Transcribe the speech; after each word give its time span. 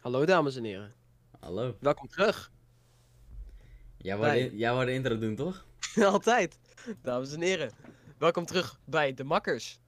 Hallo 0.00 0.24
dames 0.24 0.56
en 0.56 0.64
heren, 0.64 0.94
Hallo. 1.40 1.76
welkom 1.80 2.08
terug. 2.08 2.52
Jij 3.96 4.16
wou, 4.16 4.30
Bij- 4.30 4.48
de, 4.50 4.56
jij 4.56 4.72
wou 4.72 4.86
de 4.86 4.92
intro 4.92 5.18
doen, 5.18 5.36
toch? 5.36 5.66
Altijd, 6.12 6.58
dames 7.02 7.32
en 7.32 7.40
heren. 7.40 7.72
Welkom 8.18 8.44
terug 8.46 8.80
bij 8.84 9.14
De 9.14 9.24
Makkers. 9.24 9.78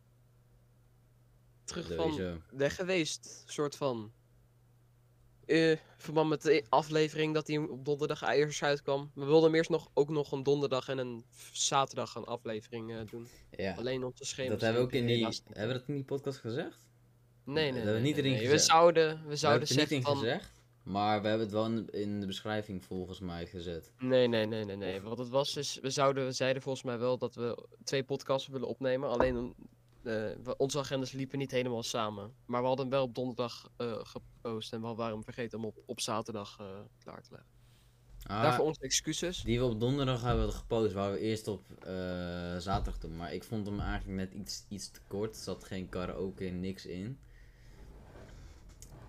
Terug 1.65 1.95
van 1.95 2.43
weg 2.51 2.75
geweest, 2.75 3.45
soort 3.47 3.77
van. 3.77 4.13
Eh, 5.47 5.77
verband 5.97 6.29
met 6.29 6.43
de 6.43 6.65
aflevering 6.69 7.35
dat 7.35 7.47
hij 7.47 7.57
op 7.59 7.85
donderdag 7.85 8.23
eerst 8.23 8.63
uitkwam. 8.63 9.11
We 9.15 9.25
wilden 9.25 9.55
eerst 9.55 9.71
nog, 9.71 9.91
ook 9.95 10.09
nog 10.09 10.33
een 10.33 10.43
donderdag 10.43 10.89
en 10.89 10.99
een 10.99 11.25
zaterdag 11.53 12.15
een 12.15 12.25
aflevering 12.25 12.93
eh, 12.93 13.01
doen. 13.11 13.29
Ja. 13.51 13.75
Alleen 13.75 14.05
onze 14.05 14.25
schema's. 14.25 14.51
Dat 14.51 14.61
hebben 14.61 14.81
we 14.81 14.87
ook 14.87 14.93
in 14.95 15.07
die, 15.07 15.25
hebben 15.25 15.67
we 15.75 15.81
dat 15.81 15.89
in 15.89 15.95
die 15.95 16.05
podcast 16.05 16.39
gezegd? 16.39 16.89
Nee, 17.53 17.63
nee, 17.63 17.73
nee. 17.73 17.83
hebben 17.83 18.03
we 18.03 18.09
niet 18.09 18.17
erin 18.19 18.33
nee. 18.33 18.49
We 18.49 18.59
zouden, 18.59 19.23
we 19.23 19.29
We 19.29 19.37
zouden 19.37 19.69
niet 19.69 19.79
zeggen 19.79 19.97
in 19.97 20.03
van... 20.03 20.17
gezegd, 20.17 20.53
maar 20.83 21.23
we 21.23 21.29
hebben 21.29 21.47
het 21.47 21.55
wel 21.55 21.67
in, 22.01 22.21
de 22.21 22.27
beschrijving 22.27 22.85
volgens 22.85 23.21
mij 23.21 23.47
gezet. 23.47 23.93
Nee, 23.99 24.29
nee, 24.29 24.47
nee, 24.47 24.65
nee, 24.65 24.77
nee. 24.77 25.01
Wat 25.01 25.19
het 25.19 25.29
was 25.29 25.57
is, 25.57 25.79
we 25.83 25.91
zouden, 25.91 26.25
we 26.27 26.33
zeiden 26.33 26.63
volgens 26.63 26.85
mij 26.85 26.99
wel 26.99 27.19
dat 27.19 27.35
we 27.35 27.67
twee 27.85 28.05
podcasts 28.05 28.49
willen 28.49 28.69
opnemen. 28.69 29.09
Alleen 29.09 29.55
eh, 30.03 30.13
we- 30.43 30.55
onze 30.57 30.79
agendas 30.79 31.13
liepen 31.13 31.39
niet 31.39 31.51
helemaal 31.51 31.83
samen. 31.83 32.33
Maar 32.47 32.61
we 32.61 32.67
hadden 32.67 32.89
wel 32.89 33.03
op 33.03 33.15
donderdag 33.15 33.71
eh, 33.77 33.99
gepost 34.03 34.73
en 34.73 34.81
we 34.81 34.95
waren 34.95 35.15
hem 35.15 35.25
vergeten 35.25 35.59
om 35.59 35.65
op, 35.65 35.77
op 35.87 36.01
zaterdag 36.01 36.57
eh, 36.61 36.67
klaar 37.05 37.23
te 37.23 37.29
leggen. 37.31 37.49
Ah, 38.23 38.43
Daarvoor 38.43 38.65
onze 38.65 38.81
excuses. 38.81 39.43
die 39.43 39.59
we 39.59 39.65
op 39.65 39.81
donderdag 39.81 40.23
hebben 40.23 40.53
gepost, 40.53 40.93
waar 40.93 41.13
we 41.13 41.19
eerst 41.19 41.49
op 41.49 41.65
zaterdag 42.59 42.99
doen. 42.99 43.17
Maar 43.17 43.35
ik 43.35 43.45
vond 43.45 43.67
hem 43.67 43.81
eigenlijk 43.81 44.17
net 44.31 44.41
iets, 44.41 44.65
iets 44.69 44.91
te 44.91 45.01
kort. 45.09 45.37
Er 45.37 45.43
zat 45.43 45.65
geen 45.65 45.89
karaoke 45.89 46.45
niks 46.45 46.87
in. 46.87 47.19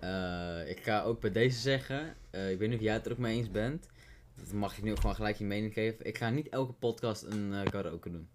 Eh, 0.02 0.68
ik 0.68 0.80
ga 0.82 1.02
ook 1.02 1.20
bij 1.20 1.30
deze 1.30 1.58
zeggen, 1.58 2.16
eh, 2.30 2.50
ik 2.50 2.58
weet 2.58 2.68
niet 2.68 2.78
of 2.78 2.84
jij 2.84 2.92
het 2.92 3.06
er 3.06 3.12
ook 3.12 3.18
mee 3.18 3.36
eens 3.36 3.50
bent. 3.50 3.88
Dat 4.34 4.52
mag 4.52 4.76
ik 4.76 4.82
nu 4.82 4.90
ook 4.90 5.00
gewoon 5.00 5.14
gelijk 5.14 5.36
je 5.36 5.44
mening 5.44 5.72
geven. 5.72 6.06
Ik 6.06 6.18
ga 6.18 6.30
niet 6.30 6.48
elke 6.48 6.72
podcast 6.72 7.22
een 7.22 7.54
eh, 7.54 7.70
karaoke 7.70 8.10
doen. 8.10 8.28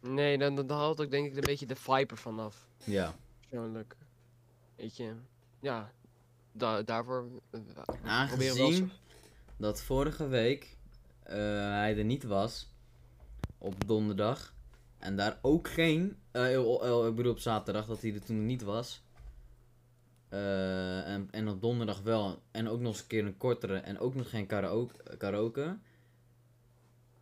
Nee, 0.00 0.38
dan, 0.38 0.54
dan 0.54 0.70
haalt 0.70 1.00
ook 1.00 1.10
denk 1.10 1.26
ik 1.26 1.34
een 1.34 1.40
beetje 1.40 1.66
de 1.66 1.76
vibe 1.76 2.06
ervan 2.06 2.38
af. 2.38 2.68
Ja. 2.84 3.14
Persoonlijk. 3.48 3.96
Weet 4.76 4.96
je, 4.96 5.14
ja. 5.60 5.92
Da 6.52 6.82
daarvoor 6.82 7.26
proberen 8.28 8.54
we 8.56 8.78
wel 8.78 8.88
dat 9.56 9.82
vorige 9.82 10.28
week 10.28 10.76
hij 11.22 11.98
er 11.98 12.04
niet 12.04 12.22
was 12.22 12.74
op 13.58 13.86
donderdag 13.86 14.54
en 14.98 15.16
daar 15.16 15.38
ook 15.42 15.68
geen, 15.68 16.16
ik 16.32 17.14
bedoel 17.14 17.30
op 17.30 17.38
zaterdag 17.38 17.86
dat 17.86 18.00
hij 18.00 18.14
er 18.14 18.24
toen 18.24 18.46
niet 18.46 18.62
was. 18.62 19.02
Eh, 20.32 21.08
en, 21.12 21.28
en 21.30 21.48
op 21.48 21.60
donderdag 21.60 22.00
wel. 22.02 22.42
En 22.50 22.68
ook 22.68 22.80
nog 22.80 22.92
eens 22.92 23.00
een 23.00 23.06
keer 23.06 23.24
een 23.24 23.36
kortere 23.36 23.76
en 23.76 23.98
ook 23.98 24.14
nog 24.14 24.30
geen 24.30 24.46
karaoke. 24.46 25.16
karaoke. 25.16 25.78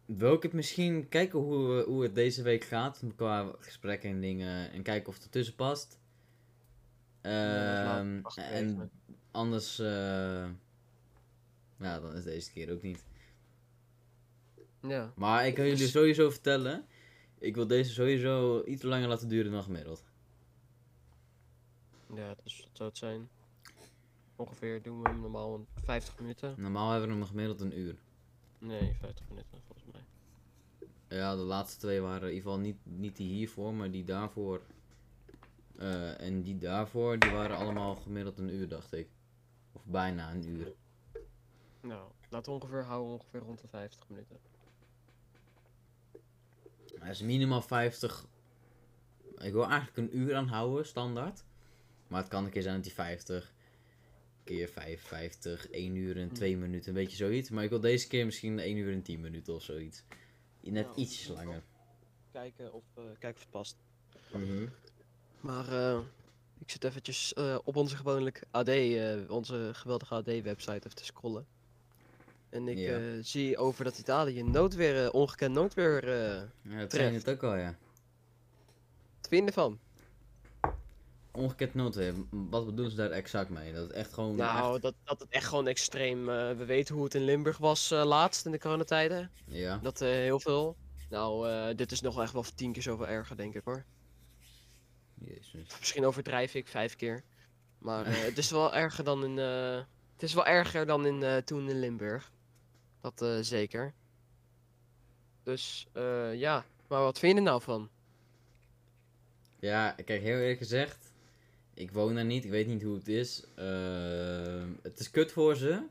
Wil 0.07 0.33
ik 0.35 0.43
het 0.43 0.53
misschien 0.53 1.09
kijken 1.09 1.39
hoe, 1.39 1.67
we- 1.69 1.85
hoe 1.87 2.03
het 2.03 2.15
deze 2.15 2.43
week 2.43 2.65
gaat 2.65 3.03
qua 3.17 3.53
gesprekken 3.59 4.11
en 4.11 4.21
dingen 4.21 4.71
en 4.73 4.83
kijken 4.83 5.09
of 5.09 5.15
het 5.15 5.25
ertussen 5.25 5.55
past. 5.55 5.99
Ja, 7.23 7.99
Ehm, 7.99 8.21
en 8.37 8.91
anders, 9.31 9.79
eh, 9.79 10.47
ja, 11.79 12.01
dan 12.01 12.15
is 12.15 12.25
deze 12.25 12.53
keer 12.53 12.73
ook 12.73 12.83
niet. 12.83 13.05
Ja. 14.83 15.13
Maar 15.17 15.47
ik 15.47 15.55
kan 15.55 15.67
jullie 15.67 15.89
sowieso 15.89 16.31
vertellen, 16.31 16.85
ik 17.39 17.55
wil 17.55 17.67
deze 17.67 17.93
sowieso 17.93 18.63
iets 18.65 18.83
langer 18.83 19.09
laten 19.09 19.29
duren 19.29 19.53
dan 19.53 19.63
gemiddeld. 19.63 20.05
Ja, 22.15 22.35
dus 22.43 22.57
dat 22.63 22.71
zou 22.73 22.89
het 22.89 22.99
zijn. 22.99 23.29
Ongeveer 24.37 24.83
doen 24.83 25.03
we 25.03 25.09
hem 25.09 25.21
normaal 25.21 25.55
een 25.55 25.67
50 25.75 26.19
minuten. 26.19 26.55
Normaal 26.57 26.91
hebben 26.91 27.09
we 27.09 27.15
hem 27.15 27.25
gemiddeld 27.25 27.61
een 27.61 27.79
uur. 27.79 27.97
Nee, 28.59 28.95
50 29.01 29.29
minuten 29.29 29.59
volgens 29.67 29.87
mij. 29.93 30.05
Ja, 31.19 31.37
de 31.37 31.43
laatste 31.43 31.79
twee 31.79 32.01
waren 32.01 32.29
in 32.29 32.35
ieder 32.35 32.43
geval 32.43 32.59
niet, 32.59 32.77
niet 32.83 33.17
die 33.17 33.29
hiervoor, 33.29 33.75
maar 33.75 33.91
die 33.91 34.05
daarvoor. 34.05 34.61
eh, 35.77 36.21
en 36.21 36.43
die 36.43 36.59
daarvoor, 36.59 37.19
die 37.19 37.31
waren 37.31 37.57
allemaal 37.57 37.95
gemiddeld 37.97 38.39
een 38.39 38.49
uur, 38.55 38.69
dacht 38.69 38.93
ik. 38.93 39.09
Of 39.73 39.85
bijna 39.85 40.31
een 40.33 40.49
uur. 40.49 40.73
Nou, 41.81 42.11
laten 42.29 42.53
we 42.53 42.59
ongeveer 42.61 42.85
houden 42.85 43.13
ongeveer 43.13 43.41
rond 43.41 43.61
de 43.61 43.69
50 43.69 44.09
minuten. 44.09 44.39
Hij 46.99 47.11
is 47.11 47.23
minimaal 47.23 47.63
50. 47.63 48.27
Ik 49.39 49.53
wil 49.53 49.65
eigenlijk 49.69 49.97
een 49.97 50.19
uur 50.19 50.35
aanhouden, 50.37 50.87
standaard. 50.87 51.45
Maar 52.11 52.21
het 52.21 52.29
kan 52.31 52.45
een 52.45 52.51
keer 52.51 52.63
zijn 52.63 52.75
dat 52.77 52.85
hij 52.85 52.95
50 52.95 53.53
keer 54.45 54.69
5, 54.69 55.03
50, 55.03 55.71
1 55.71 55.95
uur 55.97 56.17
en 56.17 56.33
2 56.33 56.57
minuten, 56.57 56.89
een 56.89 56.95
beetje 56.95 57.17
zoiets. 57.17 57.51
Maar 57.51 57.65
ik 57.65 57.71
wil 57.71 57.81
deze 57.81 58.09
keer 58.09 58.25
misschien 58.25 58.59
1 58.59 58.77
uur 58.77 58.93
en 58.93 59.03
10 59.03 59.21
minuten 59.21 59.55
of 59.55 59.63
zoiets. 59.63 60.03
Net 60.61 60.85
Nou, 60.87 60.97
ietsjes 60.99 61.29
langer. 61.29 61.63
Kijken 62.33 62.73
of, 62.73 62.85
eh, 62.95 63.03
kijken 63.19 63.31
of 63.35 63.41
het 63.41 63.51
past. 63.51 63.77
Mhm. 64.33 64.67
Maar 65.41 65.69
eh, 65.69 65.99
ik 66.59 66.71
zit 66.71 66.85
eventjes 66.85 67.33
eh, 67.35 67.59
op 67.65 67.77
onze 67.77 67.97
gewoonlijk 67.97 68.43
AD, 68.51 68.69
eh, 68.69 69.31
onze 69.31 69.71
geweldige 69.73 70.15
AD-website 70.15 70.73
even 70.77 70.95
te 70.95 71.05
scrollen. 71.05 71.47
En 72.49 72.69
ik 72.69 72.79
Ja. 72.79 72.99
eh, 72.99 73.05
zie 73.23 73.57
over 73.59 73.85
dat 73.85 73.99
Italië 73.99 74.43
noodweer, 74.43 75.13
ongekend 75.13 75.55
noodweer, 75.55 76.05
eh 76.09 76.35
Ja, 76.63 76.79
dat 76.79 76.93
zijn 76.93 77.11
Treft. 77.11 77.27
het 77.27 77.35
ook 77.35 77.43
al, 77.43 77.57
ja. 77.57 77.77
wat 79.21 79.29
vind 79.29 79.41
je 79.43 79.47
ervan? 79.47 79.79
Ongekend 81.33 81.75
noodweer, 81.75 82.15
wat 82.31 82.67
bedoelen 82.67 82.91
ze 82.91 82.97
daar 82.97 83.11
exact 83.11 83.51
mee? 83.51 83.73
Dat 83.73 83.83
het 83.83 83.93
echt 83.93 84.13
gewoon. 84.13 84.37
Nou, 84.37 84.73
echt- 84.73 84.83
dat, 84.83 84.95
dat 85.05 85.21
het 85.21 85.29
echt 85.29 85.47
gewoon 85.47 85.67
extreem, 85.67 86.29
eh, 86.29 86.57
we 86.57 86.65
weten 86.65 86.95
hoe 86.95 87.05
het 87.05 87.15
in 87.15 87.25
Limburg 87.25 87.59
was 87.59 87.91
eh, 87.91 88.05
laatst 88.05 88.47
in 88.47 88.53
de 88.53 88.59
coronatijden. 88.59 89.31
Ja. 89.47 89.79
Dat 89.79 90.01
eh, 90.01 90.09
heel 90.09 90.41
veel. 90.41 90.77
Nou, 91.11 91.75
dit 91.75 91.93
is 91.93 92.01
nog 92.01 92.15
wel 92.15 92.23
echt 92.23 92.33
wel 92.33 92.45
tien 92.55 92.73
keer 92.73 92.83
zoveel 92.83 93.09
erger, 93.09 93.37
denk 93.37 93.55
ik 93.55 93.65
hoor. 93.65 93.85
Jezus. 95.15 95.79
Misschien 95.79 96.05
overdrijf 96.05 96.55
ik 96.55 96.69
vijf 96.69 96.97
keer. 96.97 97.23
Maar 97.79 98.05
het 98.27 98.39
is 98.39 98.51
wel 98.51 98.75
erger 98.75 99.05
dan 99.05 99.25
in. 99.25 99.37
het 99.37 100.23
is 100.23 100.35
wel 100.35 100.47
erger 100.47 100.87
dan 100.87 101.07
in, 101.07 101.45
toen 101.45 101.71
in 101.71 101.79
Limburg. 101.79 102.33
Dat 103.01 103.27
zeker. 103.41 103.95
Dus 105.43 105.87
ja. 106.33 106.65
Maar 106.89 107.03
wat 107.03 107.19
vind 107.19 107.33
je 107.33 107.39
er 107.39 107.45
nou 107.45 107.63
van? 107.63 107.89
Ja, 109.61 109.91
kijk, 109.91 110.23
heel 110.23 110.39
eerlijk 110.39 110.59
gezegd. 110.59 111.10
Ik 111.75 111.91
woon 111.91 112.15
daar 112.15 112.25
niet, 112.25 112.45
ik 112.45 112.51
weet 112.51 112.67
niet 112.67 112.83
hoe 112.83 112.95
het 112.95 113.09
is. 113.09 113.45
Ehm, 113.55 114.69
het 114.83 114.99
is 115.01 115.11
kut 115.11 115.33
voor 115.33 115.57
ze. 115.57 115.83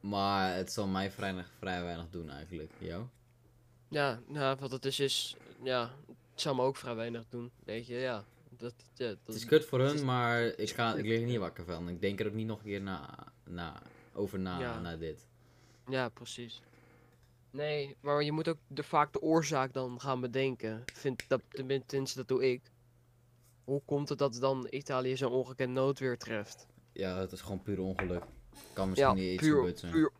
Maar 0.00 0.54
het 0.54 0.72
zal 0.72 0.86
mij 0.86 1.10
vrij, 1.10 1.44
vrij 1.58 1.82
weinig 1.82 2.10
doen 2.10 2.30
eigenlijk. 2.30 2.70
Jou? 2.78 3.04
Ja, 3.88 4.20
nou, 4.26 4.56
wat 4.60 4.70
het 4.70 4.84
is 4.84 5.00
is. 5.00 5.36
Ja, 5.62 5.90
het 6.30 6.40
zou 6.40 6.56
me 6.56 6.62
ook 6.62 6.76
vrij 6.76 6.94
weinig 6.94 7.24
doen. 7.28 7.50
Weet 7.64 7.86
je, 7.86 7.94
ja. 7.94 8.24
Dat, 8.56 8.74
ja, 8.94 9.06
dat 9.08 9.18
Het 9.24 9.34
is 9.34 9.44
kut 9.44 9.64
voor 9.64 9.80
hun, 9.80 9.94
is- 9.94 10.02
maar 10.02 10.42
ik, 10.42 10.70
ga, 10.70 10.94
ik 10.94 11.04
lig 11.04 11.20
er 11.20 11.26
niet 11.26 11.38
wakker 11.38 11.64
van. 11.64 11.88
Ik 11.88 12.00
denk 12.00 12.20
er 12.20 12.26
ook 12.26 12.32
niet 12.34 12.46
nog 12.46 12.58
een 12.58 12.64
keer 12.64 12.80
na, 12.80 13.14
na, 13.44 13.82
over 14.12 14.38
na, 14.38 14.58
Ja. 14.60 14.80
na 14.80 14.96
dit. 14.96 15.26
Ja, 15.88 16.08
precies. 16.08 16.62
Nee, 17.50 17.96
maar 18.00 18.22
je 18.22 18.32
moet 18.32 18.48
ook 18.48 18.58
de, 18.66 18.82
vaak 18.82 19.12
de 19.12 19.20
oorzaak 19.22 19.72
dan 19.72 20.00
gaan 20.00 20.20
bedenken. 20.20 20.82
Vind 20.92 21.28
dat, 21.28 21.40
tenminste, 21.48 22.16
dat 22.18 22.28
doe 22.28 22.50
ik. 22.52 22.60
Hoe 23.70 23.82
komt 23.84 24.08
het 24.08 24.18
dat 24.18 24.34
dan 24.34 24.66
Italië 24.70 25.16
zo'n 25.16 25.32
ongekend 25.32 25.72
noodweer 25.72 26.18
treft? 26.18 26.66
Ja, 26.92 27.18
het 27.18 27.32
is 27.32 27.40
gewoon 27.40 27.62
puur 27.62 27.80
ongeluk. 27.80 28.22
Kan 28.72 28.88
misschien 28.88 29.10
Ja, 29.10 29.16
niet 29.16 29.32
iets 29.32 29.42
puur, 29.42 29.72
zijn. 29.78 29.92
puur, 29.92 30.12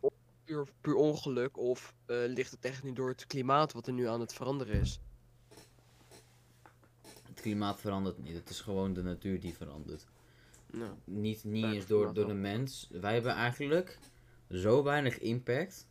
puur, 0.43 0.67
puur 0.81 0.95
ongeluk. 0.95 1.57
Of 1.57 1.93
eh, 2.05 2.17
ligt 2.27 2.51
het 2.51 2.65
echt 2.65 2.83
niet 2.83 2.95
door 2.95 3.09
het 3.09 3.25
klimaat 3.27 3.73
wat 3.73 3.87
er 3.87 3.93
nu 3.93 4.07
aan 4.07 4.19
het 4.19 4.33
veranderen 4.33 4.79
is? 4.81 4.99
Het 7.27 7.41
klimaat 7.41 7.79
verandert 7.79 8.17
niet. 8.17 8.33
Het 8.35 8.49
is 8.49 8.59
gewoon 8.61 8.93
de 8.93 9.03
natuur 9.03 9.39
die 9.39 9.53
verandert. 9.53 10.05
Nou, 10.71 10.91
Niet, 11.03 11.43
niet 11.43 11.65
eens 11.65 11.87
door, 11.87 12.13
door 12.13 12.27
de 12.27 12.33
mens. 12.33 12.87
Wij 12.91 13.13
hebben 13.13 13.33
eigenlijk 13.33 13.99
zo 14.49 14.83
weinig 14.83 15.19
impact. 15.19 15.87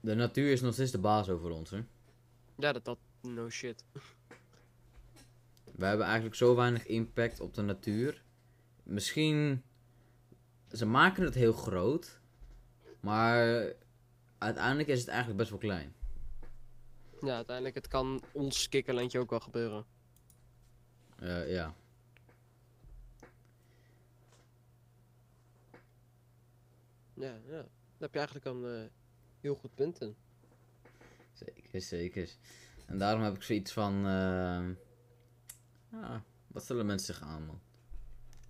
De 0.00 0.14
natuur 0.14 0.52
is 0.52 0.60
nog 0.60 0.72
steeds 0.72 0.90
de 0.90 0.98
baas 0.98 1.28
over 1.28 1.50
ons. 1.50 1.70
Hè? 1.70 1.80
ja, 2.58 2.72
dat 2.72 2.84
dat. 2.84 2.98
No 3.20 3.48
shit. 3.48 3.84
Wij 5.76 5.88
hebben 5.88 6.06
eigenlijk 6.06 6.36
zo 6.36 6.54
weinig 6.54 6.86
impact 6.86 7.40
op 7.40 7.54
de 7.54 7.62
natuur. 7.62 8.22
Misschien. 8.82 9.62
Ze 10.72 10.86
maken 10.86 11.24
het 11.24 11.34
heel 11.34 11.52
groot. 11.52 12.20
Maar 13.00 13.72
uiteindelijk 14.38 14.88
is 14.88 14.98
het 14.98 15.08
eigenlijk 15.08 15.38
best 15.38 15.50
wel 15.50 15.58
klein. 15.58 15.94
Ja, 17.20 17.34
uiteindelijk, 17.34 17.74
het 17.76 17.88
kan 17.88 18.22
ons 18.32 18.68
kikkerlandje 18.68 19.18
ook 19.18 19.30
wel 19.30 19.40
gebeuren. 19.40 19.84
Eh, 21.18 21.50
ja. 21.52 21.74
Ja, 27.14 27.34
ja. 27.46 27.62
Daar 27.98 27.98
heb 27.98 28.12
je 28.12 28.18
eigenlijk 28.18 28.46
een 28.46 28.64
eh, 28.64 28.90
heel 29.40 29.54
goed 29.54 29.74
punt 29.74 30.00
in. 30.00 30.16
Zeker, 31.32 31.80
zeker. 31.80 32.30
En 32.86 32.98
daarom 32.98 33.22
heb 33.22 33.34
ik 33.34 33.42
zoiets 33.42 33.72
van. 33.72 34.06
ehm, 34.06 34.72
ah, 35.92 36.20
wat 36.46 36.64
zullen 36.64 36.86
mensen 36.86 37.14
zich 37.14 37.22
aan, 37.24 37.46
man? 37.46 37.60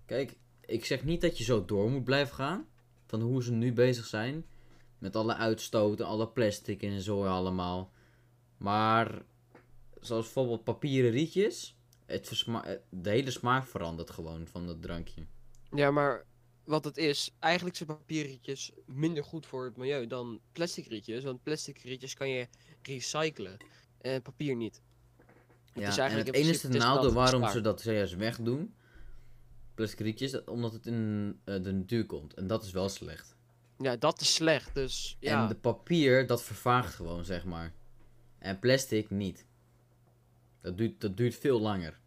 Kijk, 0.05 0.37
ik 0.61 0.85
zeg 0.85 1.03
niet 1.03 1.21
dat 1.21 1.37
je 1.37 1.43
zo 1.43 1.65
door 1.65 1.89
moet 1.89 2.03
blijven 2.03 2.35
gaan. 2.35 2.67
Van 3.05 3.21
hoe 3.21 3.43
ze 3.43 3.51
nu 3.51 3.73
bezig 3.73 4.05
zijn. 4.05 4.45
Met 4.97 5.15
alle 5.15 5.35
uitstoten, 5.35 6.05
alle 6.05 6.27
plastic 6.27 6.81
en 6.81 7.01
zo 7.01 7.25
allemaal. 7.25 7.91
Maar, 8.57 9.21
zoals 9.99 10.23
bijvoorbeeld 10.23 10.63
papieren 10.63 11.11
rietjes. 11.11 11.75
Het 12.05 12.43
eh, 12.47 12.71
de 12.89 13.09
hele 13.09 13.31
smaak 13.31 13.67
verandert 13.67 14.09
gewoon 14.09 14.47
van 14.47 14.67
dat 14.67 14.81
drankje. 14.81 15.25
Ja, 15.71 15.91
maar 15.91 16.25
wat 16.63 16.83
het 16.83 16.97
is, 16.97 17.35
eigenlijk 17.39 17.75
zijn 17.75 17.89
papierrietjes 17.89 18.71
minder 18.85 19.23
goed 19.23 19.45
voor 19.45 19.65
het 19.65 19.77
milieu 19.77 20.07
dan 20.07 20.39
plastic 20.51 20.87
rietjes. 20.87 21.23
Want 21.23 21.43
plastic 21.43 21.77
rietjes 21.77 22.13
kan 22.13 22.29
je 22.29 22.47
recyclen 22.81 23.57
en 24.01 24.21
papier 24.21 24.55
niet. 24.55 24.81
Het 25.77 25.85
Ja, 25.85 25.91
is 25.91 25.97
en 25.97 26.01
eigenlijk 26.03 26.35
het 26.35 26.45
enige 26.45 26.59
principe- 26.59 26.67
het 26.67 26.75
is 26.75 26.95
nadeel 26.95 27.13
waarom 27.13 27.49
ze 27.49 27.61
dat 27.61 27.83
juist 27.83 28.15
wegdoen, 28.15 28.73
plastic 29.75 29.99
rietjes, 29.99 30.31
dat- 30.31 30.47
omdat 30.47 30.73
het 30.73 30.85
in 30.85 31.39
eh, 31.43 31.63
de 31.63 31.71
natuur 31.73 32.05
komt. 32.05 32.33
En 32.33 32.47
dat 32.47 32.63
is 32.63 32.71
wel 32.71 32.89
slecht. 32.89 33.35
Ja, 33.77 33.95
dat 33.95 34.21
is 34.21 34.33
slecht, 34.33 34.73
dus 34.75 35.17
ja. 35.19 35.41
En 35.41 35.47
de 35.47 35.55
papier, 35.55 36.27
dat 36.27 36.43
vervaagt 36.43 36.93
gewoon, 36.95 37.25
zeg 37.25 37.45
maar. 37.45 37.73
En 38.39 38.59
plastic 38.59 39.09
niet. 39.09 39.45
Dat 40.61 40.77
duurt, 40.77 41.01
dat 41.01 41.17
duurt 41.17 41.35
veel 41.35 41.59
langer. 41.59 41.99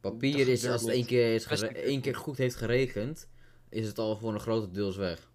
Papier 0.00 0.48
is, 0.48 0.66
als 0.66 0.80
het 0.82 0.90
één 0.90 1.06
keer, 1.06 1.34
is 1.34 1.62
één 1.62 2.00
keer 2.00 2.16
goed 2.16 2.36
heeft 2.36 2.56
geregend, 2.56 3.28
is 3.68 3.86
het 3.86 3.98
al 3.98 4.16
voor 4.16 4.34
een 4.34 4.40
grote 4.40 4.70
deels 4.70 4.96
weg. 4.96 5.30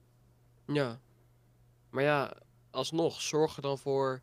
Ja. 0.67 0.99
Maar 1.89 2.03
ja, 2.03 2.33
alsnog, 2.69 3.21
zorg 3.21 3.55
er 3.55 3.61
dan 3.61 3.77
voor 3.77 4.21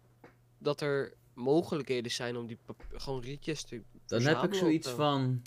dat 0.58 0.80
er 0.80 1.14
mogelijkheden 1.38 2.10
zijn 2.10 2.36
om 2.36 2.46
die 2.46 2.58
gewoon 2.92 3.20
rietjes 3.20 3.62
te 3.62 3.82
Dan 4.06 4.22
heb 4.22 4.42
ik 4.42 4.54
zoiets 4.54 4.88
zo. 4.88 4.96
van. 4.96 5.42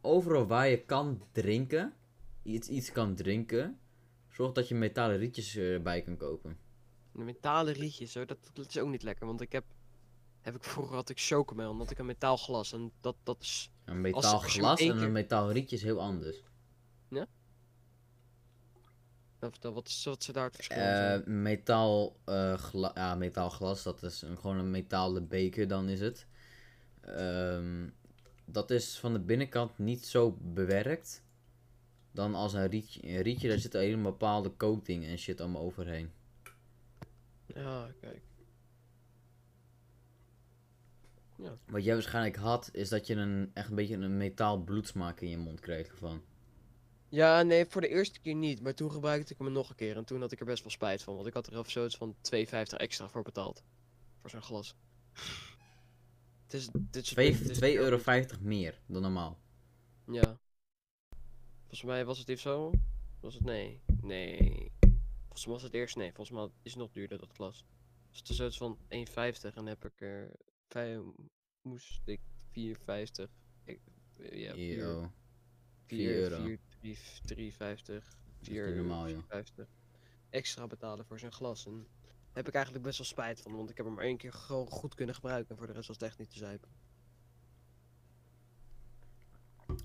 Overal 0.00 0.46
waar 0.46 0.68
je 0.68 0.78
kan 0.78 1.22
drinken, 1.32 1.92
iets, 2.42 2.68
iets 2.68 2.92
kan 2.92 3.14
drinken, 3.14 3.78
zorg 4.30 4.52
dat 4.52 4.68
je 4.68 4.74
metalen 4.74 5.16
rietjes 5.16 5.56
erbij 5.56 6.02
kan 6.02 6.16
kopen. 6.16 6.58
De 7.12 7.22
metalen 7.22 7.74
rietjes, 7.74 8.14
hoor, 8.14 8.26
dat, 8.26 8.38
dat 8.52 8.68
is 8.68 8.78
ook 8.78 8.88
niet 8.88 9.02
lekker. 9.02 9.26
Want 9.26 9.40
ik 9.40 9.52
heb, 9.52 9.64
heb 10.40 10.54
ik 10.54 10.64
vroeger 10.64 10.94
had 10.94 11.08
ik 11.08 11.20
chocomel, 11.20 11.76
had 11.76 11.90
ik 11.90 11.98
een 11.98 12.06
metaal 12.06 12.36
glas. 12.36 12.72
En 12.72 12.92
dat, 13.00 13.16
dat 13.22 13.36
is, 13.40 13.70
Een 13.84 14.00
metaal 14.00 14.38
glas 14.38 14.80
en 14.80 15.02
een 15.02 15.12
metaal 15.12 15.52
rietje 15.52 15.76
is 15.76 15.82
heel 15.82 16.00
anders. 16.00 16.42
nou, 17.08 17.26
vertel, 19.50 19.72
wat 19.72 19.88
is 19.88 20.04
wat 20.04 20.22
ze 20.22 20.32
daar 20.32 20.44
het 20.44 20.54
verschil? 20.54 20.76
Eh 20.76 21.24
metaal, 21.24 22.16
gla- 22.56 22.92
ja, 22.94 23.14
metaal 23.14 23.50
glas, 23.50 23.82
dat 23.82 24.02
is 24.02 24.22
een, 24.22 24.38
gewoon 24.38 24.58
een 24.58 24.70
metalen 24.70 25.28
beker, 25.28 25.68
dan 25.68 25.88
is 25.88 26.00
het. 26.00 26.26
Ehm, 27.00 27.88
dat 28.44 28.70
is 28.70 28.98
van 28.98 29.12
de 29.12 29.18
binnenkant 29.20 29.78
niet 29.78 30.06
zo 30.06 30.38
bewerkt. 30.40 31.22
Dan 32.12 32.34
als 32.34 32.52
een 32.52 32.66
rietje. 32.68 33.08
Een 33.08 33.22
rietje, 33.22 33.48
daar 33.48 33.58
zit 33.58 33.74
een 33.74 34.02
bepaalde 34.02 34.56
coating 34.56 35.04
en 35.04 35.18
shit 35.18 35.40
allemaal 35.40 35.62
overheen. 35.62 36.10
Ja, 37.46 37.90
kijk. 38.00 38.20
Wat 41.66 41.84
jij 41.84 41.94
waarschijnlijk 41.94 42.36
had, 42.36 42.70
is 42.72 42.88
dat 42.88 43.06
je 43.06 43.14
een, 43.14 43.50
echt 43.54 43.68
een 43.68 43.74
beetje 43.74 43.96
een 43.96 44.16
metaal 44.16 44.58
bloedsmaak 44.58 45.20
in 45.20 45.28
je 45.28 45.38
mond 45.38 45.60
kreeg 45.60 45.88
ervan. 45.88 46.22
Ja, 47.12 47.42
nee, 47.42 47.66
voor 47.66 47.80
de 47.80 47.88
eerste 47.88 48.20
keer 48.20 48.34
niet. 48.34 48.60
Maar 48.62 48.74
toen 48.74 48.90
gebruikte 48.90 49.32
ik 49.32 49.38
hem 49.38 49.52
nog 49.52 49.70
een 49.70 49.74
keer. 49.76 49.96
En 49.96 50.04
toen 50.04 50.20
had 50.20 50.32
ik 50.32 50.40
er 50.40 50.46
best 50.46 50.62
wel 50.62 50.72
spijt 50.72 51.02
van. 51.02 51.14
Want 51.14 51.26
ik 51.26 51.34
had 51.34 51.46
er 51.46 51.58
of 51.58 51.70
zoiets 51.70 51.96
van 51.96 52.16
2,50 52.34 52.76
extra 52.76 53.08
voor 53.08 53.22
betaald. 53.22 53.62
Voor 54.20 54.30
zo'n 54.30 54.42
glas. 54.42 54.74
Het 56.42 56.60
is, 56.60 56.68
dit 56.72 57.02
is, 57.02 57.08
Twee- 57.08 57.32
het 57.32 57.50
is 57.50 57.56
2,50 57.60 57.62
euro 57.80 58.00
meer 58.40 58.80
dan 58.86 59.02
normaal. 59.02 59.38
Ja. 60.06 60.38
Volgens 61.60 61.82
mij 61.82 62.04
was 62.04 62.18
het 62.18 62.28
even 62.28 62.42
zo. 62.42 62.70
Was 63.20 63.34
het 63.34 63.44
nee? 63.44 63.80
Nee. 64.02 64.72
Volgens 65.20 65.44
mij 65.44 65.54
was 65.54 65.62
het 65.62 65.74
eerst 65.74 65.96
nee. 65.96 66.12
Volgens 66.12 66.36
mij 66.36 66.48
is 66.62 66.70
het 66.72 66.80
nog 66.80 66.90
duurder 66.92 67.18
dat 67.18 67.32
glas. 67.32 67.64
Dus 68.10 68.18
het 68.18 68.28
is 68.28 68.36
zoiets 68.36 68.56
van 68.56 68.78
1,50 68.88 69.54
en 69.54 69.66
heb 69.66 69.84
ik 69.84 70.00
er. 70.00 70.30
vijf- 70.68 71.00
moest 71.62 72.00
ik 72.04 72.20
4,50. 72.50 73.30
Ik, 73.64 73.80
ja, 74.32 74.52
4, 74.54 74.78
Euro. 74.78 75.12
4 75.86 76.14
euro. 76.14 76.36
4, 76.36 76.44
3, 76.44 76.71
3,50. 76.82 76.88
niet 77.34 77.48
4 78.40 78.76
normaal, 78.76 79.08
joh. 79.08 79.22
50 79.28 79.68
extra 80.30 80.66
betalen 80.66 81.04
voor 81.04 81.18
zo'n 81.18 81.32
glas. 81.32 81.66
En 81.66 81.72
daar 82.02 82.32
heb 82.32 82.48
ik 82.48 82.54
eigenlijk 82.54 82.84
best 82.84 82.98
wel 82.98 83.06
spijt 83.06 83.40
van, 83.40 83.56
want 83.56 83.70
ik 83.70 83.76
heb 83.76 83.86
hem 83.86 83.94
maar 83.94 84.04
één 84.04 84.16
keer 84.16 84.32
gewoon 84.32 84.66
goed 84.66 84.94
kunnen 84.94 85.14
gebruiken. 85.14 85.50
En 85.50 85.56
voor 85.56 85.66
de 85.66 85.72
rest 85.72 85.86
was 85.86 85.96
het 85.96 86.06
echt 86.08 86.18
niet 86.18 86.30
te 86.30 86.38
zuipen. 86.38 86.68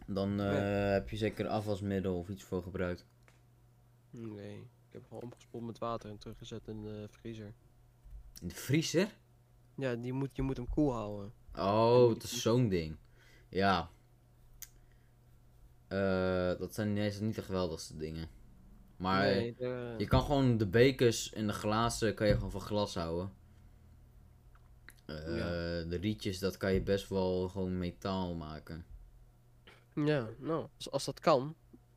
Dan 0.08 0.30
eh, 0.40 0.50
Nee. 0.52 0.62
heb 0.92 1.10
je 1.10 1.18
zeker 1.18 1.48
afwasmiddel 1.48 2.18
of 2.18 2.30
iets 2.30 2.44
voor 2.44 2.64
gebruikt. 2.64 3.06
Nee, 4.10 4.58
ik 4.60 4.92
heb 4.92 5.02
hem 5.02 5.04
gewoon 5.08 5.24
omgespoeld 5.24 5.64
met 5.66 5.78
water 5.78 6.10
en 6.10 6.18
teruggezet 6.18 6.68
in 6.68 6.82
de 6.82 7.08
vriezer. 7.12 7.54
In 8.42 8.48
de 8.48 8.56
vriezer? 8.56 9.18
Ja, 9.76 9.96
die 9.96 10.14
moet, 10.14 10.36
je 10.36 10.42
moet 10.42 10.58
hem 10.58 10.70
koel 10.70 10.94
houden. 10.94 11.34
Oh, 11.56 12.10
het 12.10 12.24
is 12.24 12.42
zo'n 12.42 12.70
ding. 12.70 12.98
Ja. 13.50 13.90
Eh, 15.88 16.60
dat 16.60 16.74
zijn 16.74 16.94
niet 16.94 17.36
de 17.36 17.42
geweldigste 17.42 17.98
dingen. 17.98 18.28
Maar 18.98 19.24
nee, 19.26 19.56
de- 19.58 19.96
je 19.98 20.08
kan 20.08 20.22
gewoon 20.22 20.58
de 20.58 20.68
bekers 20.68 21.34
en 21.34 21.48
de 21.48 21.54
glazen 21.54 22.14
kan 22.14 22.28
je 22.28 22.34
gewoon 22.34 22.52
van 22.52 22.62
glas 22.62 22.96
houden. 22.96 23.32
Eh, 25.06 25.16
Ja. 25.38 25.48
De 25.84 25.98
rietjes, 26.02 26.40
dat 26.40 26.58
kan 26.58 26.74
je 26.74 26.82
best 26.82 27.10
wel 27.10 27.48
gewoon 27.50 27.78
metaal 27.78 28.36
maken. 28.36 28.86
Ja, 29.94 30.28
nou, 30.40 30.68
als, 30.78 30.92
als 30.92 31.06
dat 31.06 31.20
kan, 31.20 31.56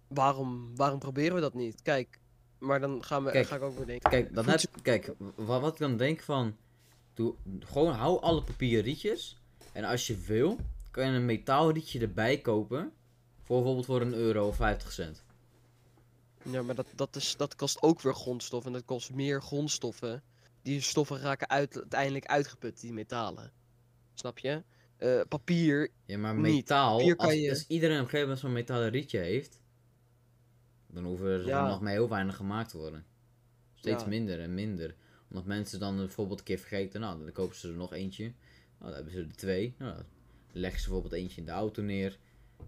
waarom, 0.09 0.77
waarom 0.77 0.99
proberen 0.99 1.35
we 1.35 1.41
dat 1.41 1.55
niet? 1.55 1.83
Kijk, 1.83 2.21
maar 2.59 2.81
dan 2.81 3.05
gaan 3.05 3.25
we, 3.25 3.31
Kijk, 3.31 3.47
ga 3.47 3.57
ik 3.57 3.63
ook 3.63 3.77
weer 3.77 3.87
denken. 3.87 4.11
Kijk, 4.11 4.35
dan 4.35 4.49
heb, 4.49 4.61
kijk 4.83 5.15
wa- 5.37 5.61
wat 5.61 5.73
ik 5.73 5.79
dan 5.79 5.97
denk 5.97 6.21
van. 6.21 6.57
Doe, 7.15 7.35
gewoon 7.61 7.93
hou 7.93 8.21
alle 8.21 8.43
papieren 8.43 8.85
rietjes. 8.85 9.39
En 9.73 9.85
als 9.85 10.07
je 10.07 10.17
wil, 10.17 10.57
kan 10.91 11.07
je 11.07 11.13
een 11.13 11.25
metaal 11.25 11.71
rietje 11.73 12.01
erbij 12.01 12.41
kopen. 12.41 12.93
Voor 13.51 13.59
bijvoorbeeld 13.59 13.87
voor 13.87 14.01
een 14.01 14.15
euro 14.15 14.47
of 14.49 14.57
50 14.57 14.93
cent. 14.93 15.25
Ja, 16.43 16.63
maar 16.63 16.75
dat, 16.75 16.87
dat, 16.95 17.17
is, 17.17 17.37
dat 17.37 17.57
kost 17.57 17.83
ook 17.83 18.01
weer 18.01 18.15
grondstof 18.15 18.67
en 18.67 18.73
dat 18.73 18.85
kost 18.85 19.13
meer 19.13 19.43
grondstoffen. 19.43 20.23
Die 20.63 20.81
stoffen 20.81 21.19
raken 21.19 21.49
uit, 21.49 21.77
uiteindelijk 21.77 22.27
uitgeput, 22.27 22.81
die 22.81 22.93
metalen. 22.93 23.53
Snap 24.15 24.39
je? 24.39 24.63
Eh, 24.97 25.21
papier, 25.29 25.89
Ja, 26.07 26.19
maar 26.19 26.35
metaal, 26.37 26.95
als, 27.17 27.33
je- 27.35 27.51
als 27.51 27.67
iedereen 27.67 27.97
op 27.97 28.03
een 28.03 28.09
gegeven 28.11 28.21
moment 28.21 28.39
zo'n 28.39 28.53
metalen 28.53 28.91
rietje 28.91 29.19
heeft, 29.19 29.61
dan 30.87 31.05
hoeven 31.05 31.27
er 31.27 31.47
Ja. 31.47 31.69
nog 31.69 31.81
maar 31.81 31.93
heel 31.93 32.09
weinig 32.09 32.37
gemaakt 32.37 32.71
te 32.71 32.77
worden. 32.79 33.05
Steeds 33.75 34.03
Ja. 34.03 34.09
minder 34.09 34.41
en 34.41 34.55
minder. 34.55 34.95
Omdat 35.29 35.45
mensen 35.45 35.81
dan 35.81 35.97
bijvoorbeeld 35.97 36.39
een 36.39 36.45
keer 36.45 36.59
vergeten, 36.59 37.01
nou, 37.01 37.25
dan 37.25 37.33
kopen 37.33 37.57
ze 37.57 37.69
er 37.69 37.75
nog 37.77 37.93
eentje. 37.93 38.25
Nou, 38.25 38.35
dan 38.79 38.93
hebben 38.95 39.13
ze 39.13 39.19
er 39.19 39.37
twee. 39.37 39.75
Nou, 39.79 39.95
dan 39.95 40.05
leggen 40.53 40.81
ze 40.81 40.89
bijvoorbeeld 40.89 41.21
eentje 41.23 41.41
in 41.41 41.47
de 41.47 41.53
auto 41.53 41.83
neer. 41.83 42.19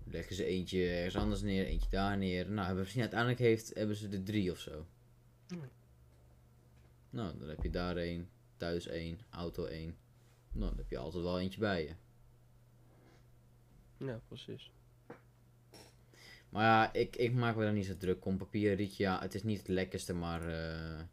Leggen 0.05 0.37
ze 0.37 0.45
eentje 0.45 0.89
ergens 0.89 1.17
anders 1.17 1.43
neer, 1.43 1.67
eentje 1.67 1.91
daar 1.91 2.19
neer. 2.19 2.51
Nou, 2.51 2.67
hebben 2.67 2.87
ze, 2.87 3.01
uiteindelijk 3.01 3.41
heeft, 3.41 3.75
hebben 3.75 3.97
ze 3.97 4.09
er 4.09 4.23
drie 4.23 4.51
of 4.51 4.59
zo. 4.59 4.87
Hmm. 5.49 5.71
Nou, 7.11 7.39
dan 7.39 7.49
heb 7.49 7.63
je 7.63 7.71
daar 7.71 7.97
één, 7.97 8.29
thuis 8.57 8.87
één, 8.87 9.19
auto 9.31 9.65
één. 9.65 9.97
Nou, 10.53 10.69
dan 10.69 10.79
heb 10.79 10.91
je 10.91 10.99
altijd 10.99 11.23
wel 11.23 11.41
eentje 11.41 11.61
bij 11.61 11.83
je. 11.83 11.95
ja, 14.07 14.21
precies. 14.29 14.73
Maar 16.49 16.65
ja, 16.65 16.93
ik, 16.93 17.17
ik 17.17 17.33
maak 17.33 17.57
me 17.57 17.63
daar 17.63 17.73
niet 17.73 17.87
zo 17.87 17.97
druk 17.97 18.25
om. 18.25 18.37
Papieren 18.37 18.77
rietje, 18.77 19.03
ja, 19.03 19.21
het 19.21 19.35
is 19.35 19.43
niet 19.43 19.59
het 19.59 19.69
lekkerste, 19.69 20.15
maar... 20.15 20.49
eh, 20.49 21.05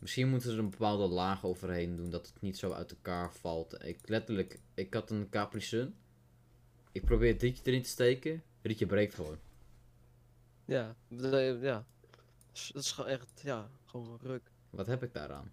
misschien 0.00 0.28
moeten 0.28 0.50
ze 0.50 0.56
er 0.56 0.62
een 0.62 0.70
bepaalde 0.70 1.06
laag 1.06 1.44
overheen 1.44 1.96
doen, 1.96 2.10
dat 2.10 2.26
het 2.26 2.40
niet 2.40 2.58
zo 2.58 2.72
uit 2.72 2.90
elkaar 2.90 3.34
valt. 3.34 3.84
Ik 3.84 4.08
letterlijk, 4.08 4.60
ik 4.74 4.94
had 4.94 5.10
een 5.10 5.28
Capri 5.28 5.60
Sun. 5.60 5.94
Ik 6.92 7.04
probeer 7.04 7.32
het 7.32 7.42
rietje 7.42 7.62
erin 7.64 7.82
te 7.82 7.88
steken, 7.88 8.42
rietje 8.62 8.86
breekt 8.86 9.14
gewoon. 9.14 9.38
Ja, 10.64 10.94
de- 11.08 11.58
ja. 11.62 11.84
Dat 12.72 12.82
is 12.82 12.92
gewoon 12.92 13.10
echt, 13.10 13.26
ja, 13.42 13.68
gewoon 13.86 14.18
ruk. 14.22 14.42
Wat 14.70 14.86
heb 14.86 15.02
ik 15.02 15.12
daaraan? 15.12 15.50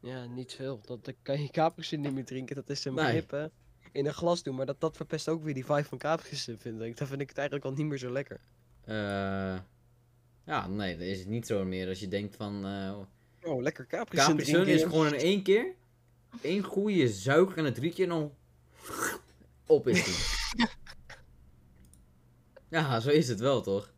Ja, 0.00 0.24
niet 0.24 0.52
veel. 0.52 0.80
Dat, 0.84 1.04
dan 1.04 1.14
kan 1.22 1.42
je 1.42 1.48
Capri 1.50 1.96
niet 1.96 2.12
meer 2.12 2.24
drinken, 2.24 2.56
dat 2.56 2.70
is 2.70 2.84
een 2.84 2.94
Nee. 2.94 3.04
begrip, 3.04 3.30
hè. 3.30 3.46
In 3.92 4.06
een 4.06 4.14
glas 4.14 4.42
doen, 4.42 4.54
maar 4.54 4.66
dat, 4.66 4.80
dat 4.80 4.96
verpest 4.96 5.28
ook 5.28 5.42
weer 5.42 5.54
die 5.54 5.64
vibe 5.64 5.84
van 5.84 5.98
Capri 5.98 6.36
vind 6.36 6.80
ik. 6.80 6.96
Dan 6.96 7.06
vind 7.06 7.20
ik 7.20 7.28
het 7.28 7.38
eigenlijk 7.38 7.66
al 7.66 7.72
niet 7.72 7.86
meer 7.86 7.98
zo 7.98 8.10
lekker. 8.10 8.40
Eh, 8.84 9.58
ja, 10.44 10.66
nee, 10.68 10.96
dan 10.96 11.06
is 11.06 11.18
het 11.18 11.28
niet 11.28 11.46
zo 11.46 11.64
meer 11.64 11.88
als 11.88 12.00
je 12.00 12.08
denkt 12.08 12.36
van... 12.36 12.66
eh 12.66 12.98
Oh, 13.50 13.62
lekker 13.62 13.86
Capri 13.86 14.18
Sun 14.18 14.36
drinken. 14.36 14.66
is 14.66 14.82
gewoon 14.82 15.06
in 15.06 15.20
één 15.20 15.42
keer... 15.42 15.74
één 16.40 16.62
goede 16.62 17.08
zuig 17.08 17.56
aan 17.58 17.64
het 17.64 17.78
rietje 17.78 18.02
en 18.02 18.08
dan... 18.08 18.32
op 19.66 19.86
is 19.88 20.04
die. 20.04 20.40
ja, 22.68 23.00
zo 23.00 23.08
is 23.08 23.28
het 23.28 23.40
wel, 23.40 23.62
toch? 23.62 23.92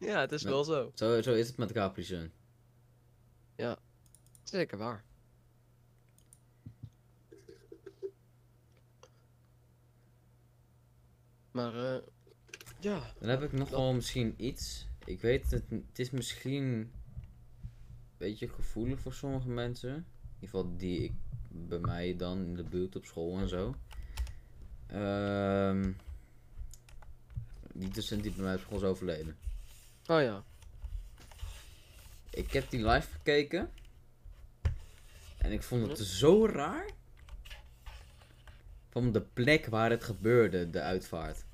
Ja, 0.00 0.20
het 0.20 0.32
is 0.32 0.42
Ja. 0.42 0.48
wel 0.48 0.64
zo. 0.64 0.90
Zo, 0.94 1.22
zo 1.22 1.32
is 1.34 1.48
het 1.48 1.56
met 1.56 1.72
Capri 1.72 2.02
Sun. 2.02 2.32
Zeker 4.44 4.78
waar. 4.78 5.04
Maar, 11.50 11.74
eh 11.94 12.02
Ja. 12.80 13.12
Dan 13.18 13.28
heb 13.28 13.42
ik 13.42 13.52
nog 13.52 13.68
Dat- 13.68 13.78
wel 13.78 13.92
misschien 13.94 14.34
iets. 14.36 14.86
Ik 15.04 15.20
weet 15.20 15.50
het, 15.50 15.64
het 15.70 15.98
is 15.98 16.10
misschien 16.10 16.62
een 16.62 16.92
beetje 18.16 18.48
gevoelig 18.48 19.00
voor 19.00 19.12
sommige 19.14 19.48
mensen. 19.48 19.90
In 19.94 20.04
ieder 20.34 20.48
geval 20.48 20.76
die 20.76 21.02
ik 21.04 21.12
bij 21.48 21.78
mij 21.78 22.16
dan 22.16 22.38
in 22.44 22.54
de 22.54 22.62
buurt 22.64 22.96
op 22.96 23.04
school 23.04 23.38
en 23.38 23.48
zo. 23.48 23.74
Ehm 24.92 25.92
die 27.74 27.88
docent 27.88 28.22
die 28.22 28.32
bij 28.32 28.44
mij 28.44 28.54
op 28.54 28.60
school 28.60 28.78
is 28.78 28.84
overleden. 28.84 29.36
Oh 30.06 30.20
ja. 30.22 30.44
Ik 32.30 32.52
heb 32.52 32.70
die 32.70 32.86
live 32.86 33.08
gekeken. 33.12 33.70
En 35.38 35.52
ik 35.52 35.62
vond 35.62 35.88
het 35.88 35.98
Ja. 35.98 36.04
zo 36.04 36.46
raar. 36.46 36.90
Van 38.88 39.12
de 39.12 39.20
plek 39.22 39.66
waar 39.66 39.90
het 39.90 40.04
gebeurde, 40.04 40.70
de 40.70 40.80
uitvaart. 40.80 41.44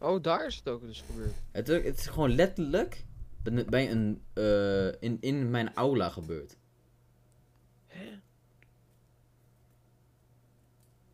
Oh, 0.00 0.22
daar 0.22 0.46
is 0.46 0.56
het 0.56 0.68
ook 0.68 0.80
dus 0.80 1.00
gebeurd. 1.06 1.32
Het, 1.50 1.66
het 1.66 1.98
is 1.98 2.06
gewoon 2.06 2.34
letterlijk 2.34 3.04
bij- 3.66 3.90
een, 3.90 4.22
eh, 4.32 4.86
in, 5.02 5.16
in 5.20 5.50
mijn 5.50 5.74
aula 5.74 6.08
gebeurd. 6.10 6.56
Hè? 7.86 8.18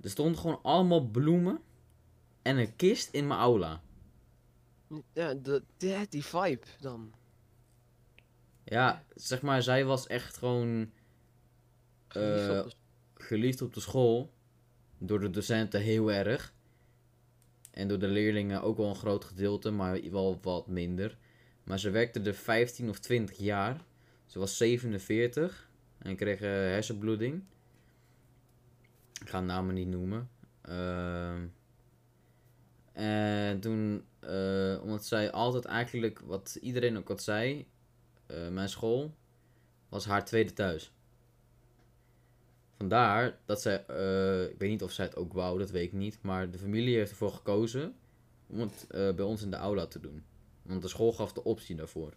Er 0.05 0.11
stonden 0.11 0.39
gewoon 0.39 0.59
allemaal 0.63 1.05
bloemen 1.07 1.61
en 2.43 2.57
een 2.57 2.77
kist 2.77 3.09
in 3.13 3.27
mijn 3.27 3.41
aula. 3.41 3.83
Ja, 5.13 5.35
de, 5.35 5.63
die, 5.77 5.95
die 6.09 6.25
vibe 6.25 6.67
dan. 6.81 7.13
Ja, 8.65 9.05
zeg 9.15 9.43
maar, 9.43 9.63
zij 9.63 9.85
was 9.85 10.07
echt 10.07 10.37
gewoon 10.37 10.91
Geliefd 12.09 12.49
Eh, 12.49 12.59
op 12.59 12.71
de- 12.71 12.77
geliefd 13.25 13.63
op 13.63 13.75
de 13.75 13.81
school. 13.81 14.33
Door 14.99 15.21
de 15.21 15.31
docenten 15.31 15.81
heel 15.81 16.13
erg. 16.13 16.53
En 17.71 17.89
door 17.89 17.99
de 17.99 18.09
leerlingen 18.09 18.63
ook 18.63 18.77
wel 18.77 18.89
een 18.89 18.95
groot 18.95 19.25
gedeelte, 19.25 19.71
maar 19.71 20.11
wel 20.11 20.39
wat 20.43 20.67
minder. 20.67 21.17
Maar 21.65 21.79
ze 21.79 21.91
werkte 21.91 22.21
er 22.21 22.35
15 22.35 22.89
of 22.89 22.99
20 22.99 23.37
jaar. 23.39 23.85
Ze 24.27 24.39
was 24.39 24.57
47 24.57 25.71
en 25.99 26.17
kreeg 26.17 26.41
eh, 26.41 26.49
hersenbloeding. 26.51 27.43
Ik 29.25 29.31
ga 29.31 29.41
namen 29.41 29.75
niet 29.75 29.89
noemen. 29.89 30.31
Ehm, 30.61 31.47
en 32.93 33.61
toen, 33.61 34.05
eh, 34.21 34.79
omdat 34.83 35.05
zij 35.05 35.33
altijd 35.33 35.65
eigenlijk, 35.65 36.19
wat 36.19 36.59
iedereen 36.61 36.97
ook 36.97 37.09
wat 37.09 37.23
zei, 37.23 37.69
eh, 38.27 38.49
mijn 38.49 38.69
school 38.69 39.15
was 39.89 40.05
haar 40.05 40.25
tweede 40.25 40.53
thuis. 40.53 40.93
Vandaar 42.77 43.39
dat 43.45 43.63
zij, 43.63 43.87
eh, 43.87 44.51
ik 44.51 44.59
weet 44.59 44.71
niet 44.71 44.83
of 44.83 44.93
zij 44.93 45.05
het 45.05 45.17
ook 45.17 45.33
wou, 45.33 45.59
dat 45.59 45.71
weet 45.71 45.87
ik 45.87 45.93
niet. 45.93 46.19
Maar 46.23 46.51
de 46.51 46.59
familie 46.59 46.97
heeft 46.97 47.11
ervoor 47.11 47.33
gekozen 47.33 47.95
om 48.47 48.61
het 48.61 48.87
bij 48.89 49.25
ons 49.25 49.43
in 49.43 49.51
de 49.51 49.57
aula 49.57 49.87
te 49.87 50.01
doen. 50.01 50.25
Want 50.63 50.83
de 50.83 50.89
school 50.89 51.13
gaf 51.13 51.33
de 51.33 51.45
optie 51.45 51.77
daarvoor. 51.77 52.15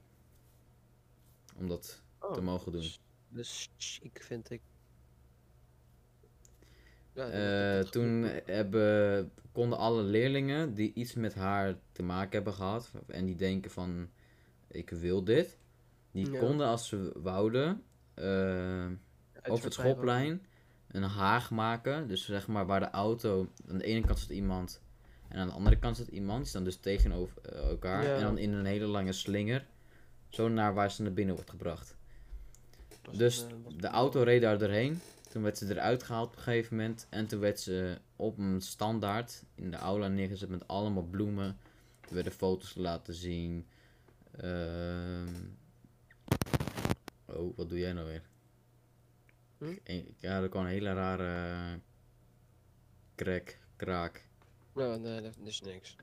Om 1.56 1.68
dat 1.68 2.02
Oh, 2.20 2.34
te 2.34 2.42
mogen 2.42 2.72
doen. 2.72 2.82
Dus, 2.82 3.00
dus 3.28 3.70
chic 3.78 4.22
vind 4.24 4.50
ik. 4.50 4.62
Ja, 7.18 7.30
Eh, 7.30 7.84
toen 7.84 8.24
hebben, 8.46 9.32
konden 9.52 9.78
alle 9.78 10.02
leerlingen 10.04 10.74
die 10.74 10.92
iets 10.94 11.14
met 11.14 11.34
haar 11.36 11.76
te 11.92 12.04
maken 12.04 12.32
hebben 12.32 12.54
gehad. 12.54 12.92
En 13.08 13.26
die 13.26 13.36
denken 13.36 13.72
van, 13.72 14.10
ik 14.68 14.90
wil 14.90 15.24
dit. 15.24 15.58
Die 16.12 16.32
Ja. 16.32 16.40
konden 16.40 16.68
als 16.68 16.88
ze 16.88 17.12
wouden, 17.16 17.84
eh, 18.14 18.24
over 18.26 18.90
het 19.44 19.44
bij 19.44 19.52
wonen. 19.60 19.72
schoolplein 19.72 20.46
een 20.88 21.04
haag 21.04 21.52
maken. 21.52 22.08
Dus 22.08 22.26
zeg 22.26 22.48
maar 22.48 22.66
waar 22.66 22.80
de 22.80 22.90
auto, 22.90 23.48
aan 23.70 23.78
de 23.78 23.84
ene 23.84 24.06
kant 24.06 24.20
zit 24.20 24.30
iemand 24.30 24.82
en 25.28 25.40
aan 25.40 25.48
de 25.48 25.54
andere 25.54 25.78
kant 25.78 25.98
zit 25.98 26.08
iemand. 26.08 26.40
Die 26.40 26.48
staan 26.48 26.64
dus 26.64 26.76
tegenover 26.78 27.42
eh, 27.42 27.70
elkaar. 27.70 28.04
Ja. 28.04 28.16
En 28.16 28.22
dan 28.22 28.38
in 28.38 28.54
een 28.54 28.66
hele 28.66 28.86
lange 28.86 29.12
slinger. 29.12 29.66
Zo 30.30 30.48
naar 30.50 30.74
waar 30.74 30.92
ze 30.92 31.02
naar 31.02 31.14
binnen 31.14 31.36
wordt 31.36 31.50
gebracht. 31.50 31.96
Dus 33.12 33.46
eh, 33.46 33.54
de 33.78 33.88
auto 33.88 34.22
reed 34.22 34.42
daar 34.42 34.58
doorheen. 34.58 35.00
Toen 35.30 35.42
werd 35.44 35.58
ze 35.58 35.70
eruit 35.70 36.04
gehaald 36.04 36.28
op 36.28 36.36
een 36.36 36.42
gegeven 36.44 36.76
moment. 36.78 37.08
En 37.10 37.28
toen 37.28 37.40
werd 37.40 37.60
ze 37.60 37.98
op 38.16 38.38
een 38.38 38.62
standaard 38.62 39.44
in 39.56 39.72
de 39.72 39.78
aula 39.78 40.08
neergezet 40.08 40.50
met 40.50 40.68
allemaal 40.68 41.04
bloemen. 41.04 41.58
Er 42.08 42.14
werden 42.14 42.32
foto's 42.34 42.76
laten 42.76 43.14
zien. 43.14 43.66
Ehm. 44.32 45.28
Oh, 47.26 47.58
wat 47.58 47.70
doe 47.70 47.80
jij 47.80 47.94
nou 47.94 48.08
weer? 48.08 48.22
Hm? 49.58 49.76
Ik- 49.84 50.14
Ja, 50.18 50.42
er 50.42 50.50
kwam 50.50 50.64
een 50.64 50.70
hele 50.70 50.94
rare 50.94 51.80
krek, 53.16 53.60
kraak. 53.76 54.26
Ja, 54.76 54.96
nee, 54.96 55.22
dat 55.22 55.38
is 55.44 55.62
niks. 55.62 55.96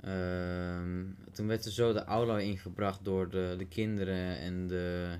Ehm, 0.00 1.04
toen 1.32 1.46
werd 1.46 1.62
ze 1.62 1.72
zo 1.72 1.92
de 1.92 2.04
aula 2.04 2.38
ingebracht 2.38 3.04
door 3.04 3.28
de, 3.30 3.54
de 3.58 3.66
kinderen 3.68 4.38
en 4.38 4.66
de. 4.66 5.18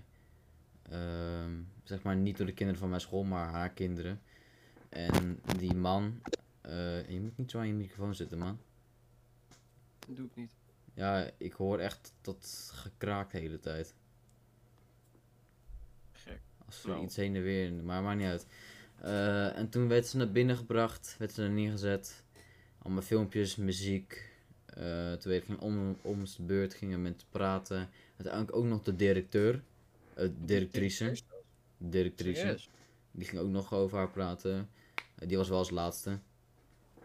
ehm, 0.82 1.52
zeg 1.83 2.03
maar 2.03 2.17
niet 2.17 2.37
door 2.37 2.47
de 2.47 2.53
kinderen 2.53 2.81
van 2.81 2.89
mijn 2.89 3.01
school, 3.01 3.23
maar 3.25 3.49
haar 3.49 3.71
kinderen. 3.71 4.21
En 4.89 5.41
die 5.59 5.75
man. 5.75 6.21
eh, 6.61 7.09
je 7.11 7.21
moet 7.21 7.37
niet 7.37 7.51
zo 7.51 7.59
aan 7.59 7.67
je 7.67 7.73
microfoon 7.75 8.15
zitten, 8.15 8.39
man. 8.39 8.59
Dat 10.07 10.17
doe 10.17 10.27
ik 10.27 10.37
niet. 10.37 10.55
Ja, 10.95 11.31
ik 11.37 11.53
hoor 11.53 11.79
echt 11.79 12.12
dat 12.21 12.71
gekraakt 12.75 13.33
de 13.33 13.39
hele 13.39 13.61
tijd. 13.61 13.95
Gek. 16.12 16.41
Als 16.67 16.83
er 16.85 16.89
Nou. 16.91 17.05
iets 17.05 17.17
heen 17.17 17.37
en 17.37 17.43
weer, 17.43 17.73
maar 17.73 18.03
maakt 18.03 18.19
niet 18.19 18.27
uit. 18.29 18.47
Eh, 19.01 19.59
en 19.59 19.69
toen 19.69 19.89
werd 19.89 20.07
ze 20.07 20.17
naar 20.17 20.33
binnen 20.33 20.57
gebracht, 20.57 21.15
werd 21.19 21.33
ze 21.33 21.43
er 21.43 21.51
neergezet. 21.51 22.25
Allemaal 22.79 23.03
filmpjes, 23.03 23.57
muziek. 23.57 24.31
Eh 24.67 25.12
toen 25.12 25.33
werd 25.33 25.45
ging 25.45 25.61
om, 25.61 25.97
om 26.03 26.25
de 26.25 26.43
beurt 26.43 26.75
gingen 26.75 27.03
met 27.03 27.25
praten. 27.31 27.89
Uiteindelijk 28.17 28.57
ook 28.57 28.65
nog 28.65 28.83
de 28.83 28.97
directeur, 28.97 29.62
eh, 30.15 30.29
directrice, 30.45 31.17
directrice. 31.91 32.59
Die 33.11 33.27
ging 33.27 33.41
ook 33.41 33.49
nog 33.49 33.75
over 33.75 33.99
haar 33.99 34.11
praten. 34.11 34.69
Eh, 35.19 35.29
die 35.29 35.37
was 35.37 35.49
wel 35.49 35.59
als 35.59 35.71
laatste. 35.71 36.19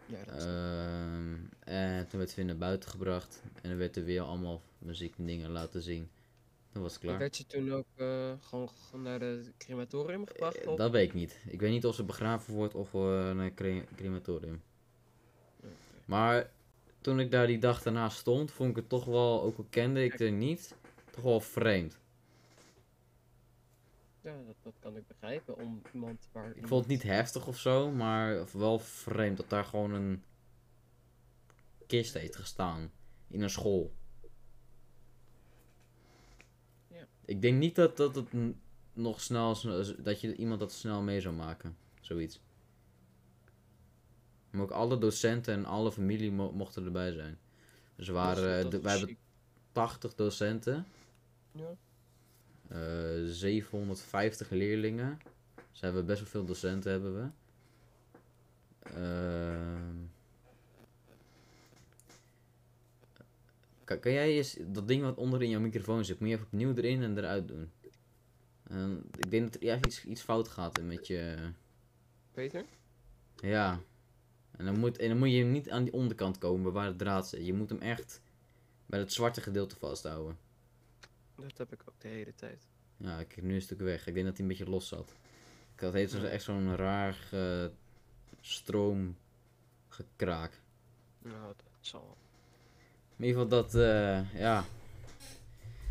Ja, 0.06 0.24
dat 0.24 0.44
Ehm, 0.46 1.34
en 1.64 2.08
toen 2.08 2.18
werd 2.18 2.30
ze 2.30 2.36
weer 2.36 2.44
naar 2.44 2.56
buiten 2.56 2.90
gebracht. 2.90 3.42
En 3.62 3.68
dan 3.68 3.78
werd 3.78 3.96
er 3.96 4.04
weer 4.04 4.20
allemaal 4.22 4.60
muziek 4.78 5.14
en 5.18 5.26
dingen 5.26 5.50
laten 5.50 5.82
zien. 5.82 6.08
Dan 6.72 6.82
was 6.82 6.92
het 6.92 7.00
klaar. 7.02 7.18
Werd 7.18 7.36
ze 7.36 7.46
toen 7.46 7.72
ook 7.72 7.86
eh, 7.96 8.32
gewoon 8.40 8.68
naar 9.02 9.18
de 9.18 9.42
crematorium 9.58 10.26
gebracht? 10.26 10.56
Eh, 10.60 10.68
of? 10.70 10.76
Dat 10.76 10.90
weet 10.90 11.08
ik 11.08 11.14
niet. 11.14 11.38
Ik 11.46 11.60
weet 11.60 11.70
niet 11.70 11.86
of 11.86 11.94
ze 11.94 12.04
begraven 12.04 12.54
wordt 12.54 12.74
of 12.74 12.92
naar 12.92 13.54
cre- 13.54 13.84
crematorium. 13.96 14.62
Maar 16.04 16.50
toen 17.00 17.20
ik 17.20 17.30
daar 17.30 17.46
die 17.46 17.58
dag 17.58 17.82
daarna 17.82 18.08
stond, 18.08 18.50
vond 18.50 18.70
ik 18.70 18.76
het 18.76 18.88
toch 18.88 19.04
wel, 19.04 19.42
ook 19.42 19.58
al 19.58 19.66
kende 19.70 20.04
ik 20.04 20.20
er 20.20 20.32
niet, 20.32 20.74
toch 21.10 21.24
wel 21.24 21.40
vreemd. 21.40 21.98
Dat, 24.46 24.56
dat 24.62 24.74
kan 24.78 24.96
ik 24.96 25.06
begrijpen. 25.06 25.56
Om 25.56 25.82
iemand 25.92 26.28
waar. 26.32 26.56
Ik 26.56 26.66
vond 26.66 26.80
het 26.80 26.90
niet 26.92 27.02
heftig 27.02 27.46
of 27.46 27.58
zo, 27.58 27.90
maar 27.90 28.46
wel 28.58 28.78
vreemd 28.78 29.36
dat 29.36 29.50
daar 29.50 29.64
gewoon 29.64 29.92
een 29.92 30.22
kist 31.86 32.14
heeft 32.14 32.36
gestaan. 32.36 32.90
In 33.28 33.42
een 33.42 33.50
school. 33.50 33.92
Ja. 36.88 37.06
Ik 37.24 37.42
denk 37.42 37.58
niet 37.58 37.74
dat, 37.74 37.96
dat 37.96 38.14
het 38.14 38.28
nog 38.92 39.20
snel, 39.20 39.56
dat 39.98 40.20
je 40.20 40.34
iemand 40.36 40.60
dat 40.60 40.72
snel 40.72 41.02
mee 41.02 41.20
zou 41.20 41.34
maken. 41.34 41.76
Zoiets. 42.00 42.40
Maar 44.50 44.62
ook 44.62 44.70
alle 44.70 44.98
docenten 44.98 45.54
en 45.54 45.64
alle 45.64 45.92
familie 45.92 46.32
mo- 46.32 46.52
mochten 46.52 46.84
erbij 46.84 47.12
zijn. 47.12 47.38
Dus 47.96 48.08
waren, 48.08 48.42
wij 48.82 48.92
hebben 48.92 49.08
chic. 49.08 49.18
80 49.72 50.14
docenten. 50.14 50.86
Ja. 51.52 51.76
Eh 52.68 53.24
750 53.24 54.50
leerlingen. 54.50 55.18
Dus 55.70 55.80
hebben 55.80 56.00
we 56.00 56.06
best 56.06 56.20
wel 56.20 56.30
veel 56.30 56.44
docenten 56.44 56.90
hebben 56.90 57.14
we. 57.14 57.28
Ehm. 58.82 59.96
kan, 63.88 63.98
kan 63.98 64.12
jij 64.12 64.36
eens 64.36 64.56
dat 64.66 64.88
ding 64.88 65.02
wat 65.02 65.16
onder 65.16 65.42
in 65.42 65.48
jouw 65.48 65.60
microfoon 65.60 66.04
zit, 66.04 66.20
moet 66.20 66.28
je 66.28 66.34
even 66.34 66.46
opnieuw 66.46 66.74
erin 66.74 67.02
en 67.02 67.18
eruit 67.18 67.48
doen? 67.48 67.70
En 68.62 69.04
ik 69.16 69.30
denk 69.30 69.52
dat 69.52 69.62
er 69.62 69.86
iets, 69.86 70.04
iets 70.04 70.22
fout 70.22 70.48
gaat 70.48 70.82
met 70.82 71.06
je. 71.06 71.36
Peter? 72.32 72.64
Ja. 73.36 73.80
En 74.50 74.64
dan, 74.64 74.78
moet, 74.78 74.98
en 74.98 75.08
dan 75.08 75.18
moet 75.18 75.32
je 75.32 75.44
niet 75.44 75.70
aan 75.70 75.84
die 75.84 75.92
onderkant 75.92 76.38
komen 76.38 76.72
waar 76.72 76.90
de 76.90 76.96
draad 76.96 77.28
zit. 77.28 77.46
Je 77.46 77.54
moet 77.54 77.68
hem 77.68 77.80
echt 77.80 78.20
bij 78.86 78.98
het 78.98 79.12
zwarte 79.12 79.40
gedeelte 79.40 79.76
vasthouden. 79.76 80.36
Dat 81.40 81.58
heb 81.58 81.72
ik 81.72 81.80
ook 81.88 82.00
de 82.00 82.08
hele 82.08 82.34
tijd. 82.34 82.66
Ja, 82.96 83.18
ik 83.18 83.42
nu 83.42 83.54
een 83.54 83.62
stuk 83.62 83.80
weg. 83.80 84.06
Ik 84.06 84.14
denk 84.14 84.26
dat 84.26 84.36
hij 84.36 84.42
een 84.46 84.50
beetje 84.50 84.70
los 84.70 84.88
zat. 84.88 85.14
Ik 85.74 85.80
had 85.80 85.94
echt 85.94 86.42
zo'n 86.42 86.76
raar 86.76 87.28
eh, 87.32 87.66
stroomgekraak. 88.40 90.60
Nou, 91.22 91.54
dat 91.56 91.66
zal 91.80 92.00
wel. 92.00 92.16
In 93.16 93.24
ieder 93.24 93.42
geval 93.42 93.62
dat, 93.62 93.74
eh, 93.74 94.34
ja. 94.34 94.64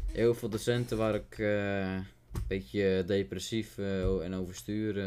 Heel 0.06 0.36
veel 0.36 0.50
docenten 0.50 0.98
waar 0.98 1.16
ik 1.16 1.38
eh, 1.38 1.94
een 1.96 2.06
beetje 2.48 3.04
depressief 3.06 3.78
eh, 3.78 4.24
en 4.26 4.34
overstuur. 4.34 4.98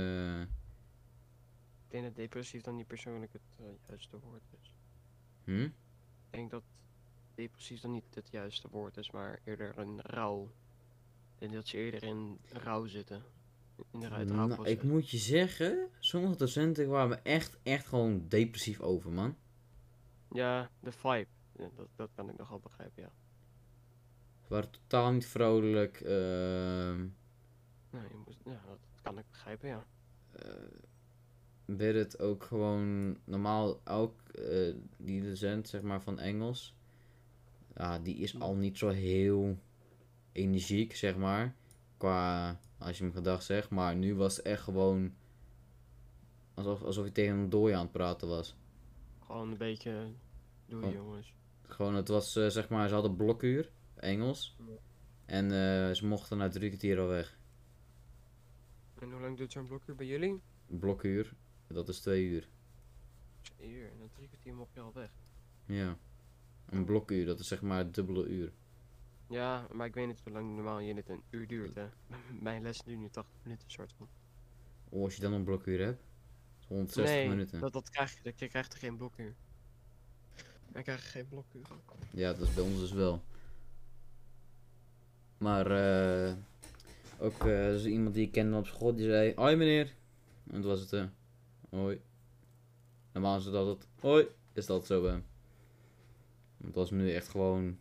Ik 1.84 1.88
denk 1.88 2.04
dat 2.04 2.16
depressief 2.16 2.62
dan 2.62 2.76
niet 2.76 2.86
persoonlijk 2.86 3.32
het 3.32 3.58
juiste 3.88 4.18
woord 4.18 4.42
is. 4.62 4.74
hm? 5.44 5.68
Depressief 7.40 7.80
dan 7.80 7.90
niet 7.90 8.14
het 8.14 8.28
juiste 8.30 8.68
woord 8.70 8.96
is, 8.96 9.10
maar 9.10 9.40
eerder 9.44 9.78
een 9.78 10.00
rouw. 10.00 10.50
Denk 11.38 11.52
dat 11.52 11.68
ze 11.68 11.76
eerder 11.76 12.02
in 12.02 12.38
rouw 12.52 12.86
zitten. 12.86 13.22
In 13.90 14.00
de 14.00 14.08
Nou, 14.08 14.68
ik 14.68 14.82
moet 14.82 15.10
je 15.10 15.18
zeggen, 15.18 15.88
sommige 15.98 16.36
docenten 16.36 16.86
kwamen 16.86 17.24
echt, 17.24 17.58
echt 17.62 17.86
gewoon 17.86 18.28
depressief 18.28 18.80
over, 18.80 19.10
man. 19.12 19.36
Ja, 20.30 20.70
de 20.80 20.92
vibe. 20.92 21.26
Ja, 21.56 21.70
dat, 21.76 21.88
dat 21.96 22.10
kan 22.14 22.30
ik 22.30 22.36
nog 22.36 22.48
wel 22.48 22.60
begrijpen, 22.60 23.02
ja. 23.02 23.12
Ze 24.42 24.48
waren 24.48 24.70
totaal 24.70 25.12
niet 25.12 25.26
vrolijk. 25.26 26.00
ehm 26.00 27.08
Nou, 27.90 28.04
je 28.26 28.34
ja, 28.44 28.60
dat 28.66 28.78
kan 29.02 29.18
ik 29.18 29.24
begrijpen, 29.30 29.68
ja. 29.68 29.86
eh, 30.32 30.52
werd 31.64 31.96
het 31.96 32.20
ook 32.20 32.44
gewoon 32.44 33.18
normaal 33.24 33.80
ook 33.86 34.28
eh, 34.28 34.74
die 34.96 35.22
docent 35.22 35.68
zeg 35.68 35.82
maar 35.82 36.02
van 36.02 36.18
Engels 36.18 36.74
ja 37.74 37.98
die 37.98 38.16
is 38.16 38.40
al 38.40 38.54
niet 38.54 38.78
zo 38.78 38.88
heel 38.88 39.58
energiek 40.32 40.96
zeg 40.96 41.16
maar 41.16 41.54
qua 41.96 42.60
als 42.78 42.98
je 42.98 43.04
hem 43.04 43.12
gedag 43.12 43.42
zegt 43.42 43.70
maar 43.70 43.96
nu 43.96 44.14
was 44.14 44.36
het 44.36 44.46
echt 44.46 44.62
gewoon 44.62 45.14
alsof, 46.54 46.82
alsof 46.82 47.04
je 47.04 47.12
tegen 47.12 47.36
een 47.36 47.50
dooi 47.50 47.74
aan 47.74 47.82
het 47.82 47.92
praten 47.92 48.28
was 48.28 48.56
Gewoon 49.26 49.50
een 49.50 49.58
beetje. 49.58 50.12
Doei, 50.66 50.84
Oh. 50.86 50.92
jongens. 50.92 51.34
gewoon 51.62 51.94
het 51.94 52.08
was 52.08 52.36
eh, 52.36 52.46
zeg 52.48 52.68
maar 52.68 52.88
ze 52.88 52.94
hadden 52.94 53.16
blokuur 53.16 53.70
Engels 53.94 54.56
Ja. 54.58 54.72
en 55.26 55.44
eh, 55.44 55.94
ze 55.94 56.06
mochten 56.06 56.38
na 56.38 56.48
drie 56.48 56.68
kwartier 56.68 56.98
al 57.00 57.06
weg 57.06 57.38
En 59.00 59.10
hoe 59.12 59.20
lang 59.20 59.36
duurt 59.36 59.52
zo'n 59.52 59.66
blokuur 59.66 59.94
bij 59.94 60.06
jullie? 60.06 60.40
blokuur 60.66 61.34
dat 61.66 61.88
is 61.88 62.00
twee 62.00 62.24
uur 62.24 62.48
Twee 63.42 63.70
uur. 63.70 63.90
En 63.90 63.98
na 63.98 64.04
drie 64.14 64.28
kwartier 64.28 64.54
mocht 64.54 64.74
je 64.74 64.80
al 64.80 64.92
weg. 64.92 65.10
ja 65.66 65.96
een 66.70 66.84
blokuur 66.84 67.26
dat 67.26 67.40
is 67.40 67.48
zeg 67.48 67.62
maar 67.62 67.78
het 67.78 67.94
dubbele 67.94 68.26
uur 68.26 68.52
Ja, 69.26 69.66
maar 69.72 69.86
ik 69.86 69.94
weet 69.94 70.06
niet 70.06 70.20
hoe 70.24 70.32
lang 70.32 70.54
normaal 70.54 70.78
je 70.78 70.94
dit 70.94 71.08
een 71.08 71.22
uur 71.30 71.46
duurt, 71.46 71.74
hè. 71.74 71.86
Mijn 72.40 72.62
les 72.62 72.82
duurt 72.82 72.98
nu 72.98 73.08
80 73.10 73.34
minuten, 73.42 73.70
soort 73.70 73.92
van. 73.96 74.08
Oh, 74.88 75.02
als 75.04 75.14
je 75.14 75.20
dan 75.22 75.32
een 75.32 75.44
blokuur 75.44 75.84
hebt. 75.84 76.02
is 76.60 76.66
160 76.66 77.14
nee, 77.14 77.28
minuten. 77.28 77.60
Dat, 77.60 77.72
dat 77.72 77.90
krijg 77.90 78.12
je, 78.16 78.22
dat- 78.22 78.38
je 78.38 78.48
krijgt 78.48 78.72
er 78.72 78.78
geen 78.78 78.96
blokuur. 78.96 79.34
Wij 80.72 80.82
krijgen 80.82 81.10
geen 81.10 81.28
blokuur. 81.28 81.62
Ja, 82.10 82.32
dat 82.32 82.48
is 82.48 82.54
bij 82.54 82.64
ons 82.64 82.78
dus 82.80 82.92
wel. 82.92 83.22
Maar 85.38 85.70
eh 85.70 86.34
ook 87.18 87.44
eh, 87.44 87.66
er 87.66 87.74
is 87.74 87.84
iemand 87.84 88.14
die 88.14 88.26
ik 88.26 88.32
kende 88.32 88.56
op 88.56 88.66
school 88.66 88.94
die 88.94 89.04
zei: 89.06 89.32
Hoi 89.34 89.56
meneer. 89.56 89.94
En 90.46 90.60
toen 90.60 90.70
was 90.70 90.80
het: 90.80 90.92
eh 90.92 91.04
Hoi. 91.70 92.00
Normaal 93.12 93.38
is 93.38 93.44
het 93.44 93.54
altijd: 93.54 93.88
Hoi. 94.00 94.26
Is 94.52 94.66
dat 94.66 94.86
zo 94.86 95.00
bij 95.02 95.10
hem. 95.10 95.24
Het 96.64 96.74
was 96.74 96.90
nu 96.90 97.12
echt 97.12 97.28
gewoon. 97.28 97.78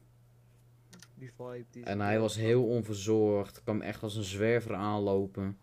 Die 1.15 1.31
vibe, 1.31 1.65
die 1.71 1.83
En 1.83 1.99
hij 1.99 2.19
was 2.19 2.35
heel 2.35 2.65
onverzorgd. 2.67 3.63
kwam 3.63 3.81
echt 3.81 4.03
als 4.03 4.15
een 4.15 4.23
zwerver 4.23 4.75
aanlopen. 4.75 5.57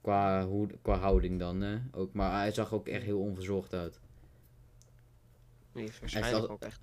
Qua, 0.00 0.46
hoe, 0.46 0.68
qua 0.82 0.98
houding 0.98 1.38
dan, 1.38 1.60
hè. 1.60 1.78
Ook, 1.92 2.12
maar 2.12 2.32
hij 2.40 2.52
zag 2.52 2.72
ook 2.72 2.88
echt 2.88 3.04
heel 3.04 3.20
onverzorgd 3.20 3.74
uit. 3.74 4.00
Die 5.72 5.84
is 5.84 5.98
waarschijnlijk 6.00 6.36
als- 6.42 6.48
ook 6.48 6.62
echt... 6.62 6.80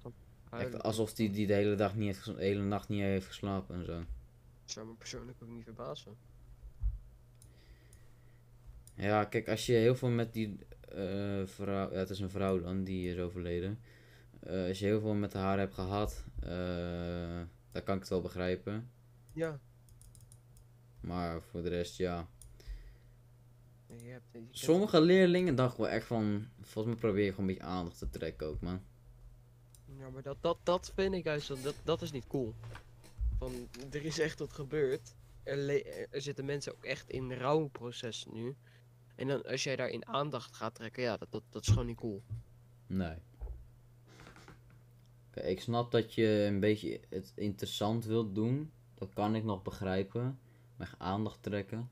Echt 0.51 0.83
alsof 0.83 1.17
hij 1.17 1.31
die 1.31 1.47
de 1.47 1.53
hele, 1.53 1.75
dag 1.75 1.95
niet 1.95 2.05
heeft, 2.07 2.25
de 2.25 2.33
hele 2.43 2.63
nacht 2.63 2.89
niet 2.89 3.01
heeft 3.01 3.27
geslapen 3.27 3.75
en 3.75 3.85
zo. 3.85 4.03
zou 4.65 4.87
me 4.87 4.93
persoonlijk 4.93 5.37
ook 5.43 5.49
niet 5.49 5.63
verbazen. 5.63 6.15
Ja, 8.95 9.25
kijk, 9.25 9.49
als 9.49 9.65
je 9.65 9.73
heel 9.73 9.95
veel 9.95 10.09
met 10.09 10.33
die 10.33 10.57
eh, 10.89 11.41
vrouw, 11.45 11.91
ja, 11.91 11.97
het 11.97 12.09
is 12.09 12.19
een 12.19 12.29
vrouw 12.29 12.61
dan, 12.61 12.83
die 12.83 13.09
is 13.13 13.17
overleden. 13.19 13.79
Eh, 14.39 14.67
als 14.67 14.79
je 14.79 14.85
heel 14.85 14.99
veel 14.99 15.13
met 15.13 15.33
haar 15.33 15.57
hebt 15.57 15.73
gehad, 15.73 16.23
eh 16.39 17.41
dan 17.71 17.83
kan 17.83 17.93
ik 17.95 17.99
het 17.99 18.09
wel 18.09 18.21
begrijpen. 18.21 18.91
Ja. 19.33 19.59
Maar 20.99 21.41
voor 21.41 21.61
de 21.61 21.69
rest, 21.69 21.97
ja. 21.97 22.27
Je 23.87 23.93
hebt, 24.09 24.25
je 24.31 24.39
kent- 24.39 24.57
Sommige 24.57 25.01
leerlingen 25.01 25.55
dachten 25.55 25.81
wel 25.81 25.89
echt 25.89 26.05
van, 26.05 26.47
volgens 26.61 26.93
mij 26.93 27.03
probeer 27.03 27.23
je 27.23 27.29
gewoon 27.29 27.49
een 27.49 27.55
beetje 27.55 27.69
aandacht 27.69 27.97
te 27.97 28.09
trekken 28.09 28.47
ook, 28.47 28.61
man. 28.61 28.81
Ja, 29.97 30.09
maar 30.09 30.21
dat, 30.21 30.37
dat, 30.41 30.57
dat 30.63 30.91
vind 30.95 31.13
ik 31.13 31.23
juist, 31.23 31.63
dat, 31.63 31.75
dat, 31.83 32.01
is 32.01 32.11
niet 32.11 32.27
cool. 32.27 32.53
Van, 33.37 33.51
er 33.91 34.05
is 34.05 34.19
echt 34.19 34.39
wat 34.39 34.53
gebeurd. 34.53 35.15
Er 35.43 36.21
zitten 36.21 36.45
mensen 36.45 36.73
ook 36.73 36.83
echt 36.83 37.09
in 37.09 37.33
rouwproces 37.33 38.25
nu. 38.31 38.55
En 39.15 39.27
dan 39.27 39.43
als 39.43 39.63
jij 39.63 39.75
daarin 39.75 40.07
aandacht 40.07 40.55
gaat 40.55 40.75
trekken, 40.75 41.03
ja, 41.03 41.17
dat, 41.17 41.31
dat, 41.31 41.43
dat 41.49 41.61
is 41.61 41.67
gewoon 41.67 41.85
niet 41.85 41.97
cool. 41.97 42.23
Nee. 42.87 43.17
Ik 45.33 45.61
snap 45.61 45.91
dat 45.91 46.13
je 46.13 46.27
een 46.47 46.59
beetje 46.59 46.99
het 47.09 47.31
interessant 47.35 48.05
wilt 48.05 48.35
doen. 48.35 48.71
Dat 48.95 49.13
kan 49.13 49.35
ik 49.35 49.43
nog 49.43 49.61
begrijpen. 49.61 50.39
Maar 50.75 50.93
aandacht 50.97 51.43
trekken. 51.43 51.89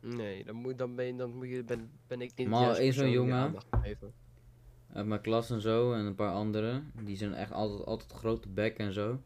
Nee, 0.00 0.44
dan 0.44 0.54
moet, 0.56 0.78
dan 0.78 0.94
ben, 0.94 1.06
je- 1.06 1.16
dan 1.16 1.34
moet 1.36 1.48
je, 1.48 1.64
ben, 1.64 1.90
ben 2.06 2.20
ik 2.20 2.32
niet 2.36 2.48
Maar 2.48 2.76
één 2.76 2.92
zo'n 2.92 3.10
jongen-. 3.10 3.56
Uit 4.92 5.06
mijn 5.06 5.20
klas 5.20 5.50
en 5.50 5.60
zo 5.60 5.92
en 5.92 6.04
een 6.04 6.14
paar 6.14 6.32
anderen. 6.34 6.92
Die 7.02 7.16
zijn 7.16 7.34
echt 7.34 7.52
altijd, 7.52 7.84
altijd 7.86 8.12
grote 8.12 8.48
bek 8.48 8.76
en 8.78 8.92
zo. 8.92 9.20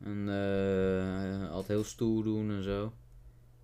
En 0.00 0.28
eh 0.28 1.50
altijd 1.50 1.68
heel 1.68 1.84
stoer 1.84 2.24
doen 2.24 2.50
en 2.50 2.62
zo. 2.62 2.92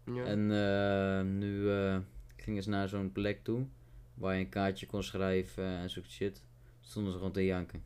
Ja. 0.05 0.25
En 0.25 0.51
eh, 0.51 1.33
nu 1.33 1.71
eh, 1.71 1.99
gingen 2.37 2.63
ze 2.63 2.69
naar 2.71 2.89
zo'n 2.89 3.13
plek 3.13 3.45
toe. 3.45 3.67
Waar 4.15 4.35
je 4.35 4.41
een 4.41 4.49
kaartje 4.49 4.87
kon 4.87 5.03
schrijven 5.03 5.65
en 5.65 5.91
zo'n 5.91 6.05
shit. 6.05 6.43
Stonden 6.81 7.13
ze 7.13 7.19
gewoon 7.19 7.33
te 7.33 7.45
janken. 7.45 7.83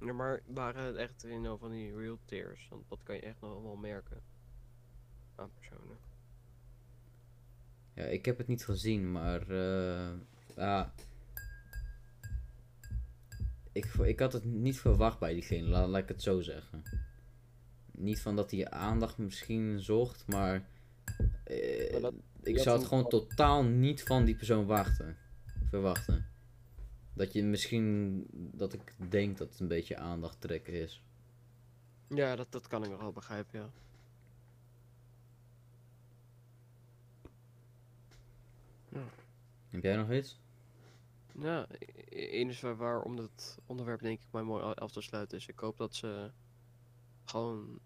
Ja, 0.00 0.12
maar 0.12 0.40
waren 0.46 0.84
het 0.84 0.96
echt 0.96 1.22
you 1.22 1.40
know, 1.40 1.60
van 1.60 1.70
die 1.70 1.96
real 1.96 2.18
tears? 2.24 2.66
Want 2.70 2.88
dat 2.88 3.02
kan 3.02 3.14
je 3.14 3.20
echt 3.20 3.40
nog 3.40 3.62
wel 3.62 3.76
merken. 3.76 4.20
Aan 5.34 5.50
personen. 5.58 5.96
Ja, 7.94 8.02
ik 8.04 8.24
heb 8.24 8.38
het 8.38 8.46
niet 8.46 8.64
gezien, 8.64 9.12
maar 9.12 9.48
eh, 9.50 10.10
ja. 10.56 10.92
Ik, 13.72 13.84
ik 13.84 14.18
had 14.20 14.32
het 14.32 14.44
niet 14.44 14.78
verwacht 14.80 15.18
bij 15.18 15.32
diegene, 15.32 15.66
laat, 15.68 15.88
laat 15.88 16.02
ik 16.02 16.08
het 16.08 16.22
zo 16.22 16.40
zeggen. 16.40 16.82
Niet 17.92 18.20
van 18.20 18.36
dat 18.36 18.50
hij 18.50 18.70
aandacht 18.70 19.18
misschien 19.18 19.80
zocht, 19.80 20.26
maar, 20.26 20.64
eh, 21.44 21.92
Maar 21.92 22.00
dat- 22.00 22.14
ik 22.42 22.58
zou 22.58 22.78
het 22.78 22.88
gewoon 22.88 23.08
totaal 23.08 23.64
niet 23.64 24.02
van 24.02 24.24
die 24.24 24.34
persoon 24.36 24.66
wachten, 24.66 25.16
verwachten. 25.68 26.26
Dat 27.20 27.32
je 27.32 27.42
misschien, 27.42 28.26
dat 28.32 28.72
ik 28.72 28.94
denk 29.10 29.38
dat 29.38 29.48
het 29.48 29.60
een 29.60 29.68
beetje 29.68 29.96
aandacht 29.96 30.40
trekken 30.40 30.72
is. 30.72 31.02
Ja, 32.08 32.36
dat, 32.36 32.52
dat 32.52 32.66
kan 32.66 32.84
ik 32.84 32.90
nog 32.90 33.00
wel 33.00 33.12
begrijpen, 33.12 33.60
ja. 33.60 33.70
Heb 39.68 39.82
jij 39.82 39.96
nog 39.96 40.12
iets? 40.12 40.40
Ja, 41.32 41.66
enige 42.08 42.76
waarom 42.76 43.16
dat 43.16 43.58
onderwerp 43.66 44.00
denk 44.00 44.20
ik 44.20 44.26
maar 44.30 44.44
mooi 44.44 44.62
af 44.62 44.92
te 44.92 45.00
sluiten 45.00 45.38
is. 45.38 45.46
Ik 45.46 45.58
hoop 45.58 45.76
dat 45.76 45.94
ze 45.94 46.30
gewoon 47.24 47.80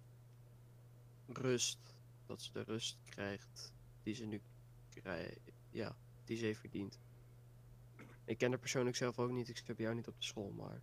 rust, 1.26 1.94
dat 2.26 2.42
ze 2.42 2.52
de 2.52 2.62
rust 2.62 2.98
krijgt 3.04 3.72
die 4.02 4.14
ze 4.14 4.24
nu 4.24 4.40
krijgt, 4.88 5.40
ja, 5.70 5.96
die 6.24 6.36
ze 6.36 6.44
heeft 6.44 6.60
verdiend. 6.60 6.98
Ik 8.24 8.38
ken 8.38 8.50
haar 8.50 8.58
persoonlijk 8.58 8.96
zelf 8.96 9.18
ook 9.18 9.30
niet, 9.30 9.48
ik 9.48 9.62
bij 9.66 9.74
jou 9.76 9.94
niet 9.94 10.08
op 10.08 10.16
de 10.16 10.24
school, 10.24 10.50
maar 10.50 10.80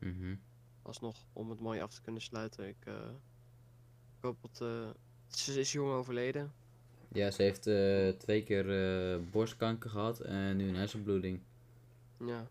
Mhm. 0.00 0.34
alsnog 0.82 1.26
om 1.32 1.50
het 1.50 1.60
mooi 1.60 1.80
af 1.80 1.94
te 1.94 2.02
kunnen 2.02 2.22
sluiten. 2.22 2.68
Ik, 2.68 2.86
eh, 2.86 3.10
ik 4.16 4.22
hoop 4.22 4.42
dat, 4.42 4.60
eh, 4.60 4.90
ze 5.28 5.60
is 5.60 5.72
jong 5.72 5.92
overleden. 5.92 6.52
Ja, 7.12 7.30
ze 7.30 7.42
heeft 7.42 7.66
eh, 7.66 8.08
twee 8.08 8.42
keer 8.42 8.64
borstkanker 9.30 9.90
gehad 9.90 10.20
en 10.20 10.56
nu 10.56 10.68
een 10.68 10.74
hersenbloeding. 10.76 11.40
Ja. 12.18 12.46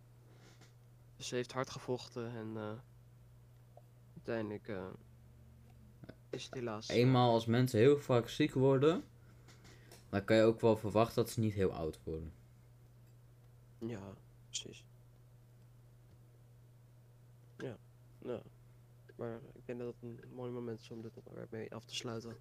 Dus 1.18 1.28
ze 1.28 1.36
heeft 1.36 1.52
hard 1.52 1.70
gevochten 1.70 2.32
en 2.36 2.82
uiteindelijk 4.14 4.72
is 6.30 6.44
het 6.46 6.54
helaas. 6.54 6.88
Eenmaal 6.88 7.34
als 7.34 7.46
mensen 7.46 7.80
heel 7.80 8.00
vaak 8.00 8.30
ziek 8.30 8.54
worden, 8.54 9.04
dan 10.10 10.24
kan 10.24 10.36
je 10.36 10.44
ook 10.44 10.62
wel 10.62 10.78
verwachten 10.78 11.16
dat 11.24 11.30
ze 11.32 11.40
niet 11.40 11.54
heel 11.54 11.74
oud 11.74 12.00
worden. 12.04 12.32
Ja, 13.78 14.14
precies. 14.62 14.86
Ja, 17.58 17.78
ja. 18.22 18.42
Maar 19.16 19.40
ik 19.54 19.66
denk 19.66 19.80
dat 19.80 19.88
het 19.94 20.04
een 20.04 20.20
mooi 20.34 20.52
moment 20.52 20.80
is 20.80 20.92
om 20.92 21.02
dit 21.02 21.18
onderwerp 21.18 21.52
mee 21.52 21.74
af 21.76 21.86
te 21.86 21.96
sluiten. 21.96 22.36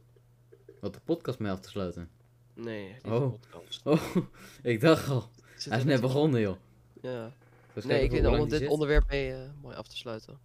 Wat 0.80 0.94
de 0.94 1.00
podcast 1.00 1.38
mee 1.38 1.52
af 1.52 1.60
te 1.60 1.68
sluiten. 1.68 2.10
Nee, 2.54 2.92
niet 2.92 3.04
Oh. 3.04 3.30
podcast. 3.40 3.86
Oh, 3.86 4.16
ik 4.62 4.80
dacht 4.80 5.08
al. 5.08 5.30
Hij 5.64 5.78
is 5.78 5.84
net 5.84 6.00
begonnen, 6.00 6.40
joh. 6.40 6.56
Ja. 7.02 7.32
Even 7.74 7.88
Nee, 7.88 8.02
ik 8.04 8.10
vind 8.10 8.26
om 8.26 8.48
dit 8.48 8.58
zit. 8.58 8.68
onderwerp 8.68 9.08
mee 9.08 9.32
eh, 9.32 9.50
mooi 9.60 9.76
af 9.76 9.88
te 9.88 9.96
sluiten. 9.96 10.38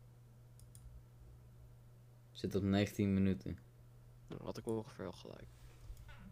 Zit 2.31 2.55
op 2.55 2.63
19 2.63 3.13
minuten. 3.13 3.57
Nou, 4.27 4.43
had 4.43 4.57
ik 4.57 4.65
ongeveer 4.67 5.05
al 5.05 5.11
gelijk. 5.11 5.47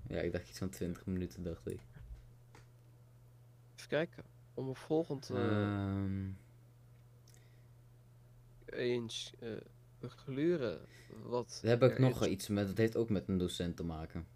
Ja, 0.08 0.20
ik 0.20 0.32
dacht 0.32 0.50
iets 0.50 0.58
van 0.58 0.70
20 0.70 1.06
minuten, 1.06 1.44
dacht 1.44 1.68
ik. 1.68 1.80
Even 3.76 3.88
kijken. 3.88 4.24
Om 4.56 4.68
een 4.68 4.76
volgend. 4.76 5.30
eh, 5.30 5.62
Ehm, 5.62 6.30
eens 8.66 9.34
eh 9.40 9.50
gluren. 10.08 10.80
Wat 11.24 11.60
Daar 11.62 11.72
heb 11.80 11.92
ik 11.92 12.00
nog 12.00 12.22
is. 12.24 12.28
iets 12.32 12.48
met, 12.48 12.68
dat 12.68 12.78
heeft 12.78 12.96
ook 12.96 13.10
met 13.10 13.28
een 13.28 13.38
docent 13.38 13.76
te 13.78 13.84
maken. 13.84 14.28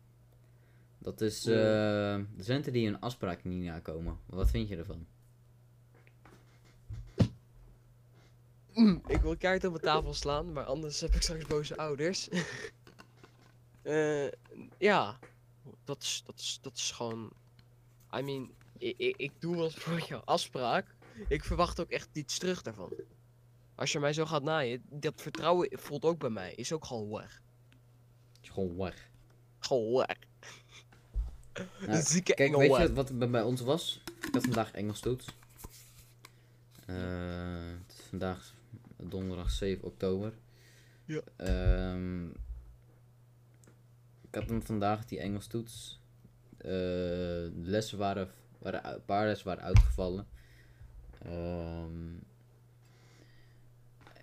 Dat 0.97 1.21
is 1.21 1.45
eh 1.45 2.19
docenten 2.35 2.73
die 2.73 2.85
hun 2.85 2.99
afspraak 2.99 3.43
niet 3.43 3.63
nakomen. 3.63 4.19
Wat 4.25 4.49
vind 4.49 4.67
je 4.69 4.77
ervan? 4.77 5.07
Ik 9.07 9.21
wil 9.21 9.37
kaart 9.37 9.63
op 9.63 9.71
mijn 9.71 9.83
tafel 9.83 10.13
slaan, 10.13 10.51
maar 10.53 10.63
anders 10.63 11.01
heb 11.01 11.13
ik 11.13 11.21
straks 11.21 11.45
boze 11.45 11.77
ouders. 11.77 12.27
Eh, 13.81 14.27
ja, 14.77 15.19
dat 15.83 16.01
is, 16.01 16.23
dat, 16.25 16.39
is, 16.39 16.59
dat 16.61 16.75
is 16.75 16.91
gewoon. 16.91 17.31
I 18.17 18.21
mean, 18.21 18.51
ik, 18.79 18.97
ik, 18.97 19.17
ik 19.17 19.31
doe 19.39 19.55
eens 19.63 19.75
voor 19.83 20.01
je 20.07 20.23
afspraak. 20.23 20.95
Ik 21.27 21.43
verwacht 21.43 21.79
ook 21.79 21.89
echt 21.89 22.09
iets 22.13 22.37
terug 22.37 22.61
daarvan. 22.61 22.93
Als 23.75 23.91
je 23.91 23.99
mij 23.99 24.13
zo 24.13 24.25
gaat 24.25 24.43
naaien, 24.43 24.81
dat 24.89 25.21
vertrouwen 25.21 25.69
voelt 25.71 26.05
ook 26.05 26.19
bij 26.19 26.29
mij. 26.29 26.53
Is 26.53 26.73
ook 26.73 26.85
gewoon 26.85 27.09
weg. 27.09 27.41
Het 28.33 28.43
is 28.43 28.49
gewoon 28.49 28.77
weg. 28.77 29.09
Gewoon 29.59 29.93
weg. 29.95 30.17
Nou, 31.87 32.01
zieke 32.01 32.33
Kijk, 32.33 32.55
weet 32.55 32.77
je 32.77 32.93
wat 32.93 33.09
er 33.09 33.29
bij- 33.29 33.41
ons 33.41 33.61
was? 33.61 34.01
Ik 34.27 34.33
had 34.33 34.43
vandaag 34.43 34.71
Engels 34.71 34.99
toets. 34.99 35.25
Eh, 36.85 36.95
het 37.87 37.93
is 37.97 38.05
vandaag 38.09 38.53
donderdag 38.97 39.51
7 39.51 39.83
oktober. 39.83 40.33
Ja. 41.05 41.21
Ehm, 41.35 42.27
ik 44.21 44.35
had 44.35 44.49
hem 44.49 44.61
vandaag 44.63 45.05
die 45.05 45.19
Engels 45.19 45.47
toets. 45.47 45.99
Eh, 46.57 46.69
de 46.69 47.51
lessen 47.61 47.97
waren, 47.97 48.31
waren, 48.59 48.83
uit- 48.83 48.95
een 48.95 49.05
paar 49.05 49.25
lessen 49.27 49.47
waren 49.47 49.63
uitgevallen. 49.63 50.27
Ehm, 51.25 52.07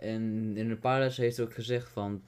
en 0.00 0.56
in 0.56 0.70
een 0.70 0.78
paar 0.78 1.00
lessen 1.00 1.22
heeft 1.22 1.40
ook 1.40 1.54
gezegd 1.54 1.88
van, 1.88 2.22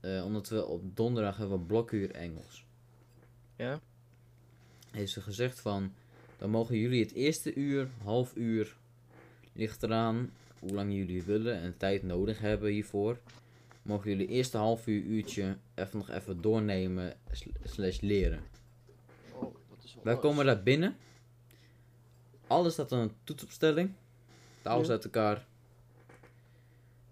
eh, 0.00 0.24
omdat 0.24 0.48
we 0.48 0.66
op 0.66 0.96
donderdag 0.96 1.36
hebben 1.36 1.54
we 1.54 1.60
een 1.60 1.66
blokuur 1.68 2.10
Engels 2.10 2.64
Ja? 3.56 3.80
heeft 4.90 5.12
ze 5.12 5.20
gezegd 5.20 5.60
van, 5.60 5.92
dan 6.38 6.50
mogen 6.50 6.76
jullie 6.78 7.02
het 7.02 7.12
eerste 7.12 7.54
uur, 7.54 7.88
half 8.02 8.36
uur, 8.36 8.76
ligt 9.52 9.82
eraan 9.82 10.30
hoe 10.58 10.70
lang 10.72 10.92
jullie 10.94 11.22
willen 11.22 11.60
en 11.60 11.76
tijd 11.76 12.02
nodig 12.02 12.38
hebben 12.38 12.70
hiervoor. 12.70 13.18
Mogen 13.82 14.10
jullie 14.10 14.26
het 14.26 14.34
eerste 14.34 14.56
half 14.56 14.86
uur, 14.86 15.02
uurtje 15.02 15.56
even 15.74 15.98
nog 15.98 16.10
even 16.10 16.40
doornemen 16.40 17.16
sl- 17.30 17.48
slash 17.64 18.00
leren. 18.00 18.40
Oh, 19.32 19.54
dat 19.70 19.84
is 19.84 19.94
wel 19.94 20.04
Wij 20.04 20.16
komen 20.18 20.46
daar 20.46 20.62
binnen. 20.62 20.96
Alles 22.54 22.72
staat 22.72 22.92
aan 22.92 22.98
een 22.98 23.12
toetsopstelling. 23.24 23.92
Tafels 24.62 24.86
Ja. 24.86 24.92
uit 24.92 25.04
elkaar. 25.04 25.46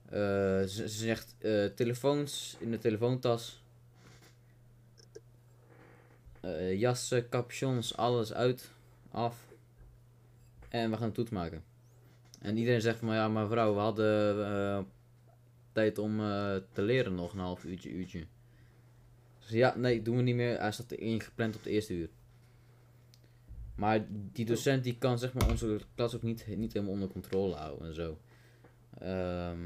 Eh, 0.04 0.20
ze, 0.68 0.68
ze 0.68 0.88
zegt 0.88 1.34
eh, 1.38 1.64
telefoons 1.64 2.56
in 2.58 2.70
de 2.70 2.78
telefoontas. 2.78 3.62
Eh, 6.40 6.78
jassen, 6.78 7.28
capuchons, 7.28 7.96
alles 7.96 8.32
uit, 8.32 8.70
af. 9.10 9.46
En 10.68 10.90
we 10.90 10.96
gaan 10.96 11.06
een 11.06 11.12
toets 11.12 11.30
maken. 11.30 11.64
En 12.40 12.56
iedereen 12.56 12.80
zegt 12.80 12.98
van 12.98 13.14
ja, 13.14 13.28
maar 13.28 13.48
vrouw, 13.48 13.74
we 13.74 13.80
hadden 13.80 14.86
tijd 15.72 15.98
om 15.98 16.16
te 16.72 16.82
leren 16.82 17.14
nog 17.14 17.32
een 17.32 17.38
half 17.38 17.64
uurtje, 17.64 17.90
uurtje. 17.90 18.26
Dus 19.38 19.50
ja, 19.50 19.76
nee, 19.76 20.02
doen 20.02 20.16
we 20.16 20.22
niet 20.22 20.34
meer. 20.34 20.58
Hij 20.60 20.72
staat 20.72 20.92
ingepland 20.92 21.56
op 21.56 21.62
de 21.62 21.70
eerste 21.70 21.94
uur. 21.94 22.08
Maar 23.74 24.04
die 24.08 24.44
docent 24.44 24.84
die 24.84 24.98
kan 24.98 25.18
zeg 25.18 25.32
maar 25.32 25.50
onze 25.50 25.80
klas 25.94 26.14
ook 26.14 26.22
niet, 26.22 26.46
niet 26.56 26.72
helemaal 26.72 26.94
onder 26.94 27.08
controle 27.08 27.54
houden 27.54 27.86
en 27.88 27.94
zo. 27.94 28.18
Ehm, 28.98 29.58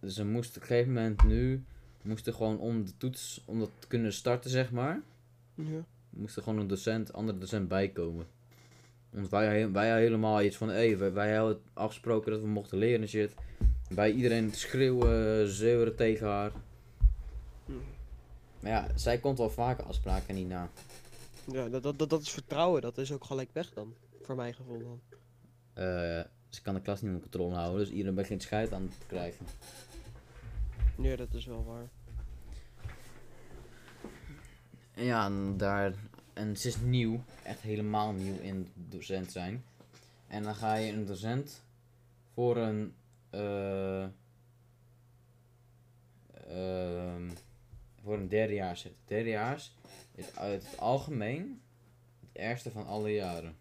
dus 0.00 0.14
ze 0.14 0.24
moesten 0.24 0.56
op 0.56 0.62
een 0.62 0.68
gegeven 0.68 0.92
moment 0.92 1.22
nu, 1.22 1.64
moesten 2.02 2.34
gewoon 2.34 2.58
om 2.58 2.84
de 2.84 2.96
toets, 2.96 3.42
om 3.44 3.58
dat 3.58 3.70
te 3.78 3.86
kunnen 3.86 4.12
starten 4.12 4.50
zeg 4.50 4.70
maar, 4.72 5.00
Ja. 5.54 5.84
moest 6.10 6.36
er 6.36 6.42
gewoon 6.42 6.58
een 6.58 6.66
docent, 6.66 7.12
andere 7.12 7.38
docent 7.38 7.68
bijkomen. 7.68 8.26
Want 9.10 9.28
wij, 9.28 9.70
wij 9.70 9.98
helemaal 10.00 10.42
iets 10.42 10.56
van, 10.56 10.68
hé, 10.68 10.96
wij, 10.96 11.12
wij 11.12 11.36
hadden 11.36 11.60
afgesproken 11.72 12.32
dat 12.32 12.40
we 12.40 12.46
mochten 12.46 12.78
leren 12.78 13.00
en 13.00 13.08
shit. 13.08 13.34
Bij 13.94 14.12
iedereen 14.12 14.52
schreeuwen, 14.52 15.48
zeuren 15.48 15.96
tegen 15.96 16.26
haar. 16.26 16.52
Maar 18.60 18.70
ja, 18.72 18.88
zij 18.94 19.18
komt 19.18 19.38
wel 19.38 19.50
vaker 19.50 19.84
afspraken 19.84 20.34
niet 20.34 20.48
na. 20.48 20.70
Ja, 21.52 21.68
dat, 21.68 21.82
dat, 21.82 21.98
dat, 21.98 22.10
dat 22.10 22.20
is 22.22 22.30
vertrouwen. 22.30 22.82
Dat 22.82 22.98
is 22.98 23.12
ook 23.12 23.24
gelijk 23.24 23.50
weg 23.52 23.72
dan. 23.72 23.94
Voor 24.22 24.34
mijn 24.36 24.54
gevoel 24.54 24.78
dan. 24.78 25.00
Eh, 25.72 26.24
ze 26.48 26.62
kan 26.62 26.74
de 26.74 26.80
klas 26.80 27.00
niet 27.00 27.10
onder 27.10 27.22
controle 27.22 27.54
houden, 27.54 27.78
dus 27.78 27.90
iedereen 27.90 28.14
begint 28.14 28.42
scheid 28.42 28.72
aan 28.72 28.88
te 28.98 29.06
krijgen. 29.06 29.46
Ja, 30.98 31.16
dat 31.16 31.34
is 31.34 31.46
wel 31.46 31.64
waar. 31.64 31.88
Ja, 34.94 35.24
en 35.26 35.56
daar. 35.56 35.94
En 36.32 36.56
ze 36.56 36.68
is 36.68 36.80
nieuw, 36.80 37.24
echt 37.42 37.60
helemaal 37.60 38.12
nieuw 38.12 38.38
in 38.40 38.68
docent 38.74 39.32
zijn. 39.32 39.64
En 40.26 40.42
dan 40.42 40.54
ga 40.54 40.74
je 40.74 40.92
een 40.92 41.06
docent 41.06 41.62
voor 42.34 42.56
een. 42.56 42.94
ehm, 43.30 44.10
voor 48.02 48.14
een 48.14 48.28
derdejaars 48.28 48.80
zetten. 48.80 49.00
Derdejaars 49.06 49.74
is 50.14 50.36
uit 50.36 50.66
het 50.70 50.78
algemeen 50.78 51.62
het 52.20 52.30
ergste 52.32 52.70
van 52.70 52.86
alle 52.86 53.10
jaren. 53.12 53.56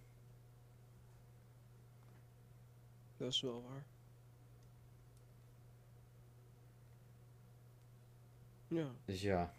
Dat 3.18 3.32
is 3.32 3.42
wel 3.42 3.64
waar. 3.64 3.86
Ja. 8.68 8.92
Dus 9.06 9.22
ja. 9.22 9.54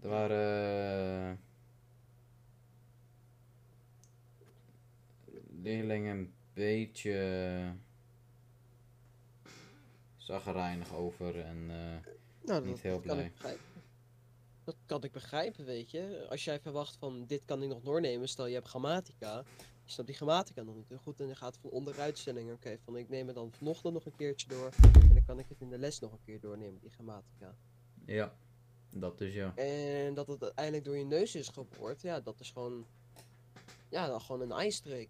Er 0.00 0.08
waren. 0.08 1.30
eh, 1.32 1.38
leerlingen 5.62 6.16
een 6.16 6.34
beetje. 6.52 7.72
zagrijnig 10.16 10.92
over 10.94 11.40
en. 11.40 11.70
eh, 11.70 12.12
Nou, 12.44 12.64
Niet 12.66 12.80
heel 12.80 13.00
blij. 13.00 13.32
Dat 14.64 14.76
kan 14.86 15.02
ik 15.04 15.12
begrijpen, 15.12 15.64
weet 15.64 15.90
je. 15.90 16.26
Als 16.30 16.44
jij 16.44 16.60
verwacht 16.60 16.96
van 16.96 17.24
dit 17.26 17.42
kan 17.44 17.62
ik 17.62 17.68
nog 17.68 17.80
doornemen, 17.82 18.28
stel 18.28 18.46
je 18.46 18.54
hebt 18.54 18.68
grammatica. 18.68 19.44
Je 19.84 19.90
snapt 19.90 20.08
die 20.08 20.16
grammatica 20.16 20.62
nog 20.62 20.74
niet 20.76 20.88
heel 20.88 20.98
goed 20.98 21.20
en 21.20 21.26
je 21.26 21.34
gaat 21.34 21.58
van 21.60 21.70
onderuitstelling. 21.70 22.52
Oké, 22.52 22.78
van 22.84 22.96
ik 22.96 23.08
neem 23.08 23.26
het 23.26 23.36
dan 23.36 23.52
vanochtend 23.52 23.94
nog 23.94 24.04
een 24.06 24.16
keertje 24.16 24.48
door. 24.48 24.70
En 24.92 25.08
dan 25.14 25.24
kan 25.26 25.38
ik 25.38 25.46
het 25.48 25.60
in 25.60 25.70
de 25.70 25.78
les 25.78 25.98
nog 25.98 26.12
een 26.12 26.22
keer 26.24 26.40
doornemen, 26.40 26.80
die 26.80 26.90
grammatica. 26.90 27.54
ja, 28.06 28.34
dat 28.90 29.18
dus 29.18 29.34
ja. 29.34 29.52
En 29.56 30.14
dat 30.14 30.26
het 30.26 30.42
uiteindelijk 30.42 30.84
door 30.84 30.96
je 30.96 31.04
neus 31.04 31.34
is 31.34 31.48
geboord, 31.48 32.02
ja, 32.02 32.20
dat 32.20 32.40
is 32.40 32.50
gewoon. 32.50 32.86
Ja, 33.88 34.06
dan 34.06 34.20
gewoon 34.20 34.40
een 34.40 34.52
ijstreek. 34.52 35.08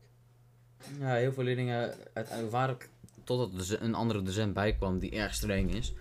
Ja, 0.99 1.15
heel 1.15 1.33
veel 1.33 1.45
leerlingen. 1.45 1.95
Uiteindelijk 2.13 2.51
waren. 2.51 2.77
Totdat 3.25 3.51
er 3.53 3.59
doce- 3.59 3.79
een 3.79 3.95
andere 3.95 4.23
docent 4.23 4.55
bijkwam 4.55 4.99
die 4.99 5.11
erg 5.11 5.35
streng 5.35 5.75
is. 5.75 5.93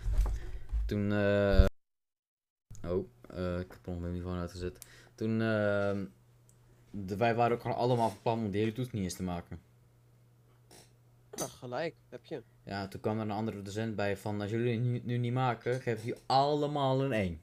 Toen. 0.86 1.12
eh 1.12 1.66
oh, 2.88 3.08
eh, 3.36 3.60
ik 3.60 3.72
heb 3.72 3.86
mijn 4.00 4.12
microfoon 4.12 4.39
uitgezet. 4.39 4.78
Toen. 5.15 5.41
eh, 5.41 6.00
de, 6.96 7.17
wij 7.17 7.36
waren 7.36 7.56
ook 7.56 7.62
gewoon 7.62 7.78
allemaal 7.78 8.10
van 8.10 8.22
plan 8.22 8.39
om 8.39 8.52
de 8.52 8.58
hele 8.58 8.72
toets 8.72 8.91
niet 8.91 9.04
eens 9.04 9.15
te 9.15 9.24
maken. 9.24 9.60
Nou, 11.36 11.50
gelijk, 11.50 11.96
heb 12.10 12.26
je. 12.26 12.43
Ja, 12.63 12.88
toen 12.88 13.02
kwam 13.02 13.15
er 13.17 13.22
een 13.22 13.32
andere 13.32 13.62
docent 13.62 13.96
bij 13.96 14.17
van. 14.17 14.41
Als 14.41 14.52
jullie 14.52 14.74
het 14.74 14.82
nu, 14.84 15.02
nu 15.04 15.17
niet 15.17 15.34
maken, 15.34 15.82
geef 15.82 16.04
je 16.04 16.17
allemaal 16.26 17.04
een 17.04 17.12
1. 17.12 17.41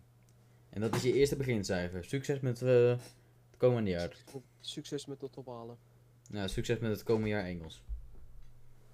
En 0.70 0.80
dat 0.80 0.94
is 0.94 1.02
je 1.02 1.12
eerste 1.12 1.36
begincijfer. 1.36 2.04
Succes 2.04 2.40
met 2.40 2.62
eh, 2.62 2.88
het 2.90 3.56
komende 3.56 3.90
jaar. 3.90 4.16
Succes 4.60 5.06
met 5.06 5.20
het 5.20 5.36
ophalen. 5.36 5.76
Ja, 6.30 6.48
succes 6.48 6.78
met 6.78 6.90
het 6.90 7.02
komende 7.02 7.28
jaar 7.28 7.44
Engels. 7.44 7.82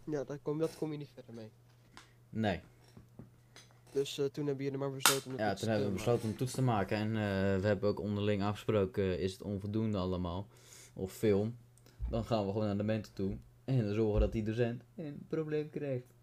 Ja, 0.05 0.25
daar 0.25 0.39
kom, 0.39 0.59
dat 0.59 0.77
kom 0.77 0.93
je 0.93 0.99
niet 0.99 1.11
verder 1.15 1.35
mee. 1.35 1.51
Nee. 2.31 2.61
Dus 3.97 4.19
eh, 4.19 4.25
toen 4.25 4.47
hebben 4.47 4.65
jullie 4.65 4.79
maar 4.79 4.93
besloten 4.93 5.31
om 5.31 5.39
Ja, 5.39 5.49
het 5.49 5.59
toen 5.59 5.69
hebben 5.69 5.87
we 5.89 5.95
besloten 5.95 6.29
om 6.29 6.37
toets 6.37 6.53
te 6.53 6.63
maken. 6.63 6.97
En 6.97 7.09
eh, 7.09 7.61
we 7.61 7.67
hebben 7.67 7.89
ook 7.89 8.01
onderling 8.01 8.43
afgesproken, 8.43 9.19
is 9.19 9.33
het 9.33 9.43
onvoldoende 9.43 9.99
allemaal, 9.99 10.49
of 10.95 11.13
film, 11.13 11.57
dan 12.09 12.25
gaan 12.25 12.47
we 12.47 12.53
gewoon 12.53 12.67
naar 12.67 12.77
de 12.77 12.83
mentor 12.83 13.13
toe. 13.13 13.37
En 13.65 13.85
dan 13.85 13.95
zorgen 13.95 14.21
dat 14.21 14.33
die 14.33 14.43
docent 14.43 14.85
een 14.97 15.25
probleem 15.29 15.71
krijgt. 15.71 16.15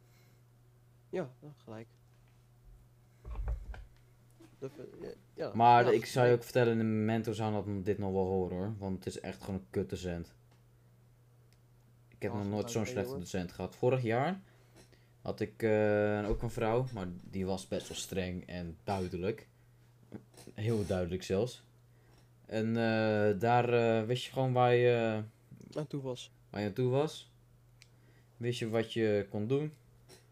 Ja, 1.09 1.33
gelijk. 1.63 1.87
Dat, 4.59 4.71
eh, 4.77 5.09
ja, 5.33 5.51
Maar 5.53 5.85
ja, 5.85 5.91
ik 5.91 6.05
zou 6.05 6.27
je 6.27 6.33
ook 6.33 6.43
vertellen, 6.43 6.77
de 6.77 6.83
mentor 6.83 7.35
zou 7.35 7.53
dat, 7.53 7.85
dit 7.85 7.97
nog 7.97 8.11
wel 8.11 8.25
horen 8.25 8.57
hoor. 8.57 8.75
Want 8.77 9.03
het 9.03 9.15
is 9.15 9.19
echt 9.19 9.43
gewoon 9.43 9.59
een 9.59 9.69
kut 9.69 9.89
docent. 9.89 10.33
Ik 12.09 12.21
heb 12.21 12.33
nog 12.33 12.49
nooit 12.49 12.71
zo'n 12.71 12.85
slechte 12.85 13.19
docent 13.19 13.51
gehad. 13.51 13.75
Vorig 13.75 14.01
jaar 14.01 14.41
had 15.23 15.39
ik 15.39 15.63
eh, 15.63 16.25
ook 16.29 16.41
een 16.41 16.49
vrouw, 16.49 16.85
maar 16.93 17.07
die 17.23 17.45
was 17.45 17.67
best 17.67 17.87
wel 17.87 17.97
streng 17.97 18.47
en 18.47 18.77
duidelijk. 18.83 19.47
Heel 20.53 20.85
duidelijk 20.85 21.23
zelfs. 21.23 21.63
En 22.45 22.67
eh, 22.67 23.39
daar 23.39 23.73
eh, 23.73 24.05
wist 24.05 24.23
je 24.23 24.31
gewoon 24.31 24.53
waar 24.53 24.73
je, 24.73 25.23
aan 25.73 25.87
toe 25.87 26.01
was. 26.01 26.31
waar 26.49 26.61
je 26.61 26.67
aan 26.67 26.73
toe 26.73 26.89
was. 26.89 27.31
Wist 28.37 28.59
je 28.59 28.69
wat 28.69 28.93
je 28.93 29.25
kon 29.29 29.47
doen. 29.47 29.73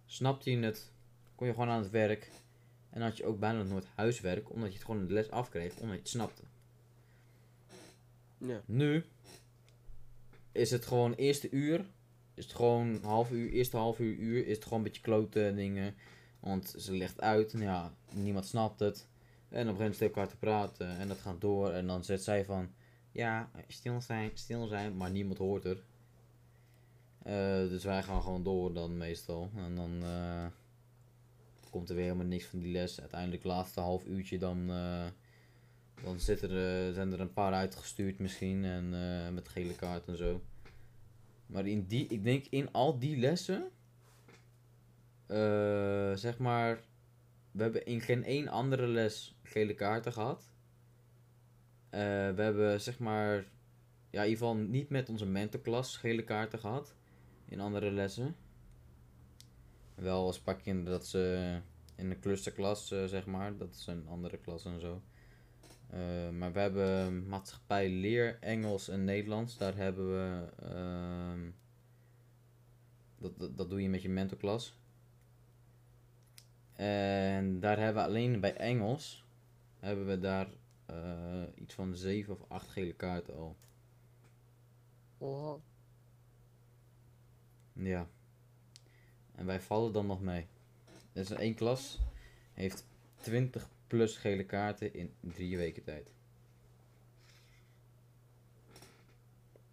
snapte 0.05 0.51
je 0.51 0.57
het, 0.57 0.91
kon 1.35 1.47
je 1.47 1.53
gewoon 1.53 1.69
aan 1.69 1.81
het 1.81 1.91
werk. 1.91 2.31
En 2.89 3.01
had 3.01 3.17
je 3.17 3.25
ook 3.25 3.39
bijna 3.39 3.63
nooit 3.63 3.87
huiswerk, 3.95 4.51
omdat 4.51 4.69
je 4.69 4.75
het 4.75 4.85
gewoon 4.85 5.01
in 5.01 5.07
de 5.07 5.13
les 5.13 5.29
afkreeg, 5.29 5.73
omdat 5.73 5.95
je 5.95 6.01
het 6.01 6.09
snapte. 6.09 6.41
Ja. 8.37 8.61
Nu 8.65 9.05
is 10.51 10.71
het 10.71 10.85
gewoon 10.85 11.13
eerste 11.13 11.49
uur, 11.49 11.85
is 12.45 12.53
gewoon 12.53 12.99
half 13.03 13.31
uur, 13.31 13.49
eerste 13.51 13.77
half 13.77 13.99
uur, 13.99 14.15
uur, 14.15 14.47
is 14.47 14.55
het 14.55 14.63
gewoon 14.63 14.79
een 14.79 14.85
beetje 14.85 15.01
klote 15.01 15.53
dingen. 15.55 15.95
Want 16.39 16.75
ze 16.77 16.93
legt 16.97 17.21
uit, 17.21 17.53
en 17.53 17.61
ja, 17.61 17.93
niemand 18.13 18.45
snapt 18.45 18.79
het. 18.79 19.07
En 19.49 19.65
dan 19.65 19.75
begint 19.75 19.95
ze 19.95 20.03
elkaar 20.03 20.27
te 20.27 20.37
praten 20.37 20.97
en 20.97 21.07
dat 21.07 21.19
gaat 21.19 21.41
door. 21.41 21.71
En 21.71 21.87
dan 21.87 22.03
zegt 22.03 22.23
zij 22.23 22.45
van, 22.45 22.69
ja, 23.11 23.49
stil 23.67 24.01
zijn, 24.01 24.31
stil 24.33 24.67
zijn, 24.67 24.97
maar 24.97 25.11
niemand 25.11 25.37
hoort 25.37 25.65
er. 25.65 25.83
Eh, 27.23 27.69
dus 27.69 27.83
wij 27.83 28.03
gaan 28.03 28.21
gewoon 28.21 28.43
door 28.43 28.73
dan 28.73 28.97
meestal. 28.97 29.49
En 29.55 29.75
dan 29.75 30.03
eh, 30.03 30.45
komt 31.69 31.89
er 31.89 31.95
weer 31.95 32.03
helemaal 32.03 32.25
niks 32.25 32.45
van 32.45 32.59
die 32.59 32.71
les. 32.71 32.99
Uiteindelijk 32.99 33.43
laatste 33.43 33.79
half 33.79 34.05
uurtje 34.05 34.37
dan, 34.37 34.69
eh, 34.69 35.05
dan 36.03 36.19
zit 36.19 36.41
er, 36.41 36.93
zijn 36.93 37.11
er 37.11 37.19
een 37.19 37.33
paar 37.33 37.53
uitgestuurd 37.53 38.19
misschien. 38.19 38.65
En 38.65 38.89
met 39.33 39.47
gele 39.47 39.75
kaart 39.75 40.07
en 40.07 40.17
zo. 40.17 40.41
Maar 41.51 41.67
in 41.67 41.85
die, 41.85 42.07
ik 42.07 42.23
denk 42.23 42.45
in 42.49 42.71
al 42.71 42.99
die 42.99 43.17
lessen, 43.17 43.71
eh, 45.25 46.13
zeg 46.15 46.37
maar, 46.37 46.83
we 47.51 47.61
hebben 47.63 47.85
in 47.85 48.01
geen 48.01 48.23
één 48.23 48.47
andere 48.47 48.87
les 48.87 49.35
gele 49.43 49.73
kaarten 49.73 50.13
gehad. 50.13 50.51
Eh, 51.89 51.99
we 52.35 52.41
hebben 52.41 52.81
zeg 52.81 52.99
maar, 52.99 53.35
ja 54.09 54.23
in 54.23 54.29
ieder 54.29 54.37
geval 54.37 54.55
niet 54.55 54.89
met 54.89 55.09
onze 55.09 55.25
mentorklas 55.25 55.97
gele 55.97 56.23
kaarten 56.23 56.59
gehad. 56.59 56.95
In 57.45 57.59
andere 57.59 57.91
lessen. 57.91 58.35
Wel 59.95 60.25
als 60.25 60.39
pak 60.39 60.61
je 60.61 60.83
dat 60.83 61.07
ze 61.07 61.57
in 61.95 62.09
de 62.09 62.19
clusterklas, 62.19 62.91
eh, 62.91 63.05
zeg 63.05 63.25
maar, 63.25 63.57
dat 63.57 63.75
is 63.75 63.87
een 63.87 64.07
andere 64.07 64.37
klas 64.37 64.65
en 64.65 64.79
zo. 64.79 65.01
Eh, 65.91 66.29
maar 66.29 66.53
we 66.53 66.59
hebben 66.59 67.27
maatschappij, 67.27 67.89
leer, 67.89 68.37
Engels 68.39 68.87
en 68.89 69.03
Nederlands. 69.03 69.57
Daar 69.57 69.75
hebben 69.75 70.07
we. 70.11 70.49
ehm, 70.61 71.51
dat, 73.17 73.39
dat, 73.39 73.57
dat 73.57 73.69
doe 73.69 73.81
je 73.81 73.89
met 73.89 74.01
je 74.01 74.09
mentorklas. 74.09 74.75
En 76.73 77.59
daar 77.59 77.77
hebben 77.77 78.03
we 78.03 78.09
alleen 78.09 78.39
bij 78.39 78.55
Engels. 78.55 79.23
Hebben 79.79 80.07
we 80.07 80.19
daar 80.19 80.47
eh, 80.85 81.43
iets 81.55 81.73
van 81.73 81.95
zeven 81.95 82.33
of 82.33 82.45
acht 82.47 82.67
gele 82.69 82.93
kaarten 82.93 83.35
al. 83.35 83.55
Oh, 85.17 85.61
Ja. 87.73 88.07
En 89.35 89.45
wij 89.45 89.59
vallen 89.59 89.93
dan 89.93 90.05
nog 90.05 90.21
mee. 90.21 90.47
Dus 91.13 91.29
één 91.31 91.55
klas 91.55 91.99
heeft 92.53 92.85
20 93.15 93.69
plus 93.91 94.17
gele 94.17 94.43
kaarten 94.43 94.93
in 94.93 95.13
drie 95.19 95.57
weken 95.57 95.83
tijd. 95.83 96.11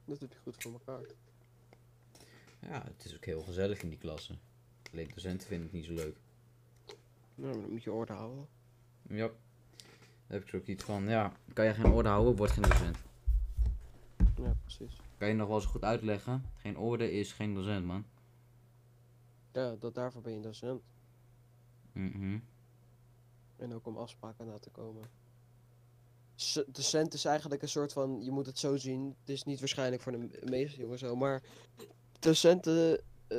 dat 0.04 0.20
heb 0.20 0.33
je 0.33 0.38
goed 0.38 0.62
voor 0.62 0.72
elkaar. 0.72 1.07
Ja, 2.61 2.85
het 2.85 3.04
is 3.04 3.14
ook 3.16 3.24
heel 3.24 3.42
gezellig 3.42 3.83
in 3.83 3.88
die 3.88 3.98
klassen. 3.98 4.38
Alleen 4.92 5.11
docenten 5.14 5.46
vinden 5.48 5.66
het 5.66 5.74
niet 5.74 5.85
zo 5.85 5.92
leuk. 5.92 6.16
Nou, 7.35 7.52
maar 7.54 7.62
dan 7.62 7.70
moet 7.70 7.83
je 7.83 7.92
orde 7.92 8.12
houden. 8.12 8.48
Ja. 9.09 9.26
Daar 9.26 9.37
heb 10.26 10.42
ik 10.42 10.48
zo 10.48 10.57
ook 10.57 10.66
iets 10.66 10.85
van, 10.85 11.09
ja, 11.09 11.33
kan 11.52 11.64
je 11.64 11.74
geen 11.74 11.92
orde 11.92 12.09
houden, 12.09 12.37
word 12.37 12.50
geen 12.50 12.62
docent. 12.62 12.98
Ja, 14.37 14.57
precies. 14.62 14.96
Kan 15.18 15.28
je 15.28 15.35
nog 15.35 15.48
wel 15.48 15.57
eens 15.57 15.66
goed 15.66 15.85
uitleggen? 15.85 16.42
Geen 16.57 16.78
orde 16.78 17.12
is 17.12 17.33
geen 17.33 17.54
docent, 17.54 17.87
man. 17.87 18.04
Ja, 19.52 19.76
dat, 19.76 19.94
daarvoor 19.94 20.22
ben 20.22 20.33
je 20.33 20.40
docent. 20.40 20.83
Mhm. 21.92 22.38
En 23.59 23.75
ook 23.75 23.87
om 23.87 23.97
afspraken 23.97 24.47
na 24.47 24.59
te 24.59 24.71
komen. 24.71 25.03
S- 26.35 26.64
Docent 26.66 27.14
is 27.14 27.25
eigenlijk 27.25 27.62
een 27.62 27.68
soort 27.68 27.92
van, 27.92 28.18
je 28.23 28.31
moet 28.31 28.47
het 28.47 28.59
zo 28.59 28.77
zien, 28.77 29.14
het 29.21 29.29
is 29.29 29.44
niet 29.44 29.59
waarschijnlijk 29.59 30.03
voor 30.03 30.12
de 30.12 30.18
me- 30.18 30.40
meeste 30.44 30.81
jongens 30.81 31.01
zo, 31.01 31.16
maar 31.16 31.42
docenten, 32.18 33.01
eh, 33.27 33.38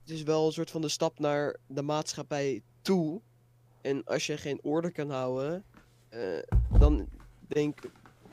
het 0.00 0.10
is 0.10 0.22
wel 0.22 0.46
een 0.46 0.52
soort 0.52 0.70
van 0.70 0.80
de 0.80 0.88
stap 0.88 1.18
naar 1.18 1.56
de 1.66 1.82
maatschappij 1.82 2.62
toe. 2.82 3.20
En 3.80 4.04
als 4.04 4.26
je 4.26 4.36
geen 4.36 4.62
orde 4.62 4.92
kan 4.92 5.10
houden, 5.10 5.64
eh, 6.08 6.38
dan 6.78 7.08
denk, 7.48 7.78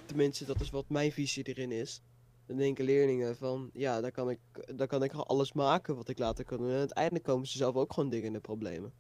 tenminste 0.06 0.46
dat 0.46 0.62
is 0.62 0.70
wat 0.70 0.89
mijn 0.89 1.12
visie 1.12 1.43
erin 1.43 1.72
is, 1.72 2.02
dan 2.46 2.58
denken 2.58 2.86
leerlingen 2.86 3.38
van, 3.38 3.70
ja, 3.74 4.02
dan 4.02 4.12
kan 4.12 4.30
ik, 4.30 4.39
dan 4.78 4.88
kan 4.88 5.04
ik 5.04 5.13
alles 5.13 5.54
maken 5.54 5.96
wat 5.96 6.10
ik 6.10 6.17
later 6.17 6.46
kan 6.46 6.58
doen. 6.58 6.70
En 6.70 6.78
uiteindelijk 6.78 7.26
komen 7.26 7.48
ze 7.48 7.58
zelf 7.58 7.76
ook 7.76 7.93
gewoon 7.93 8.10
dingen 8.10 8.26
in 8.26 8.34
de 8.34 8.39
problemen. 8.39 8.93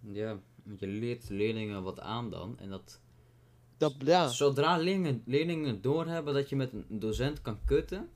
Ja, 0.00 0.38
je 0.78 0.86
leert 0.86 1.28
leerlingen 1.28 1.82
wat 1.82 2.00
aan 2.00 2.30
dan. 2.30 2.58
En 2.58 2.70
dat, 2.70 3.00
Dat, 3.76 3.94
ja, 3.98 4.28
zodra 4.28 4.76
leerlingen, 4.76 5.22
leerlingen 5.26 5.80
doorhebben 5.82 6.34
dat 6.34 6.48
je 6.48 6.56
met 6.56 6.72
een 6.72 6.98
docent 6.98 7.42
kan 7.42 7.58
kutten, 7.64 8.10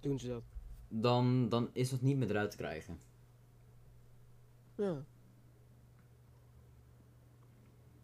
doen 0.00 0.18
ze 0.18 0.28
dat. 0.28 0.42
dan, 0.88 1.48
dan 1.48 1.70
is 1.72 1.90
dat 1.90 2.00
niet 2.00 2.16
meer 2.16 2.30
eruit 2.30 2.50
te 2.50 2.56
krijgen. 2.56 2.98
Ja. 4.76 5.04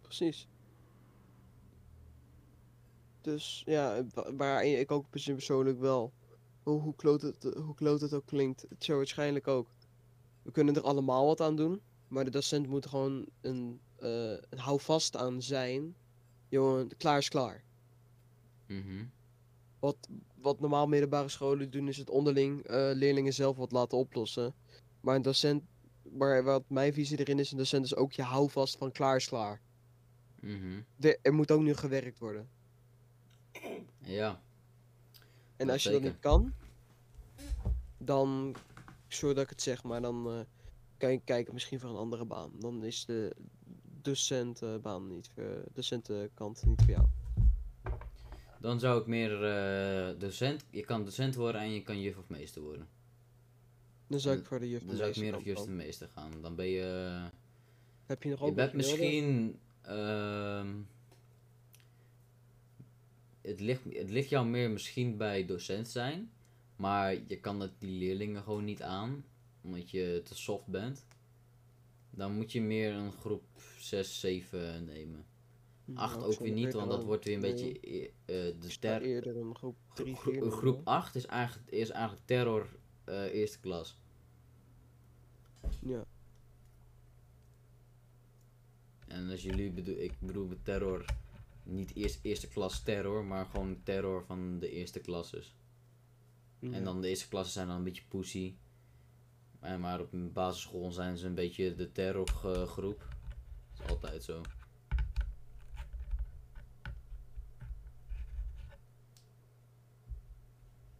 Precies. 0.00 0.48
Dus 3.20 3.62
ja, 3.66 4.04
wa- 4.14 4.34
waar 4.34 4.64
ik 4.64 4.90
ook 4.90 5.10
pers- 5.10 5.24
persoonlijk 5.24 5.80
wel, 5.80 6.12
hoe, 6.62 6.80
hoe, 6.80 6.94
kloot 6.96 7.22
het, 7.22 7.42
hoe 7.64 7.74
kloot 7.74 8.00
het 8.00 8.14
ook 8.14 8.26
klinkt, 8.26 8.66
het 8.68 8.84
zou 8.84 8.98
waarschijnlijk 8.98 9.48
ook. 9.48 9.68
We 10.42 10.50
kunnen 10.50 10.74
er 10.74 10.82
allemaal 10.82 11.26
wat 11.26 11.40
aan 11.40 11.56
doen, 11.56 11.80
maar 12.10 12.24
de 12.24 12.30
docent 12.30 12.66
moet 12.68 12.86
gewoon 12.86 13.26
een, 13.40 13.80
eh 13.96 14.30
een 14.30 14.58
houvast 14.58 15.16
aan 15.16 15.42
zijn. 15.42 15.94
Jongen, 16.48 16.96
klaar 16.96 17.18
is 17.18 17.28
klaar. 17.28 17.64
Mhm. 18.66 19.04
Wat, 19.78 20.08
wat 20.34 20.60
normaal 20.60 20.86
middelbare 20.86 21.28
scholen 21.28 21.70
doen, 21.70 21.88
is 21.88 21.96
het 21.96 22.10
onderling 22.10 22.62
eh, 22.62 22.90
leerlingen 22.94 23.32
zelf 23.32 23.56
wat 23.56 23.72
laten 23.72 23.98
oplossen. 23.98 24.54
Maar 25.00 25.16
een 25.16 25.22
docent, 25.22 25.62
maar 26.12 26.44
wat 26.44 26.64
mijn 26.68 26.92
visie 26.92 27.18
erin 27.18 27.38
is, 27.38 27.50
een 27.50 27.58
docent 27.58 27.84
is 27.84 27.94
ook 27.96 28.12
je 28.12 28.22
houvast 28.22 28.76
van 28.76 28.92
klaar 28.92 29.16
is 29.16 29.28
klaar. 29.28 29.60
Mhm. 30.40 30.80
De- 30.96 31.18
er 31.22 31.34
moet 31.34 31.50
ook 31.50 31.60
nu 31.62 31.74
gewerkt 31.74 32.18
worden. 32.18 32.48
Ja. 34.02 34.40
En 35.56 35.70
als 35.70 35.82
je 35.82 35.90
dat 35.90 36.02
niet 36.02 36.18
kan, 36.20 36.52
dan, 37.98 38.54
sorry 39.08 39.34
dat 39.34 39.44
ik 39.44 39.50
het 39.50 39.62
zeg, 39.62 39.82
maar 39.84 40.00
dan 40.00 40.26
eh, 40.30 40.40
je 41.08 41.20
kijken 41.24 41.54
misschien 41.54 41.80
voor 41.80 41.90
een 41.90 41.96
andere 41.96 42.24
baan. 42.24 42.50
Dan 42.58 42.84
is 42.84 43.04
de 43.04 43.36
docentenbaan 44.02 45.06
niet 45.06 45.28
voor, 45.34 45.64
docentenkant 45.72 46.66
niet 46.66 46.82
voor 46.82 46.90
jou. 46.90 47.06
Dan 48.60 48.80
zou 48.80 49.00
ik 49.00 49.06
meer 49.06 49.44
eh, 49.44 50.18
docent, 50.18 50.64
je 50.70 50.84
kan 50.84 51.04
docent 51.04 51.34
worden 51.34 51.60
en 51.60 51.70
je 51.70 51.82
kan 51.82 52.00
juf 52.00 52.16
of 52.16 52.28
meester 52.28 52.62
worden. 52.62 52.88
Dan 54.06 54.20
zou 54.20 54.38
ik 54.38 54.44
voor 54.44 54.58
de 54.58 54.68
juf 54.68 54.82
Dan 54.82 54.96
zou 54.96 55.10
ik 55.10 55.16
meer 55.16 55.36
of 55.36 55.44
juf 55.44 55.66
en 55.66 55.76
meester 55.76 56.08
gaan. 56.08 56.32
Dan 56.42 56.54
ben 56.54 56.66
je, 56.66 57.20
Heb 58.06 58.22
je 58.22 58.28
nog 58.28 58.38
je 58.38 58.44
ook 58.44 58.54
bent 58.54 58.72
wat 58.72 58.82
wilde? 58.82 58.98
misschien, 58.98 59.58
ehm, 59.82 60.74
het, 63.40 63.60
ligt, 63.60 63.84
het 63.84 64.10
ligt 64.10 64.28
jou 64.28 64.46
meer 64.46 64.70
misschien 64.70 65.16
bij 65.16 65.46
docent 65.46 65.88
zijn, 65.88 66.30
maar 66.76 67.14
je 67.26 67.40
kan 67.40 67.60
het 67.60 67.72
die 67.78 67.98
leerlingen 67.98 68.42
gewoon 68.42 68.64
niet 68.64 68.82
aan, 68.82 69.24
omdat 69.62 69.90
je 69.90 70.20
te 70.24 70.34
soft 70.34 70.66
bent. 70.66 71.06
Dan 72.10 72.34
moet 72.34 72.52
je 72.52 72.60
meer 72.60 72.92
een 72.92 73.12
groep 73.12 73.44
6, 73.78 74.20
7 74.20 74.84
nemen. 74.84 75.24
Hm, 75.84 75.96
8 75.96 76.16
nou, 76.16 76.32
ook 76.32 76.38
weer 76.38 76.52
niet, 76.52 76.72
want 76.72 76.90
dat 76.90 77.04
wordt 77.04 77.24
weer 77.24 77.34
een 77.34 77.40
beetje 77.40 77.80
eh, 77.80 78.48
eh, 78.48 78.54
de 78.60 78.70
ster. 78.70 79.02
eerder 79.02 79.36
een 79.36 79.54
groep 79.56 79.76
3, 79.94 80.14
Gro- 80.16 80.32
4 80.32 80.50
groep 80.50 80.86
8 80.86 81.14
is 81.14 81.26
eigenlijk, 81.26 81.70
is 81.70 81.90
eigenlijk 81.90 82.26
terror 82.26 82.68
eh, 83.04 83.24
eerste 83.34 83.60
klas. 83.60 83.98
Ja. 85.80 86.04
En 89.06 89.30
als 89.30 89.42
jullie 89.42 89.70
bedoel, 89.70 89.96
ik 89.96 90.12
bedoel 90.20 90.46
met 90.46 90.64
terror, 90.64 91.04
niet 91.62 91.94
eerst 91.94 92.18
eerste 92.22 92.48
klas 92.48 92.82
terror, 92.82 93.24
maar 93.24 93.46
gewoon 93.46 93.82
terror 93.82 94.24
van 94.24 94.58
de 94.58 94.70
eerste 94.70 95.00
klasses. 95.00 95.54
ja. 96.58 96.70
En 96.72 96.84
dan 96.84 97.00
de 97.00 97.08
eerste 97.08 97.28
klassen 97.28 97.52
zijn 97.52 97.66
dan 97.66 97.76
een 97.76 97.84
beetje 97.84 98.04
pussy. 98.08 98.54
Maar, 99.60 99.80
maar 99.80 100.00
op 100.00 100.08
basisschool 100.12 100.90
zijn 100.92 101.16
ze 101.16 101.26
een 101.26 101.34
beetje 101.34 101.74
de 101.74 101.92
terrorgroep. 101.92 102.98
Dat 103.76 103.86
is 103.86 103.90
altijd 103.90 104.22
zo. 104.24 104.40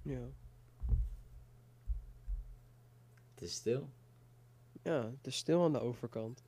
Ja. 0.03 0.29
Het 3.35 3.43
is 3.49 3.53
stil. 3.55 3.89
ja, 4.83 5.03
het 5.17 5.27
is 5.27 5.37
stil 5.37 5.65
aan 5.65 5.73
de 5.73 5.81
overkant. 5.81 6.43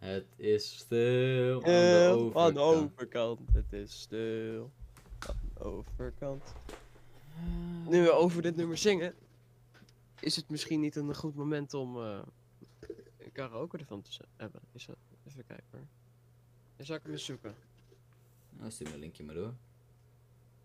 Het 0.00 0.26
is 0.36 0.76
stil 0.78 1.54
aan 1.54 1.70
de 1.70 2.04
Eh, 2.06 2.12
overkant. 2.16 2.36
Aan 2.46 2.54
de 2.54 2.60
overkant. 2.60 3.40
Het 3.52 3.72
is 3.72 4.00
stil. 4.00 4.70
Aan 5.18 5.50
de 5.54 5.60
overkant. 5.60 6.54
Nu 7.88 8.02
we 8.02 8.12
over 8.12 8.42
dit 8.42 8.56
nummer 8.56 8.76
zingen. 8.76 9.14
Is 10.20 10.36
het 10.36 10.48
misschien 10.48 10.80
niet 10.80 10.96
een 10.96 11.14
goed 11.14 11.34
moment 11.34 11.74
om 11.74 11.96
een 11.96 13.32
karaoke 13.32 13.78
ervan 13.78 14.02
te 14.02 14.10
hebben? 14.36 14.60
Is 14.72 14.86
dat, 14.86 14.96
even 15.26 15.46
kijken 15.46 15.66
hoor. 15.70 15.86
Dan 16.76 16.86
zal 16.86 16.96
ik 16.96 17.02
hem 17.02 17.12
eens 17.12 17.24
zoeken. 17.24 17.54
Nou, 18.50 18.70
stuur 18.70 18.88
me 18.88 18.94
een 18.94 19.00
linkje 19.00 19.24
maar 19.24 19.34
door. 19.34 19.54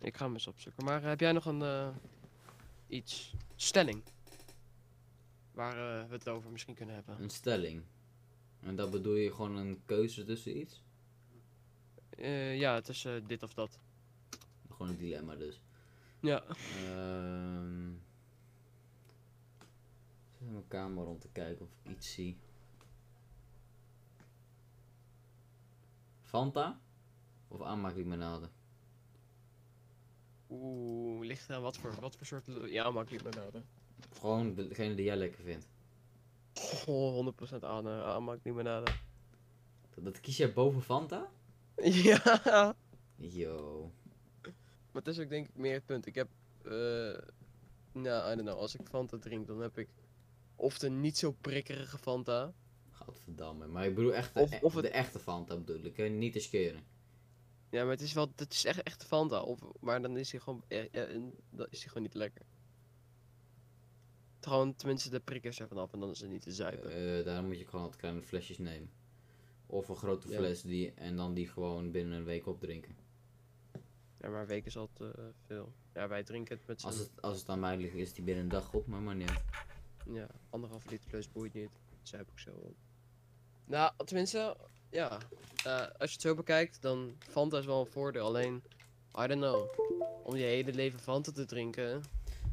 Ik 0.02 0.18
ga 0.18 0.26
hem 0.26 0.34
eens 0.34 0.48
opzoeken. 0.48 0.86
Maar 0.86 1.02
eh, 1.02 1.10
heb 1.10 1.20
jij 1.20 1.32
nog 1.32 1.46
een 1.46 1.62
eh, 1.62 1.90
iets? 2.88 3.34
Stelling. 3.56 4.04
Waar 5.52 6.08
we 6.08 6.14
het 6.14 6.28
over 6.28 6.52
misschien 6.52 6.76
kunnen 6.76 6.96
hebben. 6.96 7.22
Een 7.22 7.30
stelling. 7.30 7.84
En 8.60 8.76
dat 8.76 8.92
bedoel 8.92 9.16
je 9.16 9.34
gewoon 9.34 9.56
een 9.56 9.82
keuze 9.86 10.24
tussen 10.24 10.58
iets? 10.58 10.82
Ja, 12.58 12.82
eh, 12.82 13.14
dit 13.28 13.44
of 13.44 13.54
dat. 13.54 13.80
Gewoon 14.70 14.90
een 14.90 14.98
dilemma 14.98 15.36
dus. 15.36 15.62
Ja. 16.20 16.44
Ehm. 16.86 17.91
In 20.42 20.52
mijn 20.52 20.68
kamer 20.68 21.04
rond 21.04 21.22
te 21.22 21.30
kijken 21.32 21.66
of 21.66 21.72
ik 21.84 21.92
iets 21.92 22.14
zie. 22.14 22.38
Fanta? 26.22 26.80
Of 27.48 27.62
aanmaaklimonade? 27.62 28.50
Oeh, 30.50 31.26
ligt 31.26 31.50
aan 31.50 31.62
wat 31.62 31.78
voor, 31.78 31.96
wat 32.00 32.16
voor 32.16 32.26
soort... 32.26 32.46
Ja, 32.66 32.92
maak 32.92 33.10
ik 33.10 33.22
limonade. 33.22 33.64
Of 34.12 34.18
gewoon 34.18 34.54
degene 34.56 34.96
die 34.96 35.06
jij 35.06 35.16
lekker 35.16 35.44
vindt? 35.44 35.68
Oh, 36.86 37.34
100% 37.54 37.60
aan, 37.60 37.88
uh, 37.88 38.04
aanmaak 38.04 38.40
limonade. 38.44 38.92
Dat, 39.90 40.04
dat 40.04 40.20
kies 40.20 40.38
jij 40.38 40.54
boven 40.54 40.82
Fanta? 40.82 41.32
ja. 42.10 42.76
Yo. 43.16 43.92
Maar 44.92 45.02
het 45.04 45.08
is 45.08 45.20
ook 45.20 45.30
denk 45.30 45.48
ik 45.48 45.56
meer 45.56 45.74
het 45.74 45.86
punt. 45.86 46.06
Ik 46.06 46.16
heb, 46.16 46.28
eh, 46.64 46.72
nou, 47.92 48.32
I 48.32 48.36
don't 48.36 48.42
know, 48.42 48.58
als 48.58 48.76
ik 48.76 48.88
Fanta 48.88 49.18
drink, 49.18 49.48
dan 49.48 49.62
heb 49.62 49.78
ik 49.78 49.90
of 50.62 50.80
de 50.80 50.90
niet 50.90 51.18
zo 51.18 51.32
prikkerige 51.32 51.98
Fanta. 51.98 52.54
Godverdamme. 52.92 53.68
Maar 53.68 53.86
ik 53.86 53.96
bedoel 53.96 54.14
echt 54.14 54.34
de, 54.34 54.40
Of- 54.40 54.62
of 54.64 54.74
het- 54.74 54.84
de 54.84 54.90
echte 54.90 55.20
Fanta 55.20 55.58
bedoel 55.58 55.84
ik, 55.86 55.98
hè? 55.98 56.04
niet 56.08 56.34
de 56.34 56.40
skeren. 56.40 56.84
Ja, 57.70 57.82
maar 57.84 57.92
het 57.92 58.02
is 58.02 58.14
wel, 58.14 58.32
het 58.36 58.54
is 58.54 58.66
echt, 58.66 58.84
echt 58.84 59.04
Fanta. 59.06 59.42
Of, 59.42 59.60
maar 59.80 60.02
dan 60.02 60.18
is 60.18 60.32
hij 60.32 60.40
gewoon, 60.40 60.64
en 60.68 61.34
dan 61.50 61.68
is 61.70 61.80
hij 61.80 61.88
gewoon 61.88 62.04
niet 62.04 62.14
lekker. 62.14 62.46
Gewoon 64.40 64.76
tenminste 64.76 65.10
de 65.10 65.20
prikkers 65.20 65.60
ervan 65.60 65.78
af 65.78 65.94
en 65.94 66.00
dan 66.00 66.10
is 66.10 66.20
het 66.22 66.30
niet 66.30 66.42
te 66.42 66.52
zuipen. 66.52 66.92
Eh 67.20 67.26
daar 67.26 67.44
moet 67.44 67.60
je 67.60 67.66
gewoon 67.66 67.86
wat 67.86 67.96
kleine 67.96 68.22
flesjes 68.22 68.58
nemen. 68.58 68.90
Of 69.66 69.90
een 69.90 69.96
grote 69.96 70.30
Ja. 70.30 70.38
fles 70.38 70.62
die, 70.62 70.92
en 70.94 71.16
dan 71.16 71.34
die 71.34 71.48
gewoon 71.48 71.92
binnen 71.92 72.18
een 72.18 72.24
week 72.24 72.48
opdrinken. 72.48 72.96
Ja, 74.20 74.30
maar 74.30 74.42
een 74.42 74.48
week 74.48 74.66
is 74.66 74.78
al 74.78 74.90
te 74.94 75.32
veel. 75.46 75.74
Ja, 75.94 76.08
wij 76.08 76.24
drinken 76.24 76.58
het 76.58 76.68
met 76.68 76.84
Als 76.84 76.96
z'n, 76.96 77.02
het, 77.02 77.22
als 77.22 77.40
het 77.40 77.50
aan 77.50 77.60
mij 77.60 77.78
ligt, 77.78 77.96
is 77.96 78.14
die 78.14 78.24
binnen 78.24 78.44
een 78.44 78.50
dag 78.50 78.74
op, 78.74 78.88
maar 78.88 79.02
maar 79.02 79.16
niet. 79.16 79.44
Ja, 80.06 80.28
anderhalf 80.50 80.90
liter 80.90 81.10
fles 81.10 81.32
boeit 81.32 81.54
niet. 81.54 81.70
Zuip 82.02 82.30
ik 82.32 82.40
zo 82.40 82.52
op. 82.52 82.76
Nou, 83.66 83.92
tenminste, 84.06 84.58
ja. 84.90 85.18
eh, 85.64 85.80
als 85.80 86.10
je 86.10 86.14
het 86.14 86.22
zo 86.22 86.36
bekijkt, 86.36 86.82
dan 86.82 87.16
Fanta 87.20 87.58
is 87.58 87.66
wel 87.66 87.80
een 87.80 87.92
voordeel. 87.92 88.26
Alleen, 88.26 88.64
I 89.20 89.28
don't 89.28 89.42
know. 89.42 89.70
Om 90.24 90.36
je 90.36 90.44
hele 90.44 90.74
leven 90.74 91.00
Fanta 91.00 91.32
te 91.32 91.46
drinken. 91.46 92.02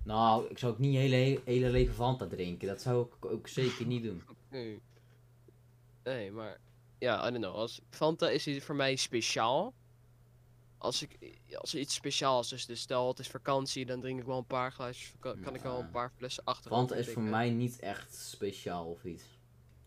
Nou, 0.04 0.46
ik 0.48 0.58
zou 0.58 0.72
ook 0.72 0.78
niet 0.78 0.96
hele, 0.96 1.40
hele 1.44 1.70
leven 1.70 1.94
Fanta 1.94 2.26
drinken. 2.26 2.68
Dat 2.68 2.80
zou 2.82 3.06
ik 3.06 3.24
ook 3.24 3.48
zeker 3.48 3.86
niet 3.86 4.02
doen. 4.02 4.22
Nee. 4.50 4.80
Nee, 6.04 6.30
maar 6.32 6.60
ja, 6.98 7.28
I 7.28 7.30
don't 7.30 7.44
know. 7.44 7.54
Als 7.54 7.80
Fanta 7.90 8.28
is 8.28 8.64
voor 8.64 8.74
mij 8.74 8.96
speciaal. 8.96 9.74
Als 10.78 11.02
ik 11.02 11.38
als 11.54 11.72
er 11.74 11.80
iets 11.80 11.94
speciaals 11.94 12.52
is, 12.52 12.66
dus 12.66 12.80
stel 12.80 13.08
het 13.08 13.18
is 13.18 13.28
vakantie, 13.28 13.86
dan 13.86 14.00
drink 14.00 14.20
ik 14.20 14.26
wel 14.26 14.38
een 14.38 14.46
paar 14.46 14.72
glaasjes. 14.72 15.14
Kan 15.20 15.54
ik 15.54 15.60
wel 15.62 15.78
een 15.80 15.90
paar 15.90 16.10
flessen 16.16 16.44
achter. 16.44 16.70
Fanta 16.70 16.94
is 16.94 17.08
voor 17.12 17.22
mij 17.22 17.50
niet 17.50 17.78
echt 17.78 18.14
speciaal 18.14 18.90
of 18.90 19.04
iets. 19.04 19.24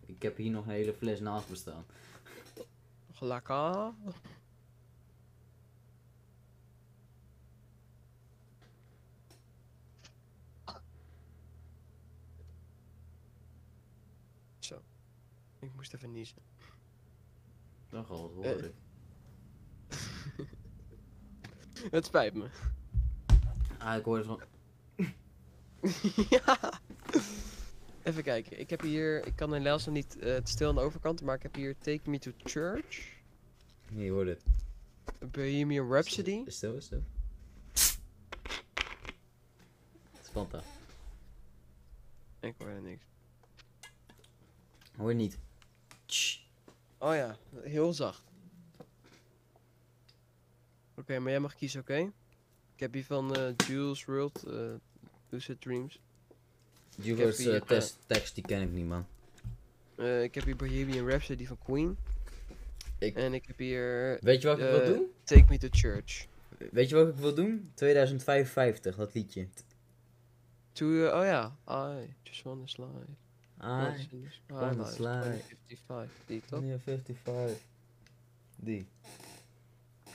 Ik 0.05 0.21
heb 0.21 0.37
hier 0.37 0.51
nog 0.51 0.65
een 0.65 0.71
hele 0.71 0.93
fles 0.93 1.19
naast 1.19 1.49
me 1.49 1.55
staan. 1.55 1.85
Lekker. 3.19 3.93
Zo. 14.59 14.81
Ik 15.59 15.73
moest 15.75 15.93
even 15.93 16.11
niezen. 16.11 16.41
Dat 17.89 18.05
gaat 18.05 18.17
wat 18.19 18.31
Eh. 18.45 18.51
hoor 18.51 18.63
ik. 18.63 18.73
Het 21.91 22.05
spijt 22.05 22.33
me. 22.33 22.47
Ah, 23.77 23.97
ik 23.97 24.03
hoorde 24.03 24.23
van... 24.23 24.41
ja. 26.29 26.79
Even 28.03 28.23
kijken. 28.23 28.59
Ik 28.59 28.69
heb 28.69 28.81
hier. 28.81 29.25
Ik 29.25 29.35
kan 29.35 29.53
helaas 29.53 29.85
nog 29.85 29.95
niet 29.95 30.19
eh, 30.19 30.33
het 30.33 30.49
stil 30.49 30.69
aan 30.69 30.75
de 30.75 30.81
overkant, 30.81 31.21
maar 31.21 31.35
ik 31.35 31.41
heb 31.41 31.55
hier 31.55 31.77
Take 31.77 32.09
Me 32.09 32.19
to 32.19 32.31
Church. 32.37 33.19
Nee, 33.91 34.05
je 34.05 34.11
hoorde 34.11 34.29
het. 34.29 34.43
Bohemian 35.31 35.91
Rhapsody. 35.91 36.43
Stil, 36.47 36.75
is 36.75 36.85
stil. 36.85 37.03
Het 40.11 40.29
Fanta. 40.31 40.63
Ik 42.39 42.55
hoor 42.57 42.67
er 42.67 42.81
niks. 42.81 43.05
Hoor 44.97 45.09
je 45.09 45.15
niet. 45.15 45.39
Oh 46.97 47.15
ja, 47.15 47.37
heel 47.61 47.93
zacht. 47.93 48.30
Oké, 51.01 51.19
maar 51.19 51.31
jij 51.31 51.39
mag 51.39 51.55
kiezen, 51.55 51.79
oké? 51.81 51.97
Ik 52.73 52.79
heb 52.79 52.93
hier 52.93 53.05
van 53.05 53.35
eh, 53.35 53.53
Jules 53.67 54.05
World, 54.05 54.43
eh 54.43 54.53
Lucid 55.29 55.61
Dreams. 55.61 55.99
Jules 56.95 57.45
eh, 57.45 57.61
test, 57.61 57.97
tekst, 58.05 58.35
die 58.35 58.43
ken 58.43 58.61
ik 58.61 58.71
niet, 58.71 58.85
man. 58.87 59.05
Ik 60.21 60.35
heb 60.35 60.43
hier 60.43 60.55
Bohemian 60.55 61.07
Rhapsody 61.09 61.45
van 61.45 61.57
Queen. 61.63 61.97
Ik- 62.99 63.15
En 63.15 63.33
ik 63.33 63.45
heb 63.47 63.57
hier 63.57 64.17
Weet 64.21 64.41
je 64.41 64.47
wat 64.47 64.57
ik 64.59 64.63
wil 64.69 64.85
doen? 64.93 65.11
Take 65.23 65.45
Me 65.49 65.57
to 65.57 65.67
Church. 65.71 66.27
Weet 66.71 66.89
je 66.89 66.95
wat 66.95 67.07
ik 67.07 67.15
wil 67.15 67.33
doen? 67.35 67.71
2055, 67.73 68.95
dat 68.95 69.13
liedje. 69.13 69.47
To, 70.71 70.85
oh 70.85 71.25
ja, 71.25 71.55
I 71.69 72.13
just 72.23 72.41
wanna 72.43 72.65
slide. 72.67 73.05
This 73.97 74.07
my 74.47 74.55
wanna 74.55 74.85
slide. 74.85 75.21
2055, 75.21 76.09
die 76.25 76.41
toch? 76.49 76.59
55. 76.83 77.57
Die. 78.55 78.87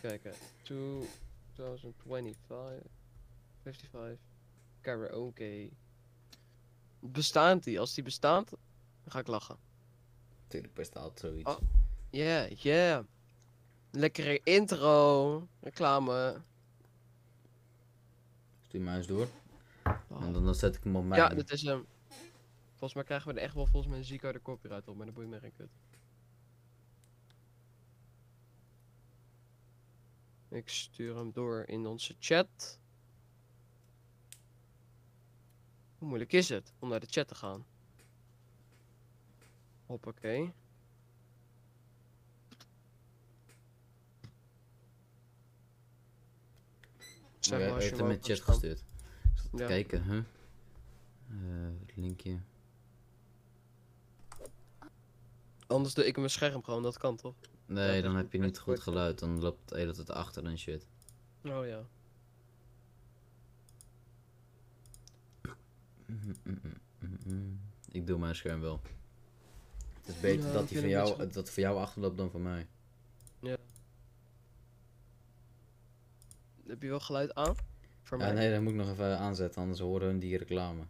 Kijk, 0.07 0.25
hè. 0.25 0.31
2025, 0.63 2.91
55, 3.63 4.19
karaoke. 4.81 5.71
Bestaat 7.01 7.65
die? 7.65 7.81
Als 7.81 7.95
die 7.95 8.05
bestaat, 8.05 8.51
dan 8.51 9.13
ga 9.13 9.19
ik 9.19 9.27
lachen. 9.27 9.57
Tuurlijk 10.47 10.75
bestaat 10.75 11.19
zoiets. 11.19 11.51
Oh. 11.51 11.59
Yeah, 12.11 12.51
yeah. 12.51 13.05
Lekkere 13.91 14.41
intro, 14.43 15.49
reclame. 15.61 16.43
Stuur 18.63 18.81
mij 18.81 18.97
eens 18.97 19.07
door. 19.07 19.29
Oh. 19.85 20.23
En 20.23 20.33
dan, 20.33 20.45
dan 20.45 20.55
zet 20.55 20.77
ik 20.77 20.85
hem 20.85 20.97
op 20.97 21.05
mij. 21.05 21.19
Ja, 21.19 21.29
dat 21.29 21.51
is 21.51 21.63
hem. 21.63 21.87
Volgens 22.69 22.95
mij 22.95 23.05
krijgen 23.05 23.29
we 23.29 23.35
er 23.39 23.45
echt 23.45 23.55
wel 23.55 23.67
volgens 23.67 23.91
mij 23.91 23.99
een 23.99 24.05
ziek 24.05 24.23
harde 24.23 24.43
copyright 24.43 24.89
op, 24.89 24.97
maar 24.97 25.07
dat 25.07 25.15
boeit 25.15 25.29
me 25.29 25.41
geen 25.41 25.55
kut. 25.57 25.71
Ik 30.57 30.69
stuur 30.69 31.17
hem 31.17 31.33
door 31.33 31.65
in 31.67 31.87
onze 31.87 32.17
chat. 32.19 32.79
Hoe 35.99 36.09
moeilijk 36.09 36.33
is 36.33 36.49
het 36.49 36.73
om 36.79 36.89
naar 36.89 37.01
de 37.01 37.07
chat 37.11 37.29
te 37.29 37.35
gaan? 37.35 37.67
Hoppakee. 39.87 40.53
Zeg 47.41 47.69
maar 47.71 47.81
heeft 47.81 47.97
hem 47.97 48.11
in 48.11 48.23
chat 48.23 48.41
gestuurd. 48.41 48.79
Ik 48.79 49.39
zat 49.41 49.51
te 49.51 49.57
Ja. 49.57 49.67
kijken, 49.67 50.03
huh? 50.03 50.19
Eh, 50.19 51.81
het 51.87 51.97
linkje. 51.97 52.39
Anders 55.67 55.95
doe 55.95 56.07
ik 56.07 56.17
mijn 56.17 56.31
scherm 56.31 56.63
gewoon, 56.63 56.83
dat 56.83 56.99
kan 56.99 57.17
toch? 57.17 57.35
Nee, 57.67 57.95
dat 57.95 58.03
dan 58.03 58.17
heb 58.17 58.33
je 58.33 58.39
niet 58.39 58.59
goed 58.59 58.81
geluid. 58.81 59.19
Dan 59.19 59.41
loopt 59.41 59.71
het 59.71 59.79
hele 59.79 59.93
tijd 59.93 60.11
achter 60.11 60.45
en 60.45 60.59
shit. 60.59 60.87
Oh 61.45 61.67
ja. 61.67 61.83
Ik 67.91 68.07
doe 68.07 68.19
mijn 68.19 68.35
scherm 68.35 68.61
wel. 68.61 68.81
Het 70.01 70.15
is 70.15 70.21
beter 70.21 70.47
Ja, 70.47 70.53
dat 70.53 70.71
hij 70.71 70.81
van 70.81 70.89
jou, 70.89 71.29
dat 71.31 71.51
voor 71.51 71.63
jou 71.63 71.79
achterloopt 71.79 72.17
dan 72.17 72.31
voor 72.31 72.41
mij. 72.41 72.67
Heb 76.67 76.83
je 76.83 76.89
wel 76.89 77.01
geluid 77.01 77.35
aan? 77.35 77.55
Voor 78.03 78.19
Ja, 78.19 78.25
mij. 78.25 78.35
nee, 78.35 78.51
dat 78.53 78.61
moet 78.61 78.71
ik 78.73 78.79
nog 78.79 78.91
even 78.91 79.19
aanzetten, 79.19 79.63
anders 79.63 79.81
horen 79.81 80.07
hun 80.07 80.19
die 80.19 80.39
reclame. 80.39 80.83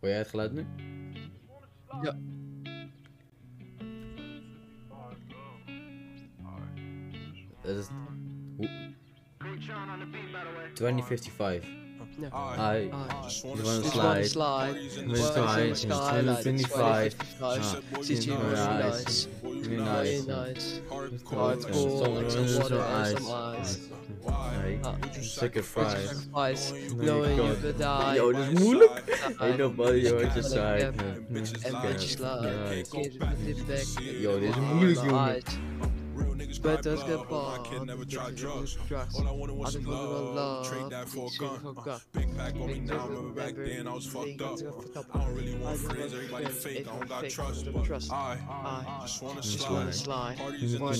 Hoor 0.00 0.08
jij 0.08 0.18
het 0.18 0.28
geluid 0.28 0.52
nu? 0.52 0.66
Ja. 2.02 2.18
CG 16.96 18.26
Yeah. 18.26 18.38
was 18.38 18.58
Yeah. 18.58 18.78
nice. 18.78 19.28
Really 19.42 19.60
Very 19.62 19.76
nice. 19.76 20.26
nice. 20.26 20.80
Hardcore. 20.88 21.36
Hardcore, 21.36 22.14
like 22.16 22.30
some 22.30 22.48
Some 22.48 22.62
water 22.62 22.80
and 22.80 23.06
ice. 23.06 23.12
some 23.12 23.54
ice. 23.60 23.78
Hey, 24.62 24.80
Ah. 24.84 24.96
sacrifice. 25.20 26.08
Sacrifice, 26.08 26.72
No, 26.72 27.02
knowing 27.04 27.36
you 27.36 27.42
you 27.42 27.48
can't. 27.52 27.60
could 27.60 27.78
die. 27.78 28.14
Yo, 28.16 28.32
dit 28.32 28.46
is 28.52 28.60
moeilijk. 28.60 29.02
Die. 29.06 29.46
Ain't 29.46 29.58
nobody 29.58 29.98
on 29.98 30.12
your 30.12 30.20
Like, 30.22 30.42
side. 30.42 30.80
yeah, 30.80 30.90
no. 30.90 31.04
And 31.04 31.28
bitches 31.30 31.62
bitches 31.62 32.18
lie. 32.18 32.40
lie. 32.40 32.74
Nice. 32.74 32.90
Get 32.90 33.06
it 33.06 33.18
back. 33.66 33.86
Yo, 34.20 34.38
dit 34.40 34.48
is 34.48 34.56
On 34.56 34.62
moeilijk, 34.62 34.98
the 34.98 35.06
jongen. 35.06 35.42
niggas 36.58 36.62
but 36.62 36.82
just 36.82 37.06
get 37.06 37.28
ball. 37.28 37.58
My 37.58 37.68
kid 37.68 37.82
never 37.86 38.04
tried 38.04 38.36
drugs. 38.36 38.78
All 39.14 39.28
I 39.28 39.32
wanted 39.32 39.56
was 39.56 39.72
some 39.72 39.84
love. 39.84 40.68
Trade 40.68 40.90
that 40.90 41.08
for 41.08 41.28
a 41.28 41.38
gun. 41.38 42.00
Big 42.12 42.36
pack 42.36 42.54
on 42.54 42.66
me 42.66 42.80
now. 42.80 43.06
Remember 43.06 43.40
back 43.40 43.54
then 43.56 43.86
I 43.86 43.94
was 43.94 44.06
fucked 44.06 44.40
up. 44.42 44.58
I 45.14 45.18
don't 45.18 45.34
really 45.34 45.54
want 45.56 45.78
friends. 45.78 46.14
Everybody 46.14 46.46
fake. 46.46 46.86
I 46.88 46.98
don't 46.98 47.08
got 47.08 47.28
trust. 47.28 47.66
But 47.72 47.90
I 48.10 49.02
just 49.02 49.22
wanna 49.22 49.92
slide. 49.92 50.38
Parties 50.38 50.74
in 50.74 50.84
the 50.84 50.94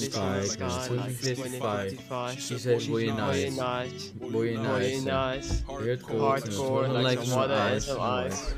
sky. 0.45 0.87
25. 0.89 2.41
She 2.41 2.59
said 2.59 2.89
boy 2.89 3.07
nice. 3.07 3.51
Boy 3.51 3.63
nice. 3.63 4.11
Boy 4.11 5.01
nice. 5.05 5.61
Hardcore. 5.63 6.41
Hardcore. 6.41 7.03
Like 7.03 7.27
mother 7.29 7.55
and 7.55 7.83
some 7.83 8.01
eyes. 8.01 8.55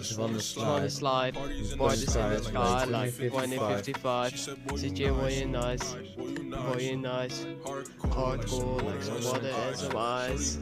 I 0.00 0.02
Just 0.02 0.18
wanna 0.18 0.32
Just 0.32 0.56
wanna 0.56 0.88
slide. 0.88 0.92
slide. 0.92 1.34
Parties 1.34 1.72
in 1.72 1.78
Boy, 1.78 1.88
the 1.90 1.96
this 1.96 2.04
in 2.04 2.10
sky. 2.10 2.28
the 2.30 2.42
sky, 2.42 2.84
Like 2.84 2.88
like 2.90 3.16
2055. 3.16 3.84
2055. 3.84 4.30
She 4.32 4.38
said, 4.38 4.66
boy, 4.66 4.76
you 4.76 4.90
CJ, 4.90 5.14
boy, 5.20 5.28
you 5.28 5.46
nice. 5.46 5.94
nice. 5.94 6.08
Boy, 6.16 6.24
you 6.24 6.50
Boy, 6.50 6.78
you 6.80 6.96
nice. 6.96 7.44
nice. 7.44 7.56
Hardcore. 7.66 8.38
Hardcore, 8.38 8.82
like 8.82 9.02
some 9.02 9.24
water 9.24 9.48
and 9.68 9.76
some 9.76 9.96
ice. 9.98 10.58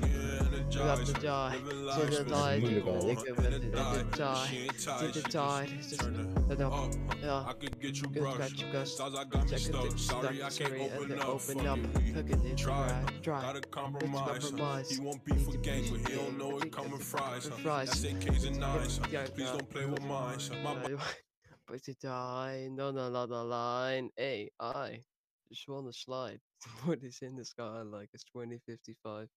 You 0.70 0.80
have 0.80 1.04
to 1.04 1.12
die. 1.12 1.56
To 1.58 2.06
the 2.06 2.24
die. 2.24 2.60
moeilijk 2.60 2.86
al. 2.86 3.08
Ik 3.08 3.18
heb 3.24 3.36
het 3.36 3.52
in 3.52 3.60
de 3.60 3.70
die. 3.70 4.66
To 4.76 5.10
the 5.10 5.22
die. 5.28 6.56
Dat 6.56 6.62
ook. 6.62 6.92
Ja. 7.20 7.40
I 7.40 7.54
could 7.58 7.76
get 7.78 7.96
you 7.96 8.10
brushed. 8.10 8.60
your 8.60 8.72
gust. 8.72 8.92
Stars, 8.92 9.14
I 9.14 9.24
got 9.28 9.50
me 9.50 9.58
stuck. 9.58 9.98
Sorry, 9.98 10.42
I 10.42 10.48
can't 10.48 10.80
open 10.80 11.18
up. 11.18 11.28
open 11.28 11.66
up. 11.66 11.78
you. 12.02 12.14
Look 12.14 12.30
at 12.30 12.44
it, 12.44 12.56
Try, 12.56 13.04
try, 13.22 13.40
gotta 13.40 13.60
compromise. 13.70 14.90
He 14.90 15.00
won't 15.00 15.24
beef 15.24 15.46
with 15.46 15.62
gangs, 15.62 15.90
but 15.90 16.08
he 16.08 16.16
don't 16.16 16.38
know 16.38 16.58
it 16.58 16.70
coming 16.70 16.98
fries. 16.98 17.44
With 17.44 17.60
fries. 17.60 17.88
That's 17.88 18.04
AKs 18.04 18.46
and 18.46 18.58
nines. 18.58 19.00
Yeah, 19.10 19.24
Please 19.24 19.46
yeah. 19.46 19.52
don't 19.52 19.70
play 19.70 19.86
with 19.86 20.02
mine. 20.02 20.38
My 20.62 20.74
But 21.66 21.82
to 21.84 21.94
die, 21.94 22.68
no, 22.70 22.90
no, 22.90 23.10
no, 23.10 23.26
no, 23.26 23.44
line. 23.44 24.10
Hey, 24.16 24.50
I 24.58 25.02
just 25.48 25.68
wanna 25.68 25.92
slide. 25.92 26.40
What 26.84 27.02
is 27.02 27.18
in 27.22 27.36
the 27.36 27.44
sky 27.44 27.82
like 27.82 28.10
it's 28.12 28.24
2055. 28.24 29.28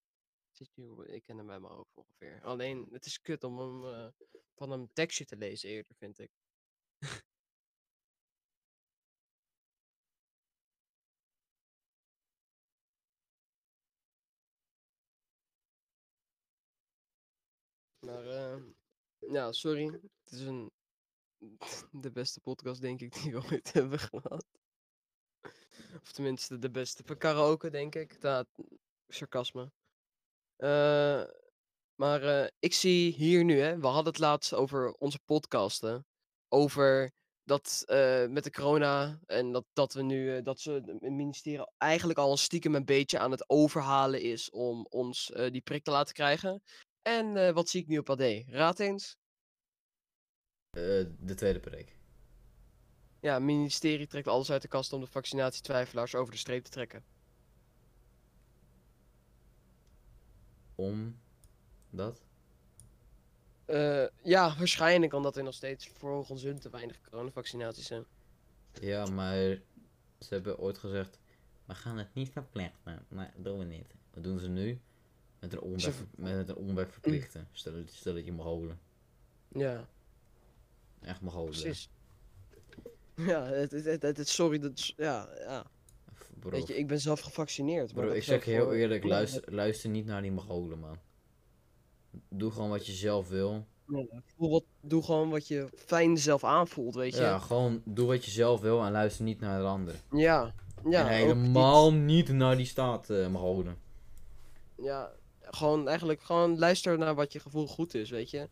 Je, 0.70 1.07
ik 1.07 1.24
ken 1.24 1.38
hem 1.38 1.47
bij 1.47 1.59
mijn 1.59 1.74
hoofd 1.74 1.97
ongeveer. 1.97 2.41
Alleen, 2.43 2.88
het 2.91 3.05
is 3.05 3.22
kut 3.22 3.43
om 3.43 3.59
hem 3.59 3.86
eh, 3.86 4.07
van 4.55 4.72
een 4.72 4.89
tekstje 4.93 5.26
te 5.26 5.38
lezen 5.38 5.70
eerder, 5.70 5.95
vind 5.95 6.20
ik. 6.20 6.32
Maar, 17.99 18.26
eh, 18.26 18.64
ja, 19.18 19.51
sorry. 19.51 19.86
Het 20.24 20.32
is 20.32 20.41
een, 20.41 20.72
de 21.91 22.12
beste 22.12 22.39
podcast, 22.39 22.82
denk 22.82 23.01
ik, 23.01 23.14
die 23.14 23.32
we 23.32 23.43
ooit 23.51 23.74
hebben 23.80 23.99
gehad. 23.99 24.45
Of 26.01 26.12
tenminste, 26.12 26.59
de 26.59 26.72
beste 26.72 27.03
voor 27.03 27.18
karaoke, 27.18 27.70
denk 27.70 27.95
ik. 27.95 28.22
Dat, 28.22 28.47
sarcasme. 29.07 29.72
Eh, 30.62 31.24
maar 31.95 32.24
eh, 32.24 32.47
ik 32.59 32.74
zie 32.74 33.14
hier 33.14 33.43
nu, 33.43 33.59
hè, 33.59 33.80
we 33.80 33.88
hadden 33.88 34.12
het 34.14 34.20
laatst 34.20 34.53
over 34.53 34.91
onze 34.91 35.20
podcasten. 35.26 36.05
Over 36.49 37.12
dat 37.43 37.84
eh, 37.86 38.28
met 38.28 38.43
de 38.43 38.51
corona 38.51 39.20
en 39.26 39.51
dat, 39.51 39.66
dat 39.74 39.93
we 39.93 40.01
nu, 40.01 40.36
eh, 40.36 40.43
dat 40.43 40.59
ze 40.59 40.72
het 40.72 41.01
ministerie 41.01 41.72
eigenlijk 41.78 42.20
al 42.20 42.32
een 42.32 42.38
stiekem 42.38 42.76
een 42.76 42.86
beetje 42.86 43.20
aan 43.20 43.32
het 43.32 43.49
overhalen 43.49 44.22
is 44.22 44.49
om 44.49 44.86
ons 44.89 45.32
eh, 45.32 45.51
die 45.51 45.62
prik 45.62 45.84
te 45.84 45.91
laten 45.91 46.14
krijgen. 46.14 46.62
En 47.01 47.38
eh, 47.38 47.53
wat 47.53 47.70
zie 47.70 47.82
ik 47.82 47.88
nu 47.88 47.97
op 47.97 48.09
AD? 48.09 48.22
Raad 48.47 48.80
eens. 48.80 49.16
Eh, 50.70 50.82
de 51.20 51.36
tweede 51.36 51.59
prik. 51.59 51.99
Ja, 53.20 53.34
het 53.34 53.43
ministerie 53.43 54.07
trekt 54.07 54.28
alles 54.28 54.51
uit 54.51 54.62
de 54.62 54.68
kast 54.68 54.93
om 54.93 55.01
de 55.01 55.07
vaccinatietwijfelaars 55.07 56.16
over 56.16 56.32
de 56.32 56.39
streep 56.39 56.64
te 56.64 56.72
trekken. 56.72 57.03
Om 60.76 61.19
dat? 61.89 62.22
Eh, 63.65 64.05
ja, 64.24 64.55
waarschijnlijk 64.57 65.13
omdat 65.13 65.38
er 65.38 65.43
nog 65.43 65.53
steeds 65.53 65.88
volgens 65.97 66.43
hun 66.43 66.59
te 66.59 66.69
weinig 66.69 67.01
coronavaccinaties 67.09 67.86
zijn. 67.88 68.05
Ja, 68.82 69.05
maar 69.05 69.36
ze 70.19 70.28
hebben 70.30 70.57
ooit 70.59 70.78
gezegd, 70.78 71.19
we 71.65 71.76
gaan 71.76 71.97
het 71.97 72.13
niet 72.13 72.30
verplichten. 72.32 73.05
Nee, 73.09 73.28
dat 73.36 73.43
doen 73.43 73.57
we 73.59 73.65
niet. 73.65 73.93
Wat 74.13 74.24
doen 74.24 74.39
ze 74.39 74.47
nu? 74.49 74.80
Met 75.39 75.53
een 75.53 75.61
omweg, 75.61 75.95
met 76.15 76.49
een 76.49 76.55
omweg 76.55 76.91
verplichten. 76.91 77.47
Stel, 77.51 77.74
dat- 77.74 77.89
stel 77.91 78.13
dat 78.13 78.26
je 78.26 78.32
mag 78.32 78.45
holen. 78.45 78.80
Ja, 79.47 79.88
Echt 81.01 81.22
mag 81.22 81.34
holen. 81.34 81.51
precies. 81.61 81.89
Ja, 83.15 83.43
het, 83.45 83.72
het, 83.72 84.01
het, 84.01 84.28
sorry, 84.28 84.59
dat, 84.59 84.78
is- 84.78 84.93
ja, 84.97 85.30
ja. 85.39 85.65
Bro, 86.39 86.49
Weet 86.49 86.67
je, 86.67 86.77
ik 86.77 86.88
ben 86.88 86.99
zelf 86.99 87.19
gevaccineerd. 87.19 87.93
maar 87.95 88.05
bro 88.05 88.13
ik 88.13 88.23
zeg 88.23 88.45
heel 88.45 88.63
voor 88.63 88.73
eerlijk, 88.73 89.03
luister, 89.03 89.53
luister 89.53 89.89
niet 89.89 90.05
naar 90.05 90.21
die 90.21 90.32
Mongolen, 90.32 90.79
man. 90.79 90.97
Doe 92.29 92.51
gewoon 92.51 92.69
wat 92.69 92.86
je 92.86 92.91
zelf 92.91 93.27
wil. 93.29 93.65
Ja, 93.88 94.05
voel 94.38 94.49
wat, 94.49 94.63
doe 94.82 95.03
gewoon 95.03 95.29
wat 95.29 95.47
je 95.47 95.67
fijn 95.75 96.17
zelf 96.17 96.43
aanvoelt, 96.43 96.95
weet 96.95 97.13
je. 97.13 97.21
Ja, 97.21 97.39
gewoon 97.39 97.82
doe 97.86 98.07
wat 98.07 98.25
je 98.25 98.32
zelf 98.32 98.61
wil 98.61 98.84
en 98.84 98.91
luister 98.91 99.23
niet 99.25 99.39
naar 99.39 99.59
de 99.59 99.65
ander. 99.65 99.95
ja. 100.11 100.53
ja 100.89 101.09
en 101.09 101.15
helemaal 101.15 101.93
niet 101.93 102.29
naar 102.29 102.57
die 102.57 102.65
staat, 102.65 103.09
eh 103.09 103.27
Mongolen. 103.27 103.77
niet- 104.77 104.86
ja, 104.88 105.11
gewoon 105.41 105.88
eigenlijk 105.88 106.21
gewoon 106.21 106.59
luister 106.59 106.97
naar 106.97 107.15
wat 107.15 107.34
je 107.34 107.39
gevoel 107.39 107.67
goed 107.67 107.93
is, 107.93 108.09
weet 108.09 108.29
je. 108.29 108.49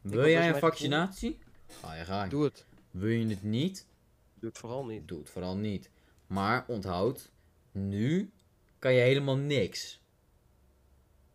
Wil 0.00 0.26
jij 0.28 0.48
een 0.48 0.58
vaccinatie? 0.58 1.38
Ga 1.80 1.94
je 1.94 2.04
gang. 2.04 2.30
Doe 2.30 2.44
het. 2.44 2.64
Wil 2.90 3.08
je 3.08 3.26
het 3.26 3.42
niet? 3.42 3.86
Doe 4.34 4.48
het 4.48 4.58
vooral 4.58 4.84
niet. 4.84 5.08
Doe 5.08 5.18
het 5.18 5.30
vooral 5.30 5.56
niet. 5.56 5.90
Maar 6.26 6.64
onthoud, 6.68 7.30
nu 7.72 8.32
kan 8.78 8.92
je 8.94 9.00
helemaal 9.00 9.36
niks. 9.36 10.02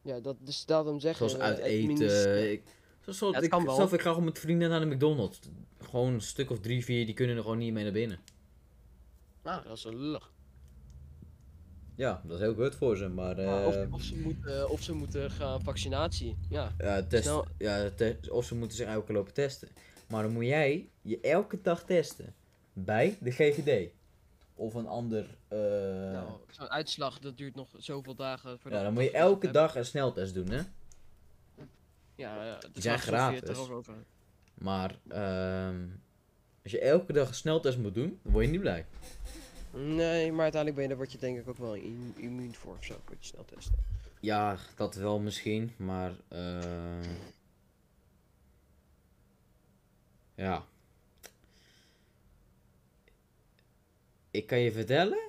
Ja, 0.02 0.20
dat 0.20 0.36
is 0.46 0.66
daarom 0.66 1.00
zeggen. 1.00 1.30
Zoals 1.30 1.44
eh, 1.44 1.50
uit 1.50 1.58
eten. 1.58 2.52
Ik, 2.52 2.64
zo, 3.02 3.12
zo, 3.12 3.28
Ja, 3.30 3.34
het 3.36 3.44
ik, 3.44 3.50
kan 3.50 3.66
wel. 3.66 3.76
zelf, 3.76 3.94
ik 3.94 4.02
ga 4.02 4.10
gewoon 4.10 4.26
met 4.26 4.40
vrienden 4.40 4.70
naar 4.70 4.80
de 4.80 4.86
McDonald's. 4.86 5.40
Gewoon 5.82 6.14
een 6.14 6.22
stuk 6.22 6.50
of 6.50 6.60
drie, 6.60 6.84
vier, 6.86 7.06
die 7.06 7.14
kunnen 7.16 7.36
er 7.36 7.42
gewoon 7.42 7.58
niet 7.58 7.74
mee 7.74 7.84
naar 7.84 7.94
binnen. 7.94 8.20
Ah, 9.42 9.64
dat 9.64 9.78
is 9.78 9.84
een 9.84 9.96
lullig. 9.96 10.32
Ja, 11.96 12.22
dat 12.26 12.34
is 12.36 12.40
heel 12.44 12.54
goed 12.54 12.76
voor 12.76 12.98
ze, 12.98 13.08
maar... 13.08 13.66
Of, 13.66 13.76
eh, 13.76 13.94
of, 13.94 14.02
ze 14.02 14.16
moeten, 14.16 14.70
of 14.70 14.82
ze 14.84 14.94
moeten 14.94 15.32
gaan 15.32 15.64
vaccinatie. 15.64 16.38
Ja, 16.50 16.76
ja, 16.78 17.04
test, 17.04 17.24
snel- 17.24 17.46
ja 17.58 17.90
te- 17.90 18.18
of 18.32 18.46
ze 18.46 18.56
moeten 18.56 18.78
zich 18.78 18.88
elke 18.88 19.06
keer 19.06 19.16
lopen 19.16 19.34
testen. 19.34 19.70
Maar 20.10 20.24
dan 20.24 20.32
moet 20.32 20.46
jij 20.46 20.90
je 21.02 21.20
elke 21.20 21.62
dag 21.62 21.84
testen. 21.84 22.34
Bij 22.74 23.18
de 23.22 23.32
GGD. 23.32 23.92
Of 24.60 24.74
een 24.74 24.88
ander... 24.88 25.38
eh, 25.48 25.58
nou, 26.12 26.32
zo'n 26.50 26.70
uitslag 26.70 27.20
dat 27.20 27.38
duurt 27.38 27.56
nog 27.56 27.70
zoveel 27.78 28.16
dagen. 28.16 28.60
Voordat 28.60 28.80
ja, 28.80 28.86
dan 28.86 28.94
moet 28.94 29.04
je 29.04 29.12
elke 29.12 29.46
hebben. 29.46 29.62
dag 29.62 29.76
een 29.76 29.86
sneltest 29.86 30.34
doen, 30.34 30.50
hè? 30.50 30.62
Ja, 32.16 32.46
ja, 32.46 32.58
Die 32.74 32.82
zijn 32.82 33.00
gratis. 33.00 33.58
over. 33.58 33.94
Maar 34.54 34.96
ehm, 35.08 35.88
als 36.64 36.72
je 36.72 36.80
elke 36.80 37.14
dag 37.14 37.28
een 37.28 37.34
sneltest 37.34 37.78
moet 37.78 37.94
doen, 37.94 38.20
dan 38.24 38.32
word 38.34 38.46
je 38.46 38.52
niet 38.52 38.60
blij. 38.62 38.86
Nee, 39.74 40.32
maar 40.32 40.42
uiteindelijk 40.44 40.74
ben 40.74 40.82
je, 40.84 40.88
daar 40.88 40.98
word 40.98 41.12
je 41.12 41.18
denk 41.18 41.40
ik 41.40 41.50
ook 41.50 41.58
wel 41.58 41.76
immu- 41.76 42.14
immuun 42.18 42.56
voor 42.56 42.76
of 42.78 42.84
zo. 42.86 42.96
Je 43.10 43.16
snel 43.20 43.46
testen. 43.46 43.76
Ja, 44.22 44.58
dat 44.76 44.96
wel 44.96 45.20
misschien, 45.20 45.74
maar 45.78 46.12
ehm, 46.28 47.04
ja. 50.36 50.64
Ik 54.32 54.48
kan 54.48 54.60
je 54.60 54.72
vertellen, 54.72 55.20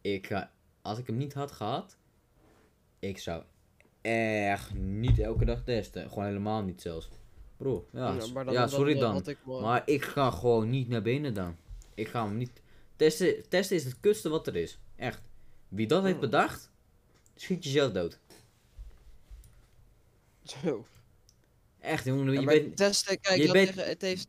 ik 0.00 0.26
ga, 0.26 0.52
als 0.82 0.98
ik 0.98 1.06
hem 1.06 1.16
niet 1.16 1.32
had 1.34 1.52
gehad, 1.52 1.96
ik 2.98 3.18
zou 3.18 3.42
echt 4.02 4.74
niet 4.74 5.18
elke 5.18 5.44
dag 5.44 5.62
testen. 5.64 6.08
Gewoon 6.08 6.24
helemaal 6.24 6.62
niet 6.62 6.80
zelfs. 6.80 7.08
Bro, 7.56 7.86
ja, 7.92 8.16
Ja, 8.50 8.66
sorry 8.66 8.98
dan. 8.98 9.12
had 9.12 9.26
ik 9.28 9.38
wel- 9.44 9.60
Maar 9.60 9.82
ik 9.84 10.04
ga 10.04 10.30
gewoon 10.30 10.70
niet 10.70 10.88
naar 10.88 11.02
binnen 11.02 11.34
dan. 11.34 11.56
Ik 11.94 12.08
ga 12.08 12.24
hem 12.26 12.36
niet. 12.36 12.60
Testen, 12.96 13.48
testen 13.48 13.76
is 13.76 13.84
het 13.84 14.00
kutste 14.00 14.28
wat 14.28 14.46
er 14.46 14.56
is. 14.56 14.78
Echt. 14.96 15.22
Wie 15.68 15.86
dat 15.86 16.02
heeft 16.02 16.12
Hmm. 16.18 16.24
bedacht, 16.24 16.70
schiet 17.34 17.64
jezelf 17.64 17.92
dood. 17.92 18.18
Zo. 20.42 20.86
Echt, 21.80 22.04
jongen. 22.04 22.32
Ja, 22.32 22.40
je 22.40 22.46
bent, 22.46 22.76
testen, 22.76 23.20
kijk, 23.20 23.42
je 23.42 23.52
bent- 23.52 23.74
het 23.74 24.02
heeft 24.02 24.28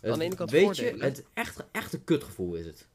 het- 0.00 0.10
aan 0.12 0.18
de 0.18 0.24
ene 0.24 0.34
kant 0.34 0.50
weet 0.50 0.76
je, 0.76 0.96
het 0.98 1.24
echt, 1.34 1.64
echt 1.72 1.92
een 1.92 2.04
kutgevoel 2.04 2.54
is 2.54 2.66
het. 2.66 2.86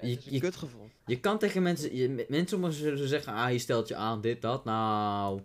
Het 0.00 0.18
is 0.18 0.24
je- 0.24 0.32
een 0.32 0.40
kutgevoel. 0.40 0.88
Je 1.06 1.20
kan 1.20 1.38
tegen 1.38 1.62
mensen, 1.62 1.96
je, 1.96 2.26
mensen 2.28 2.64
om 2.64 2.72
zullen 2.72 3.08
zeggen, 3.08 3.32
ah, 3.32 3.52
je 3.52 3.58
stelt 3.58 3.88
je 3.88 3.94
aan, 3.96 4.20
dit, 4.20 4.42
dat. 4.42 4.64
Nou, 4.64 5.40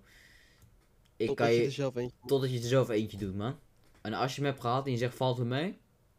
Ik 1.15 1.27
Totdat 1.27 1.45
kan 1.45 1.55
je 1.55 1.59
je, 1.61 1.65
er 1.65 1.71
zelf 1.71 1.95
eentje 1.95 2.17
totdat 2.25 2.51
je 2.51 2.57
er 2.59 2.63
zelf 2.67 2.89
eentje 2.89 3.17
doet, 3.17 3.35
man. 3.35 3.59
En 4.01 4.13
als 4.13 4.35
je 4.35 4.41
hem 4.41 4.49
hebt 4.49 4.61
gehad 4.61 4.85
en 4.85 4.91
je 4.91 4.97
zegt, 4.97 5.15
valt 5.15 5.39
er 5.39 5.45
mee? 5.45 5.77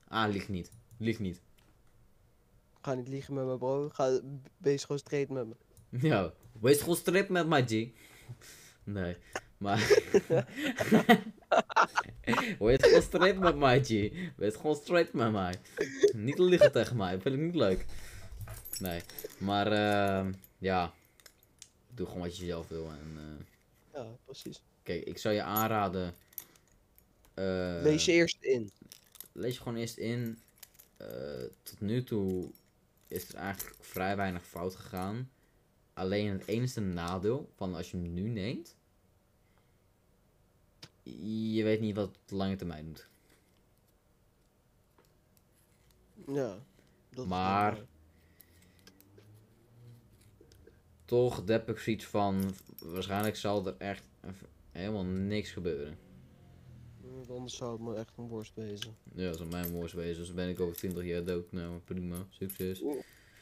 Ah, 0.09 0.32
ligt 0.32 0.49
niet. 0.49 0.70
Ligt 0.99 1.18
niet. 1.20 1.41
Ga 2.82 2.95
niet 2.95 3.09
liegen 3.09 3.35
met 3.35 3.45
me, 3.47 3.59
bro. 3.59 3.89
Ga 3.93 4.20
bezig 4.59 4.80
gewoon 4.80 4.99
straight 4.99 5.30
met 5.30 5.47
me. 5.47 5.55
Ja, 6.09 6.32
wees 6.61 6.80
gewoon 6.80 6.97
strip 6.97 7.28
met 7.28 7.47
mij, 7.47 7.64
G. 7.66 7.89
Nee, 8.85 9.16
maar... 9.59 9.78
wees 12.59 12.82
gewoon 12.82 13.03
straight 13.03 13.39
met 13.39 13.57
mij, 13.57 13.85
G. 13.85 13.89
Wees 14.37 14.55
gewoon 14.57 14.76
straight 14.76 15.12
met 15.12 15.32
mij. 15.32 15.55
Niet 16.14 16.39
liegen 16.39 16.72
tegen 16.72 16.97
mij, 16.97 17.20
vind 17.20 17.35
ik 17.35 17.41
niet 17.41 17.55
leuk. 17.55 17.85
Nee, 18.81 19.03
maar 19.39 19.72
ehm 19.72 20.33
ja. 20.59 20.93
Doe 21.95 22.07
gewoon 22.07 22.22
wat 22.22 22.37
je 22.37 22.45
zelf 22.47 22.68
wil. 22.68 22.91
En, 22.91 23.16
eh, 23.16 23.47
Ja, 24.03 24.07
precies. 24.25 24.62
kijk, 24.83 25.05
ik 25.05 25.18
zou 25.18 25.35
je 25.35 25.43
aanraden... 25.43 26.14
eh, 27.35 27.45
Lees 27.83 28.05
je 28.05 28.12
eerst 28.12 28.43
in. 28.43 28.70
lees 29.33 29.55
je 29.55 29.59
gewoon 29.62 29.79
eerst 29.79 29.97
in. 29.97 30.39
Eh, 30.97 31.43
tot 31.62 31.81
nu 31.81 32.05
toe 32.05 32.51
is 33.09 33.29
er 33.29 33.35
eigenlijk 33.35 33.77
vrij 33.85 34.16
weinig 34.16 34.45
fout 34.47 34.75
gegaan. 34.77 35.31
Alleen 35.93 36.33
het 36.33 36.47
enige 36.47 36.81
nadeel 36.81 37.51
van 37.57 37.75
als 37.75 37.91
je 37.91 37.97
hem 37.97 38.14
nu 38.14 38.29
neemt. 38.29 38.77
Je 41.53 41.62
weet 41.62 41.81
niet 41.81 41.97
wat 41.97 42.09
het 42.22 42.31
lange 42.31 42.57
termijn 42.57 42.85
doet. 42.87 43.09
Ja. 46.27 46.59
Dat 47.11 47.25
is 47.25 47.31
Maar- 47.31 47.72
wel 47.75 47.81
waar. 47.81 47.87
Toch 51.05 51.43
heb 51.47 51.69
ik 51.69 51.79
zoiets 51.79 52.05
van. 52.05 52.55
Waarschijnlijk 52.79 53.37
zal 53.37 53.67
er 53.67 53.75
echt 53.79 54.03
helemaal 54.73 55.05
niks 55.05 55.51
gebeuren. 55.51 55.99
Want 57.01 57.31
Anders 57.31 57.57
zou 57.57 57.73
het 57.73 57.81
me 57.81 57.95
echt 57.95 58.13
een 58.19 58.27
worst 58.29 58.53
wezen. 58.55 58.97
Ja, 59.15 59.31
dat 59.31 59.41
is 59.41 59.47
mijn 59.47 59.71
worst 59.71 59.95
wezen. 59.95 60.17
Dus 60.23 60.35
ben 60.35 60.49
ik 60.49 60.61
over 60.61 60.77
20 60.77 61.05
jaar 61.05 61.25
dood. 61.25 61.53
Nou, 61.53 61.79
prima. 61.85 62.17
Succes. 62.29 62.83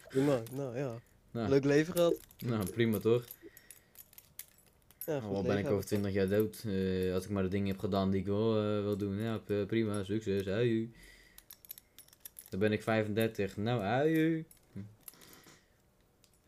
Prima, 0.08 0.42
nou 0.52 0.76
ja. 0.78 0.94
Nou. 1.30 1.48
Leuk 1.48 1.64
leven 1.64 1.94
gehad. 1.94 2.20
Nou, 2.38 2.70
prima 2.70 2.98
toch? 2.98 3.24
Ja, 5.06 5.20
goed 5.20 5.34
al 5.34 5.42
ben 5.42 5.58
ik 5.58 5.70
over 5.70 5.84
20 5.84 6.12
jaar 6.12 6.28
dood. 6.28 6.62
eh, 6.66 7.14
als 7.14 7.24
ik 7.24 7.30
maar 7.30 7.42
de 7.42 7.48
dingen 7.48 7.66
heb 7.68 7.78
gedaan 7.78 8.10
die 8.10 8.20
ik 8.20 8.26
wel 8.26 8.56
eh, 8.56 8.82
wil 8.82 8.96
doen. 8.96 9.18
Ja, 9.20 9.40
prima, 9.66 10.04
succes, 10.04 10.46
ui. 10.46 10.92
Dan 12.48 12.60
ben 12.60 12.72
ik 12.72 12.82
35. 12.82 13.56
Nou, 13.56 13.82
ui. 13.82 14.44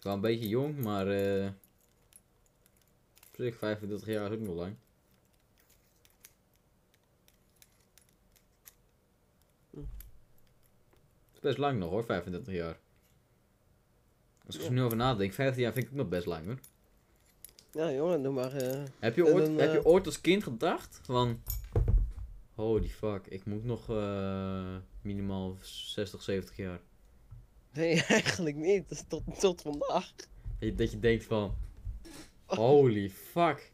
Wel 0.05 0.15
een 0.15 0.21
beetje 0.21 0.49
jong, 0.49 0.79
maar 0.83 1.07
eh 1.09 1.47
op 3.29 3.35
zich 3.41 3.57
35 3.57 4.09
jaar 4.09 4.33
is 4.33 4.39
ook 4.39 4.45
nog 4.47 4.55
lang. 4.55 4.77
Hm. 9.71 9.79
is 11.35 11.41
best 11.41 11.59
lang 11.59 11.79
nog 11.79 11.91
hoor, 11.91 12.05
35 12.05 12.55
jaar. 12.55 12.79
Als 14.47 14.57
ik 14.57 14.63
er 14.63 14.73
nu 14.73 14.83
over 14.83 14.97
nadenk, 14.97 15.33
15 15.33 15.63
jaar 15.63 15.73
vind 15.73 15.87
ik 15.87 15.93
nog 15.93 16.09
best 16.09 16.27
lang 16.27 16.47
hoor. 16.47 16.59
Ja, 17.73 17.93
jongen, 17.93 18.23
doe 18.23 18.33
maar. 18.33 18.53
eh, 18.53 18.83
Heb 18.99 19.17
je, 19.17 19.25
ooit, 19.27 19.47
heb 19.61 19.73
je 19.73 19.79
eh, 19.79 19.87
ooit 19.87 20.07
als 20.07 20.21
kind 20.21 20.43
gedacht 20.43 21.01
van... 21.03 21.43
Holy 22.55 22.89
fuck, 22.89 23.27
ik 23.27 23.45
moet 23.45 23.65
nog 23.65 23.89
minimaal 25.03 25.57
60, 25.61 26.23
70 26.23 26.57
jaar. 26.57 26.81
Nee, 27.75 28.03
eigenlijk 28.09 28.57
niet. 28.57 29.05
Tot, 29.09 29.23
tot 29.39 29.63
vandaag. 29.63 30.13
Dat 30.77 30.91
je, 30.91 30.99
denkt 31.01 31.25
van... 31.25 31.55
Holy 32.45 33.11
fuck. 33.11 33.73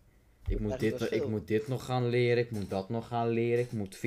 Ik 0.49 0.61
moet, 0.61 0.71
Echt 0.71 0.81
dit, 0.81 1.13
ik 1.13 1.29
moet 1.29 1.47
dit 1.49 1.69
nog 1.69 1.85
gaan 1.85 2.09
leren, 2.09 2.39
ik 2.39 2.51
moet 2.51 2.71
dat 2.71 2.89
nog 2.89 3.07
gaan 3.07 3.29
leren, 3.29 3.65
ik 3.65 3.73
moet 3.73 3.97
24-7 3.97 4.01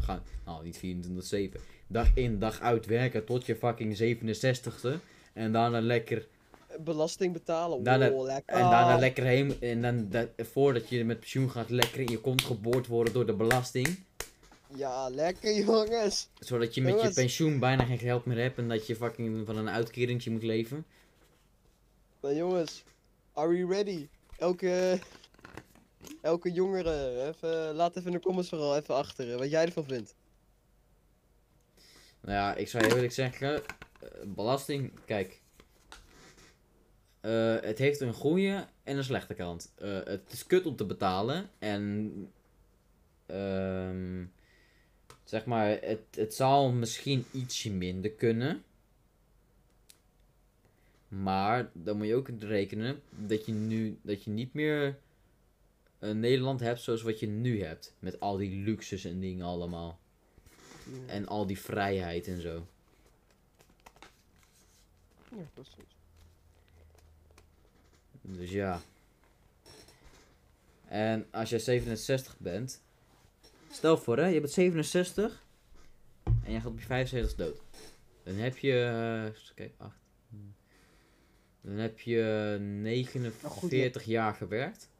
gaan... 0.00 0.22
Nou, 0.44 0.64
niet 0.64 0.80
24-7. 1.56 1.60
Dag 1.86 2.10
in, 2.14 2.38
dag 2.38 2.60
uit 2.60 2.86
werken 2.86 3.24
tot 3.24 3.46
je 3.46 3.56
fucking 3.56 3.98
67ste. 3.98 4.90
En 5.32 5.52
daarna 5.52 5.80
lekker 5.80 6.26
Belasting 6.80 7.32
betalen. 7.32 7.82
Daarna- 7.82 8.10
oh, 8.10 8.24
lekker. 8.24 8.56
En 8.56 8.60
daarna 8.70 8.98
lekker 8.98 9.24
heen. 9.24 9.60
En 9.60 9.82
dan 9.82 10.08
dat, 10.08 10.28
voordat 10.36 10.88
je 10.88 11.04
met 11.04 11.18
pensioen 11.20 11.50
gaat, 11.50 11.70
lekker 11.70 12.00
in 12.00 12.10
je 12.10 12.20
kont 12.20 12.42
geboord 12.42 12.86
worden 12.86 13.12
door 13.12 13.26
de 13.26 13.34
belasting. 13.34 13.98
Ja, 14.74 15.08
lekker 15.08 15.54
jongens. 15.54 16.28
Zodat 16.38 16.74
je 16.74 16.82
met 16.82 17.02
je 17.02 17.12
pensioen 17.12 17.58
bijna 17.58 17.84
geen 17.84 17.98
geld 17.98 18.24
meer 18.24 18.38
hebt 18.38 18.58
en 18.58 18.68
dat 18.68 18.86
je 18.86 18.96
fucking 18.96 19.46
van 19.46 19.56
een 19.56 19.68
uitkeringtje 19.68 20.30
moet 20.30 20.42
leven. 20.42 20.86
Nou 22.20 22.34
jongens, 22.34 22.84
are 23.32 23.48
we 23.48 23.66
ready? 23.66 24.08
Elke, 24.38 24.98
elke 26.20 26.52
jongere, 26.52 27.26
even, 27.28 27.74
laat 27.74 27.96
even 27.96 28.10
in 28.10 28.16
de 28.16 28.24
comments 28.24 28.48
vooral 28.48 28.76
even 28.76 28.94
achter 28.94 29.38
wat 29.38 29.50
jij 29.50 29.64
ervan 29.64 29.84
vindt. 29.84 30.14
Nou 32.20 32.34
ja, 32.34 32.54
ik 32.54 32.68
zou 32.68 32.84
heel 32.84 32.94
eerlijk 32.94 33.12
zeggen, 33.12 33.54
eh, 33.54 34.08
belasting, 34.24 34.92
kijk. 35.04 35.40
Eh, 37.20 37.56
het 37.60 37.78
heeft 37.78 38.00
een 38.00 38.12
goede 38.12 38.66
en 38.82 38.96
een 38.96 39.04
slechte 39.04 39.34
kant. 39.34 39.72
Eh, 39.78 39.98
het 40.04 40.32
is 40.32 40.46
kut 40.46 40.66
om 40.66 40.76
te 40.76 40.86
betalen 40.86 41.50
en 41.58 42.12
ehm, 43.26 44.24
zeg 45.32 45.44
maar, 45.44 45.78
het, 45.80 46.00
het 46.10 46.34
zal 46.34 46.70
misschien 46.70 47.24
ietsje 47.30 47.70
minder 47.70 48.10
kunnen. 48.10 48.64
Maar 51.08 51.70
dan 51.72 51.96
moet 51.96 52.06
je 52.06 52.14
ook 52.14 52.28
rekenen 52.38 53.02
dat 53.10 53.46
je 53.46 53.52
nu 53.52 53.98
dat 54.02 54.24
je 54.24 54.30
niet 54.30 54.54
meer 54.54 54.98
een 55.98 56.20
Nederland 56.20 56.60
hebt 56.60 56.80
zoals 56.80 57.02
wat 57.02 57.20
je 57.20 57.26
nu 57.26 57.62
hebt. 57.62 57.94
Met 57.98 58.20
al 58.20 58.36
die 58.36 58.64
luxes 58.64 59.04
en 59.04 59.20
dingen 59.20 59.46
allemaal. 59.46 59.98
En 61.06 61.26
al 61.26 61.46
die 61.46 61.58
vrijheid 61.58 62.26
en 62.26 62.40
zo. 62.40 62.66
Ja, 65.30 65.44
precies. 65.54 65.96
Dus 68.22 68.50
ja. 68.50 68.80
En 70.88 71.26
als 71.30 71.50
jij 71.50 71.58
67 71.58 72.38
bent. 72.38 72.81
Stel 73.72 73.96
voor 73.98 74.16
hè, 74.18 74.26
je 74.26 74.40
bent 74.40 74.52
67. 74.52 75.44
En 76.44 76.52
je 76.52 76.60
gaat 76.60 76.66
op 76.70 76.78
je 76.78 76.86
75 76.86 77.36
dood. 77.36 77.60
Dan 78.22 78.34
heb 78.34 78.58
je. 78.58 78.72
eh, 79.34 79.54
kijken, 79.54 79.74
8. 79.78 79.96
Dan 81.60 81.74
heb 81.76 82.00
je 82.00 82.56
49 82.60 84.04
jaar 84.04 84.34
gewerkt. 84.34 84.90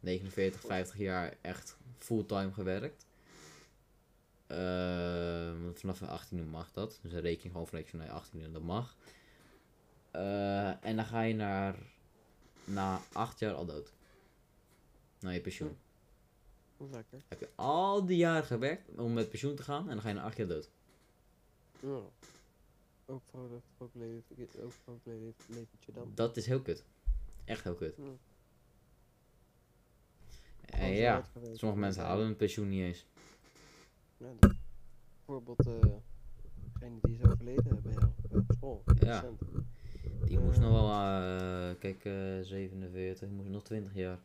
49, 0.00 0.60
50 0.60 0.98
jaar 0.98 1.36
echt 1.40 1.76
fulltime 1.98 2.52
gewerkt. 2.52 3.06
Want 5.62 5.78
vanaf 5.80 5.98
je 5.98 6.06
18 6.06 6.48
mag 6.48 6.72
dat. 6.72 6.98
Dus 7.02 7.12
dan 7.12 7.20
reken 7.20 7.42
je 7.42 7.50
gewoon 7.50 7.66
vanuit 7.66 7.88
je 7.88 7.96
naar 7.96 8.06
je 8.06 8.12
18 8.12 8.42
en 8.42 8.52
dat 8.52 8.62
mag. 8.62 8.96
Eh, 10.10 10.84
en 10.84 10.96
dan 10.96 11.04
ga 11.04 11.20
je 11.20 11.34
naar, 11.34 11.74
na 12.64 13.00
8 13.12 13.38
jaar 13.38 13.54
al 13.54 13.66
dood. 13.66 13.92
Naar 15.20 15.32
je 15.32 15.40
pensioen. 15.40 15.76
Lekker. 16.90 17.22
Heb 17.28 17.40
je 17.40 17.48
al 17.54 18.06
die 18.06 18.16
jaren 18.16 18.44
gewerkt 18.44 18.98
om 18.98 19.12
met 19.12 19.28
pensioen 19.28 19.54
te 19.54 19.62
gaan 19.62 19.82
en 19.88 19.92
dan 19.92 20.00
ga 20.00 20.08
je 20.08 20.14
na 20.14 20.22
8 20.22 20.36
jaar 20.36 20.46
dood. 20.48 20.70
Ja. 21.80 22.00
Ook 23.06 23.22
vrolijk, 23.30 23.64
ook 23.78 23.90
leven, 23.94 24.24
ook 24.86 25.00
leventje 25.46 25.92
dan. 25.92 26.12
Dat 26.14 26.36
is 26.36 26.46
heel 26.46 26.60
kut. 26.62 26.84
Echt 27.44 27.64
heel 27.64 27.74
kut. 27.74 27.96
Ja. 27.96 28.04
En 30.66 30.86
zo 30.96 31.00
ja, 31.02 31.24
sommige 31.54 31.80
mensen 31.80 32.02
halen 32.02 32.24
hun 32.26 32.36
pensioen 32.36 32.68
niet 32.68 32.82
eens. 32.82 33.06
Ja, 34.16 34.26
dat- 34.40 34.54
Bijvoorbeeld, 35.26 35.66
eh 35.66 35.90
degene 36.72 36.98
die 37.02 37.18
is 37.18 37.24
overleden 37.30 37.82
bij 37.82 37.92
jou, 37.92 38.10
op 38.30 38.52
school. 38.56 38.82
Ja. 39.00 39.24
Die 40.24 40.38
moest 40.38 40.58
nog 40.60 40.70
wel, 40.70 40.88
eh, 40.90 41.78
kijk, 41.78 42.04
eh 42.04 42.40
47, 42.46 43.28
die 43.28 43.36
moest 43.36 43.48
nog 43.48 43.62
20 43.62 43.94
jaar. 43.94 44.18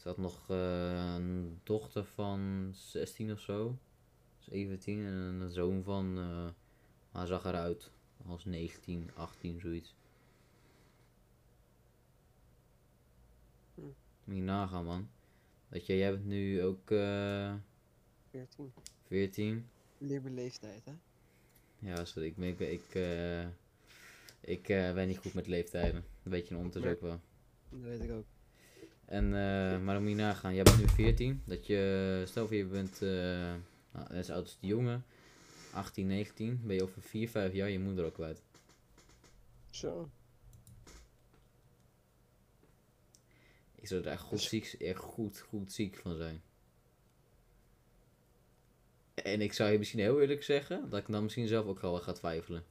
Ze 0.00 0.08
had 0.08 0.16
nog 0.18 0.50
eh, 0.50 1.14
een 1.14 1.60
dochter 1.62 2.04
van 2.04 2.70
16 2.74 3.32
of 3.32 3.40
zo, 3.40 3.78
17, 4.38 4.98
en 5.06 5.12
een 5.12 5.50
zoon 5.50 5.82
van, 5.82 6.18
eh 6.18 6.48
hij 7.12 7.26
zag 7.26 7.44
eruit 7.44 7.90
als 8.26 8.44
19, 8.44 9.10
18, 9.14 9.60
zoiets. 9.60 9.94
Hm. 13.74 13.80
Moet 14.24 14.36
je 14.36 14.42
nagaan, 14.42 14.84
man. 14.84 15.08
Dat 15.68 15.86
je, 15.86 15.96
jij 15.96 16.10
bent 16.10 16.26
nu 16.26 16.62
ook 16.62 16.90
eh 16.90 17.54
14. 18.30 18.72
14. 19.06 19.68
Leer 19.98 20.22
bij 20.22 20.32
leeftijd, 20.32 20.84
hè? 20.84 20.92
Ja, 21.78 22.04
sorry, 22.04 22.28
ik, 22.28 22.36
ben- 22.36 22.48
ik, 22.48 22.60
ik, 22.60 22.94
eh, 22.94 23.46
ik 24.40 24.66
ben 24.66 25.06
niet 25.08 25.18
goed 25.18 25.34
met 25.34 25.46
leeftijden. 25.46 26.04
Een 26.22 26.30
beetje 26.30 26.54
een 26.54 26.60
ondertussen 26.60 26.92
ook 26.92 27.00
wel. 27.00 27.20
Dat 27.68 27.80
weet 27.80 28.00
ik 28.00 28.10
ook. 28.10 28.26
En, 29.10 29.24
eh, 29.24 29.80
maar 29.80 29.94
dan 29.94 30.02
moet 30.02 30.10
je 30.10 30.16
nagaan, 30.16 30.54
jij 30.54 30.62
bent 30.62 30.78
nu 30.78 30.88
14. 30.88 31.42
Dat 31.44 31.66
je, 31.66 32.22
stel 32.26 32.46
voor 32.46 32.56
je 32.56 32.64
bent 32.64 33.02
eh 33.02 33.08
nou, 33.92 34.12
net 34.12 34.26
zo 34.26 34.32
oud 34.32 34.42
als 34.42 34.58
de 34.60 34.66
jongen. 34.66 35.04
18, 35.72 36.06
19. 36.06 36.60
Ben 36.64 36.76
je 36.76 36.82
over 36.82 37.02
4, 37.02 37.28
5 37.28 37.52
jaar 37.52 37.70
je 37.70 37.78
moeder 37.78 38.04
ook 38.04 38.14
kwijt. 38.14 38.42
Zo. 39.70 40.10
Ik 43.74 43.86
zou 43.86 44.00
er 44.02 44.10
echt 44.10 44.22
goed, 44.22 44.38
Dus- 44.38 44.48
ziek, 44.48 44.64
echt 44.64 44.98
goed, 45.00 45.40
goed 45.40 45.72
ziek 45.72 45.96
van 45.96 46.16
zijn. 46.16 46.42
En 49.14 49.40
ik 49.40 49.52
zou 49.52 49.70
je 49.70 49.78
misschien 49.78 50.00
heel 50.00 50.20
eerlijk 50.20 50.42
zeggen 50.42 50.90
dat 50.90 51.00
ik 51.00 51.06
dan 51.06 51.22
misschien 51.22 51.46
zelf 51.46 51.66
ook 51.66 51.80
wel 51.80 52.00
ga 52.00 52.12
twijfelen. 52.12 52.64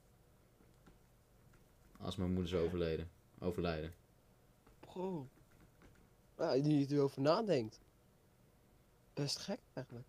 Als 1.98 2.16
mijn 2.16 2.32
moeder 2.32 2.50
zou 2.50 2.66
overleden. 2.66 3.10
Overlijden. 3.40 3.94
Bro. 4.80 5.30
Ja, 6.40 6.54
nu 6.54 6.74
je 6.80 6.88
erover 6.90 7.22
nadenkt. 7.22 7.80
Best 9.14 9.38
gek 9.38 9.60
eigenlijk. 9.74 10.08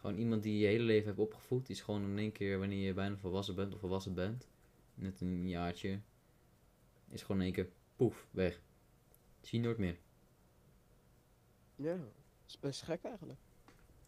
Gewoon 0.00 0.16
iemand 0.16 0.42
die 0.42 0.58
je 0.58 0.66
hele 0.66 0.82
leven 0.84 1.06
hebt 1.06 1.18
opgevoed. 1.18 1.66
Die 1.66 1.76
is 1.76 1.82
gewoon 1.82 2.02
in 2.02 2.18
één 2.18 2.32
keer 2.32 2.58
wanneer 2.58 2.86
je 2.86 2.92
bijna 2.94 3.16
volwassen 3.16 3.54
bent 3.54 3.74
of 3.74 3.80
volwassen 3.80 4.14
bent. 4.14 4.48
Net 4.94 5.20
een 5.20 5.48
jaartje. 5.48 6.00
Is 7.08 7.20
gewoon 7.22 7.36
in 7.36 7.42
één 7.42 7.52
keer 7.52 7.68
poef, 7.96 8.26
weg. 8.30 8.60
Zie 9.40 9.58
je 9.60 9.64
nooit 9.64 9.78
meer. 9.78 9.98
Ja. 11.76 11.96
Dat 11.96 12.06
is 12.46 12.58
best 12.58 12.82
gek 12.82 13.04
eigenlijk. 13.04 13.38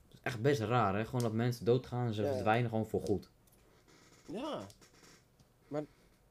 Dat 0.08 0.14
is 0.18 0.20
echt 0.22 0.40
best 0.40 0.60
raar 0.60 0.94
hè. 0.94 1.04
Gewoon 1.04 1.22
dat 1.22 1.32
mensen 1.32 1.64
doodgaan 1.64 2.06
en 2.06 2.14
ze 2.14 2.22
Ja. 2.22 2.32
verdwijnen 2.32 2.70
gewoon 2.70 2.86
voor 2.88 3.02
goed. 3.02 3.30
Ja. 4.26 4.66
Maar 5.68 5.84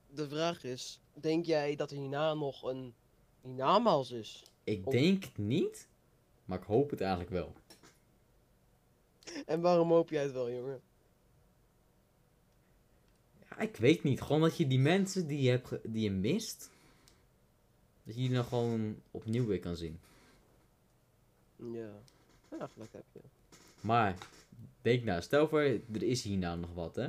de 0.07 0.28
vraag 0.28 0.63
is, 0.63 0.99
denk 1.13 1.45
jij 1.45 1.76
dat 1.76 1.91
er 1.91 1.97
hierna 1.97 2.34
nog 2.34 2.63
een 2.63 2.93
hiernamaals 3.41 4.11
is? 4.11 4.43
Ik 4.63 4.85
Of- 4.87 4.93
denk 4.93 5.23
het 5.23 5.37
niet. 5.37 5.87
Maar 6.45 6.57
ik 6.59 6.65
hoop 6.65 6.89
het 6.89 7.01
eigenlijk 7.01 7.31
wel. 7.31 7.53
En 9.45 9.61
waarom 9.61 9.91
hoop 9.91 10.09
jij 10.09 10.23
het 10.23 10.31
wel, 10.31 10.51
jongen? 10.51 10.81
Ja, 13.49 13.59
ik 13.59 13.75
weet 13.75 14.03
niet. 14.03 14.21
Gewoon 14.21 14.41
dat 14.41 14.57
je 14.57 14.67
die 14.67 14.79
mensen 14.79 15.27
die 15.27 15.41
je, 15.41 15.49
hebt 15.49 15.77
die 15.93 16.03
je 16.03 16.11
mist. 16.11 16.69
Dat 18.03 18.15
je 18.15 18.21
die 18.21 18.29
dan 18.33 18.45
gewoon 18.45 19.01
opnieuw 19.11 19.45
weer 19.45 19.59
kan 19.59 19.75
zien. 19.75 19.99
Ja. 21.55 21.91
Ja, 22.59 22.67
gelijk 22.67 22.93
heb 22.93 23.05
je. 23.13 23.19
Maar, 23.81 24.17
denk 24.81 25.03
nou, 25.03 25.21
stel 25.21 25.47
voor, 25.47 25.61
er 25.61 26.03
is 26.03 26.23
hier 26.23 26.37
nou 26.37 26.59
nog 26.59 26.73
wat, 26.73 26.95
hè? 26.95 27.07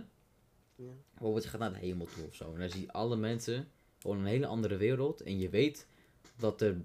Ja. 0.74 0.92
Bijvoorbeeld, 1.10 1.42
je 1.44 1.50
gaat 1.50 1.60
naar 1.60 1.72
de 1.72 1.78
hemel 1.78 2.06
toe 2.06 2.26
of 2.26 2.34
zo. 2.34 2.52
En 2.52 2.60
dan 2.60 2.70
zie 2.70 2.80
je 2.80 2.92
alle 2.92 3.16
mensen 3.16 3.70
gewoon 3.98 4.18
een 4.18 4.24
hele 4.24 4.46
andere 4.46 4.76
wereld. 4.76 5.20
En 5.20 5.38
je 5.38 5.48
weet 5.48 5.86
dat 6.36 6.60
er 6.60 6.84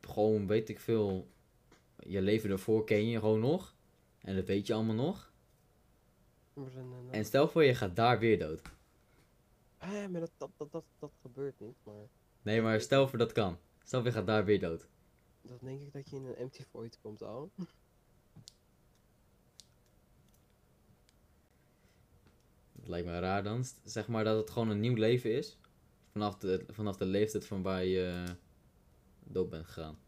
gewoon, 0.00 0.46
weet 0.46 0.68
ik 0.68 0.80
veel, 0.80 1.28
je 1.98 2.22
leven 2.22 2.50
ervoor 2.50 2.84
ken 2.84 3.06
je 3.08 3.18
gewoon 3.18 3.40
nog. 3.40 3.74
En 4.20 4.36
dat 4.36 4.44
weet 4.46 4.66
je 4.66 4.74
allemaal 4.74 4.94
nog. 4.94 5.32
Dan- 6.54 7.08
En 7.10 7.24
stel 7.24 7.48
voor, 7.48 7.64
je 7.64 7.74
gaat 7.74 7.96
daar 7.96 8.18
weer 8.18 8.38
dood. 8.38 8.62
Eh, 9.78 10.06
maar 10.06 10.20
dat, 10.20 10.30
dat, 10.38 10.50
dat, 10.56 10.72
dat, 10.72 10.84
dat 10.98 11.12
gebeurt 11.20 11.60
niet, 11.60 11.76
maar 11.82 12.08
Nee, 12.42 12.62
maar 12.62 12.80
stel 12.80 13.08
voor 13.08 13.18
dat 13.18 13.32
kan. 13.32 13.58
Stel 13.84 14.00
voor, 14.00 14.08
je 14.08 14.14
gaat 14.16 14.26
daar 14.26 14.44
weer 14.44 14.60
dood. 14.60 14.88
dan 15.42 15.58
denk 15.62 15.80
ik 15.80 15.92
dat 15.92 16.10
je 16.10 16.16
in 16.16 16.24
een 16.24 16.36
empty 16.36 16.64
void 16.70 16.98
komt, 17.02 17.22
al. 17.22 17.50
Dat 22.72 22.88
lijkt 22.88 23.06
me 23.06 23.18
raar 23.18 23.42
dan. 23.42 23.64
Zeg 23.84 24.08
maar 24.08 24.24
dat 24.24 24.36
het 24.36 24.50
gewoon 24.50 24.68
een 24.68 24.80
nieuw 24.80 24.94
leven 24.94 25.32
is. 25.36 25.58
Vanaf 26.12 26.36
de, 26.38 26.64
vanaf 26.68 26.96
de 26.96 27.04
leeftijd 27.04 27.46
van 27.46 27.62
waar 27.62 27.84
je 27.84 28.24
eh, 28.26 28.34
dood 29.32 29.50
bent 29.50 29.66
gegaan. 29.66 29.98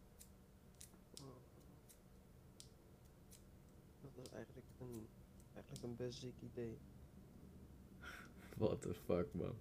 Dat 4.00 4.16
is 4.16 4.28
eigenlijk 4.28 4.66
een, 4.80 5.08
eigenlijk 5.54 5.84
een 5.84 5.96
best 5.96 6.18
ziek 6.18 6.40
idee. 6.40 6.78
What 8.58 8.82
the 8.82 8.94
fuck, 8.94 9.34
man. 9.34 9.54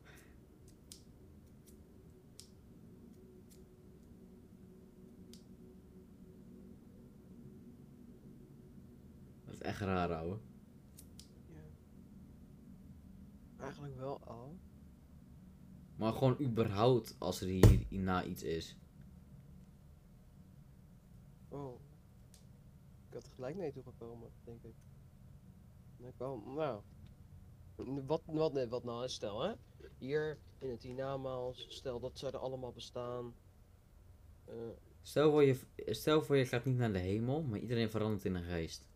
Dat 9.45 9.53
is 9.53 9.62
echt 9.62 9.80
raar, 9.80 10.14
ouwe. 10.14 10.38
Ja. 11.47 11.62
Eigenlijk 13.57 13.95
wel 13.95 14.22
al. 14.24 14.59
Maar 15.95 16.14
gewoon 16.14 16.41
überhaupt 16.41 17.16
als 17.18 17.41
er 17.41 17.47
hier 17.47 17.86
hierna 17.89 18.24
iets 18.24 18.43
is. 18.43 18.81
Oh. 21.52 21.80
Ik 23.08 23.14
had 23.14 23.26
er 23.26 23.32
gelijk 23.32 23.56
mee 23.56 23.72
toegekomen, 23.72 24.30
denk 24.43 24.64
ik. 24.64 24.76
Ik 25.97 26.14
wel, 26.18 26.38
nou. 26.38 26.82
Wat, 28.06 28.22
wat, 28.26 28.54
nee, 28.54 28.68
wat 28.68 28.84
nou, 28.84 29.10
stel 29.10 29.41
hè. 29.41 29.54
Hier 29.97 30.38
in 30.60 30.70
het 30.70 30.84
hiernamaals, 30.84 31.66
stel 31.70 31.99
dat 31.99 32.18
zij 32.20 32.32
er 32.32 32.38
allemaal 32.38 32.72
bestaan. 32.72 33.34
Eh, 34.45 34.54
Stel 35.02 35.32
voor, 35.32 35.43
je, 35.43 35.60
stel 35.76 36.22
voor 36.22 36.38
je 36.38 36.45
gaat 36.45 36.66
niet 36.66 36.78
naar 36.78 36.93
de 36.93 36.99
hemel, 36.99 37.41
maar 37.41 37.60
iedereen 37.60 37.89
verandert 37.89 38.26
in 38.26 38.36
een 38.36 38.43
geest. 38.43 38.88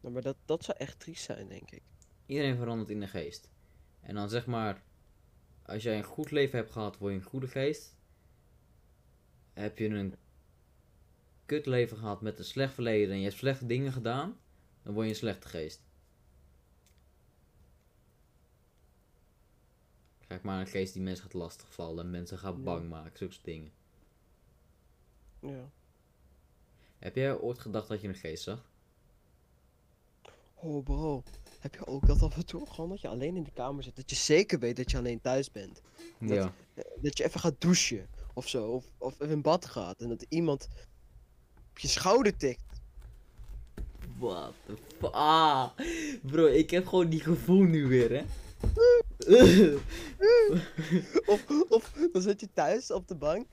nou, 0.00 0.12
maar 0.14 0.22
dat, 0.22 0.36
dat 0.44 0.64
zou 0.64 0.78
echt 0.78 1.00
triest 1.00 1.24
zijn, 1.24 1.48
denk 1.48 1.70
ik. 1.70 1.82
Iedereen 2.26 2.56
verandert 2.56 2.90
in 2.90 3.02
een 3.02 3.08
geest. 3.08 3.50
En 4.00 4.14
dan 4.14 4.28
zeg 4.28 4.46
maar, 4.46 4.82
als 5.62 5.82
jij 5.82 5.96
een 5.96 6.04
goed 6.04 6.30
leven 6.30 6.58
hebt 6.58 6.70
gehad, 6.70 6.98
word 6.98 7.12
je 7.12 7.18
een 7.18 7.24
goede 7.24 7.48
geest. 7.48 7.96
Heb 9.52 9.78
je 9.78 9.88
een 9.88 10.14
kut 11.48 11.66
leven 11.66 11.96
gehad 11.96 12.20
met 12.20 12.38
een 12.38 12.44
slecht 12.44 12.74
verleden 12.74 13.10
en 13.10 13.18
je 13.18 13.24
hebt 13.24 13.36
slechte 13.36 13.66
dingen 13.66 13.92
gedaan, 13.92 14.36
dan 14.82 14.92
word 14.94 15.06
je 15.06 15.12
een 15.12 15.18
slechte 15.18 15.48
geest. 15.48 15.80
Kijk 20.26 20.42
maar 20.42 20.60
een 20.60 20.66
geest 20.66 20.92
die 20.92 21.02
mensen 21.02 21.24
gaat 21.24 21.32
lastigvallen 21.34 22.04
en 22.04 22.10
mensen 22.10 22.38
gaat 22.38 22.64
bang 22.64 22.88
maken, 22.88 23.18
zulke 23.18 23.36
dingen. 23.42 23.70
Ja. 25.40 25.70
Heb 26.98 27.14
jij 27.14 27.38
ooit 27.38 27.58
gedacht 27.58 27.88
dat 27.88 28.00
je 28.00 28.08
een 28.08 28.14
geest 28.14 28.42
zag? 28.42 28.64
Oh 30.54 30.84
bro, 30.84 31.22
heb 31.60 31.74
je 31.74 31.86
ook 31.86 32.06
dat 32.06 32.22
af 32.22 32.36
en 32.36 32.46
toe 32.46 32.66
gewoon 32.70 32.88
dat 32.90 33.00
je 33.00 33.08
alleen 33.08 33.36
in 33.36 33.42
de 33.44 33.50
kamer 33.52 33.82
zit, 33.82 33.96
dat 33.96 34.10
je 34.10 34.16
zeker 34.16 34.58
weet 34.58 34.76
dat 34.76 34.90
je 34.90 34.96
alleen 34.96 35.20
thuis 35.20 35.50
bent? 35.50 35.80
Dat- 36.18 36.28
Ja. 36.30 36.52
Eh, 36.74 36.84
Dat 37.02 37.18
je 37.18 37.24
even 37.24 37.40
gaat 37.40 37.60
douchen 37.60 38.08
of 38.34 38.48
zo, 38.48 38.66
of, 38.70 38.90
of 38.98 39.12
even 39.20 39.30
in 39.34 39.42
bad 39.42 39.66
gaat 39.66 40.00
en 40.00 40.08
dat 40.08 40.24
iemand 40.28 40.68
op 41.78 41.84
je 41.84 41.90
schouder 41.90 42.36
tikt. 42.36 42.60
What 44.18 44.52
the 44.66 44.74
fuck? 44.98 45.10
Ah, 45.12 45.70
bro, 46.22 46.46
ik 46.46 46.70
heb 46.70 46.86
gewoon 46.86 47.08
die 47.08 47.20
gevoel 47.20 47.62
nu 47.62 47.86
weer, 47.86 48.10
hè? 48.10 48.24
Of, 51.26 51.44
of 51.68 51.92
dan 52.12 52.22
zit 52.22 52.40
je 52.40 52.48
thuis 52.52 52.90
op 52.90 53.08
de 53.08 53.14
bank 53.14 53.46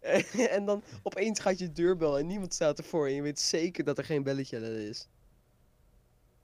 en 0.56 0.64
dan 0.64 0.82
opeens 1.02 1.40
gaat 1.40 1.58
je 1.58 1.72
deurbel 1.72 2.18
en 2.18 2.26
niemand 2.26 2.54
staat 2.54 2.78
ervoor 2.78 3.06
en 3.06 3.14
je 3.14 3.22
weet 3.22 3.40
zeker 3.40 3.84
dat 3.84 3.98
er 3.98 4.04
geen 4.04 4.22
belletje 4.22 4.88
is. 4.88 5.08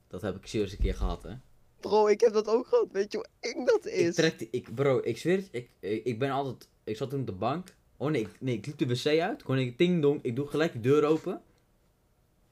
Dat 0.07 0.21
heb 0.21 0.35
ik 0.35 0.45
serieus 0.45 0.71
een 0.71 0.77
keer 0.77 0.95
gehad, 0.95 1.23
hè? 1.23 1.33
Bro, 1.79 2.07
ik 2.07 2.19
heb 2.19 2.33
dat 2.33 2.47
ook 2.47 2.67
gehad, 2.67 2.87
weet 2.91 3.11
je 3.11 3.17
hoe 3.17 3.27
eng 3.51 3.65
dat 3.65 3.85
Ik 3.85 3.93
is? 3.93 4.15
trekte, 4.15 4.47
ik, 4.51 4.75
bro, 4.75 4.99
ik 5.03 5.17
zweer 5.17 5.37
het, 5.37 5.49
ik, 5.51 5.69
ik, 5.79 6.05
ik 6.05 6.19
ben 6.19 6.29
altijd, 6.29 6.67
ik 6.83 6.97
zat 6.97 7.09
toen 7.09 7.19
op 7.19 7.25
de 7.25 7.31
bank. 7.31 7.77
Oh 8.01 8.11
nee, 8.11 8.21
ik, 8.21 8.29
nee, 8.39 8.55
ik 8.55 8.65
liep 8.65 8.77
de 8.77 8.87
wc 8.87 9.05
uit. 9.05 9.41
Gewoon 9.41 9.59
ik 9.59 9.77
ding 9.77 10.01
dong, 10.01 10.19
ik 10.23 10.35
doe 10.35 10.47
gelijk 10.47 10.73
de 10.73 10.79
deur 10.79 11.03
open. 11.03 11.33
Er 11.33 11.41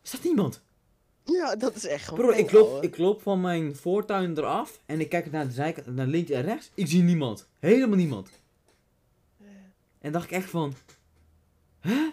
staat 0.01 0.23
niemand. 0.23 0.61
Ja, 1.23 1.55
dat 1.55 1.75
is 1.75 1.85
echt 1.85 2.07
gewoon 2.07 2.25
Bro, 2.25 2.37
ik 2.37 2.51
loop, 2.51 2.67
ouwe. 2.67 2.85
ik 2.85 2.97
loop 2.97 3.21
van 3.21 3.41
mijn 3.41 3.75
voortuin 3.75 4.37
eraf 4.37 4.79
en 4.85 4.99
ik 4.99 5.09
kijk 5.09 5.31
naar 5.31 5.47
de 5.47 5.53
zijkant, 5.53 5.87
naar 5.87 6.07
links 6.07 6.31
en 6.31 6.41
rechts. 6.41 6.71
Ik 6.73 6.87
zie 6.87 7.01
niemand. 7.01 7.49
Helemaal 7.59 7.97
niemand. 7.97 8.29
En 9.99 10.11
dacht 10.11 10.25
ik 10.25 10.31
echt 10.31 10.49
van, 10.49 10.73
hè? 11.79 12.09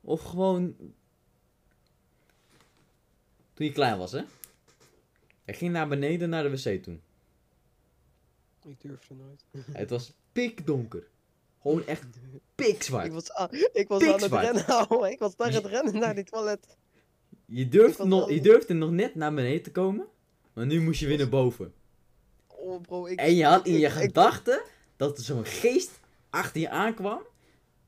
Of 0.00 0.22
gewoon, 0.22 0.76
toen 3.54 3.66
je 3.66 3.72
klein 3.72 3.98
was, 3.98 4.12
hè? 4.12 4.22
Ik 5.44 5.56
ging 5.56 5.72
naar 5.72 5.88
beneden 5.88 6.28
naar 6.28 6.42
de 6.42 6.50
wc 6.50 6.82
toen. 6.82 7.00
Ik 8.64 8.80
durfde 8.80 9.14
nooit. 9.14 9.44
Het 9.80 9.90
was 9.90 10.12
pikdonker. 10.32 11.06
Gewoon 11.62 11.86
echt 11.86 12.04
pikzwart. 12.54 13.06
Ik 13.06 13.12
was, 13.12 13.32
aan, 13.32 13.48
ik 13.72 13.88
was 13.88 14.02
aan 14.02 14.20
het 14.22 14.32
rennen, 14.32 14.66
ouwe. 14.66 15.10
Ik 15.10 15.18
was 15.18 15.32
aan 15.36 15.52
het 15.52 15.66
rennen 15.66 15.98
naar 15.98 16.14
die 16.14 16.24
toilet. 16.24 16.76
Je 17.46 17.68
durfde, 17.68 18.04
nog, 18.06 18.30
je 18.30 18.40
durfde 18.40 18.74
nog 18.74 18.90
net 18.90 19.14
naar 19.14 19.34
beneden 19.34 19.62
te 19.62 19.70
komen, 19.70 20.06
maar 20.52 20.66
nu 20.66 20.80
moest 20.80 21.00
je 21.00 21.06
weer 21.06 21.18
naar 21.18 21.28
boven. 21.28 21.72
Oh 22.46 22.80
bro, 22.80 23.06
ik... 23.06 23.18
En 23.18 23.34
je 23.34 23.44
had 23.44 23.66
in 23.66 23.74
ik- 23.74 23.80
je 23.80 23.90
gedachten 23.90 24.62
dat 24.96 25.18
er 25.18 25.24
zo'n 25.24 25.44
geest 25.46 25.90
achter 26.30 26.60
je 26.60 26.68
aankwam. 26.68 27.20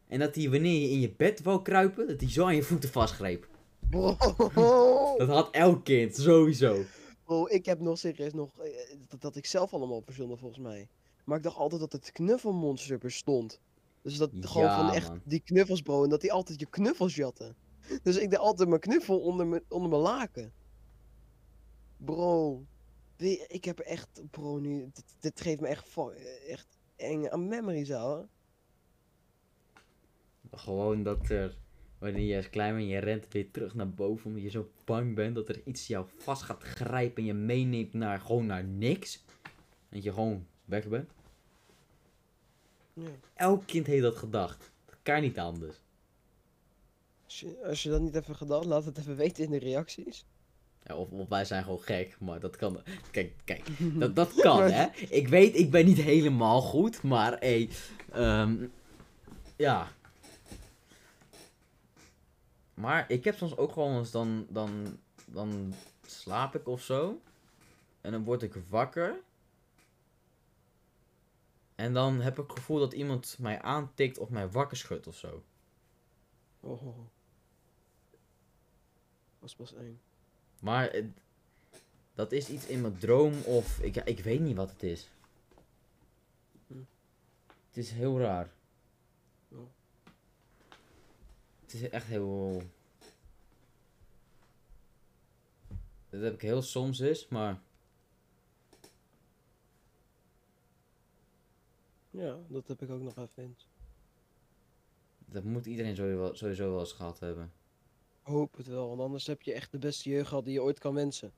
En 0.08 0.18
dat 0.18 0.34
hij 0.34 0.50
wanneer 0.50 0.80
je 0.80 0.88
in 0.90 1.00
je 1.00 1.10
bed 1.16 1.42
wou 1.42 1.62
kruipen, 1.62 2.06
dat 2.06 2.20
hij 2.20 2.30
zo 2.30 2.44
aan 2.44 2.54
je 2.54 2.62
voeten 2.62 2.88
vastgreep. 2.90 3.46
Dat 5.18 5.28
had 5.28 5.48
elk 5.50 5.84
kind, 5.84 6.16
sowieso. 6.16 6.84
Bro, 7.24 7.46
ik 7.46 7.64
heb 7.66 7.80
nog 7.80 7.98
serieus 7.98 8.32
nog... 8.32 8.58
eh, 8.60 8.96
Dat, 9.08 9.20
dat 9.20 9.36
ik 9.36 9.46
zelf 9.46 9.74
allemaal 9.74 10.02
verzonnen 10.02 10.38
volgens 10.38 10.60
mij. 10.60 10.88
Maar 11.24 11.36
ik 11.36 11.42
dacht 11.42 11.56
altijd 11.56 11.80
dat 11.80 11.92
het 11.92 12.12
knuffelmonster 12.12 12.98
bestond. 12.98 13.60
Dus 14.02 14.16
dat 14.16 14.30
gewoon 14.40 14.66
Ja, 14.66 14.74
van 14.86 14.94
echt 14.94 15.08
man. 15.08 15.20
die 15.24 15.40
knuffels 15.40 15.80
bro. 15.82 16.02
En 16.04 16.08
dat 16.10 16.20
die 16.20 16.32
altijd 16.32 16.60
je 16.60 16.66
knuffels 16.70 17.14
jatten. 17.14 17.56
Dus 18.02 18.16
ik 18.16 18.30
deed 18.30 18.38
altijd 18.38 18.68
mijn 18.68 18.80
knuffel 18.80 19.20
onder 19.20 19.46
mijn, 19.46 19.62
onder 19.68 19.88
mijn 19.88 20.02
laken. 20.02 20.52
Bro, 21.96 22.64
ik 23.48 23.64
heb 23.64 23.78
echt, 23.78 24.30
bro, 24.30 24.58
nu, 24.58 24.90
dit, 24.92 25.04
dit 25.18 25.40
geeft 25.40 25.60
me 25.60 25.66
echt, 25.66 25.88
fu- 25.88 26.10
echt 26.48 26.66
enge 26.96 27.36
memories, 27.38 27.92
ouwe. 27.92 28.28
Gewoon 30.50 31.02
dat 31.02 31.28
er, 31.30 31.58
wanneer 32.04 32.26
je 32.26 32.36
als 32.36 32.50
klein 32.50 32.76
bent, 32.76 32.88
je 32.88 32.98
rent 32.98 33.26
weer 33.30 33.50
terug 33.50 33.74
naar 33.74 33.90
boven 33.90 34.26
omdat 34.26 34.42
je 34.42 34.50
zo 34.50 34.70
bang 34.84 35.14
bent 35.14 35.34
dat 35.34 35.48
er 35.48 35.60
iets 35.64 35.86
jou 35.86 36.06
vast 36.16 36.42
gaat 36.42 36.62
grijpen 36.62 37.16
en 37.16 37.24
je 37.24 37.34
meeneemt 37.34 37.92
naar, 37.92 38.20
gewoon 38.20 38.46
naar 38.46 38.64
niks. 38.64 39.24
Dat 39.88 40.02
je 40.02 40.12
gewoon 40.12 40.46
weg 40.64 40.88
bent. 40.88 41.10
Ja. 42.92 43.08
Elk 43.34 43.66
kind 43.66 43.86
heeft 43.86 44.02
dat 44.02 44.16
gedacht. 44.16 44.70
Dat 44.86 44.98
kan 45.02 45.20
niet 45.20 45.38
anders. 45.38 45.76
Als 47.24 47.40
je, 47.40 47.64
als 47.66 47.82
je 47.82 47.88
dat 47.88 48.00
niet 48.00 48.14
even 48.14 48.36
gedaan, 48.36 48.66
laat 48.66 48.84
het 48.84 48.98
even 48.98 49.16
weten 49.16 49.44
in 49.44 49.50
de 49.50 49.58
reacties. 49.58 50.24
Ja, 50.82 50.96
of, 50.96 51.10
of 51.10 51.28
wij 51.28 51.44
zijn 51.44 51.62
gewoon 51.62 51.80
gek, 51.80 52.16
maar 52.20 52.40
dat 52.40 52.56
kan. 52.56 52.80
Kijk, 53.10 53.32
kijk, 53.44 53.66
dat, 54.00 54.16
dat 54.16 54.34
kan 54.34 54.62
hè. 54.62 54.86
Ik 55.08 55.28
weet, 55.28 55.56
ik 55.56 55.70
ben 55.70 55.86
niet 55.86 56.00
helemaal 56.00 56.60
goed, 56.60 57.02
maar 57.02 57.36
hé, 57.40 57.68
ehm, 58.12 58.66
ja. 59.56 59.92
Maar 62.74 63.10
ik 63.10 63.24
heb 63.24 63.36
soms 63.36 63.56
ook 63.56 63.72
gewoon 63.72 63.98
eens 63.98 64.10
dan, 64.10 64.46
dan, 64.50 64.98
dan 65.26 65.74
slaap 66.06 66.54
ik 66.54 66.68
of 66.68 66.82
zo. 66.82 67.20
En 68.00 68.12
dan 68.12 68.24
word 68.24 68.42
ik 68.42 68.54
wakker. 68.68 69.16
En 71.74 71.92
dan 71.92 72.20
heb 72.20 72.38
ik 72.38 72.46
het 72.48 72.58
gevoel 72.58 72.78
dat 72.78 72.92
iemand 72.92 73.36
mij 73.38 73.62
aantikt 73.62 74.18
of 74.18 74.28
mij 74.28 74.48
wakker 74.50 74.76
schudt 74.76 75.06
of 75.06 75.16
zo. 75.16 75.42
Oh. 76.60 76.98
Was 79.38 79.54
pas 79.54 79.74
één. 79.74 80.00
Maar 80.58 80.90
het- 80.92 81.20
dat 82.14 82.32
is 82.32 82.48
iets 82.48 82.66
in 82.66 82.80
mijn 82.80 82.98
droom 82.98 83.40
of 83.42 83.78
ik, 83.80 83.96
ik 83.96 84.20
weet 84.20 84.40
niet 84.40 84.56
wat 84.56 84.70
het 84.70 84.82
is. 84.82 85.08
Hm. 86.66 86.74
Het 87.68 87.76
is 87.76 87.90
heel 87.90 88.18
raar. 88.20 88.50
Ja. 89.48 89.56
Het 91.60 91.63
is 91.74 91.88
echt 91.88 92.06
heel. 92.06 92.62
Dat 96.10 96.22
heb 96.22 96.34
ik 96.34 96.40
heel 96.40 96.62
soms 96.62 97.00
is, 97.00 97.28
maar 97.28 97.60
Ja, 102.14 102.38
dat 102.48 102.68
heb 102.68 102.82
ik 102.82 102.90
ook 102.90 103.02
nog 103.02 103.16
even 103.16 103.42
eens. 103.42 103.68
dat 105.26 105.44
moet 105.44 105.66
iedereen 105.66 105.96
sowieso 105.96 106.18
wel, 106.18 106.34
sowieso 106.34 106.70
wel 106.70 106.80
eens 106.80 106.92
gehad 106.92 107.20
hebben. 107.20 107.52
Hoop 108.22 108.56
het 108.56 108.66
wel, 108.66 108.88
want 108.88 109.00
anders 109.00 109.26
heb 109.26 109.42
je 109.42 109.52
echt 109.52 109.70
de 109.70 109.78
beste 109.78 110.10
jeugd 110.10 110.28
gehad 110.28 110.44
die 110.44 110.52
je 110.52 110.62
ooit 110.62 110.78
kan 110.78 110.94
wensen. 110.94 111.32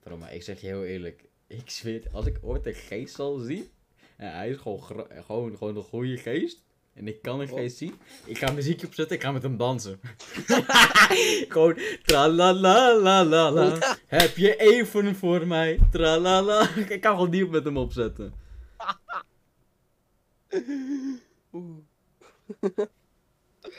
Bro, 0.00 0.16
maar 0.16 0.34
ik 0.34 0.42
zeg 0.42 0.60
je 0.60 0.66
heel 0.66 0.84
eerlijk. 0.84 1.24
Ik 1.46 1.70
zweer, 1.70 2.02
het, 2.02 2.12
als 2.12 2.26
ik 2.26 2.38
ooit 2.42 2.66
een 2.66 2.74
geest 2.74 3.14
zal 3.14 3.38
zien. 3.38 3.68
En 4.16 4.32
hij 4.32 4.50
is 4.50 4.56
gewoon, 4.56 4.82
gewoon, 4.82 5.56
gewoon 5.56 5.76
een 5.76 5.82
goede 5.82 6.16
geest. 6.16 6.62
En 6.94 7.08
ik 7.08 7.22
kan 7.22 7.40
een 7.40 7.48
Wat? 7.48 7.58
geest 7.58 7.76
zien. 7.76 7.94
Ik 8.24 8.38
ga 8.38 8.52
muziekje 8.52 8.86
opzetten, 8.86 9.16
ik 9.16 9.22
ga 9.22 9.32
met 9.32 9.42
hem 9.42 9.56
dansen. 9.56 10.00
gewoon 11.48 11.78
tralalalala. 12.02 13.96
Heb 14.06 14.36
je 14.36 14.56
even 14.56 15.16
voor 15.16 15.46
mij? 15.46 15.78
Tralala. 15.90 16.68
Ik 16.88 17.00
kan 17.00 17.14
gewoon 17.14 17.30
die 17.30 17.46
met 17.46 17.64
hem 17.64 17.76
opzetten. 17.76 18.34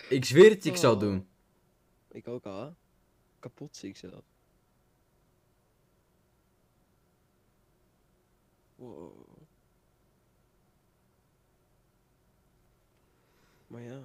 Ik 0.09 0.25
zweer 0.25 0.49
het, 0.49 0.65
ik 0.65 0.75
zou 0.75 0.93
het 0.95 1.03
Oh. 1.03 1.09
doen. 1.09 1.27
Ik 2.11 2.27
ook 2.27 2.45
al, 2.45 2.61
hè? 2.61 2.69
Kapot 3.39 3.75
zie 3.75 3.89
ik 3.89 3.97
zelf. 3.97 4.23
Wow. 8.75 9.24
Maar 13.67 13.81
ja. 13.81 13.99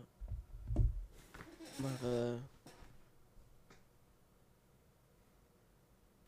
Maar 1.77 1.99
eh. 2.03 2.33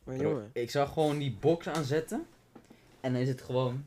Maar 0.04 0.16
Bro, 0.16 0.28
jongen. 0.28 0.50
ik 0.52 0.70
zou 0.70 0.88
gewoon 0.88 1.18
die 1.18 1.36
box 1.40 1.68
aanzetten. 1.68 2.26
En 3.00 3.12
dan 3.12 3.22
is 3.22 3.28
het 3.28 3.42
gewoon. 3.42 3.86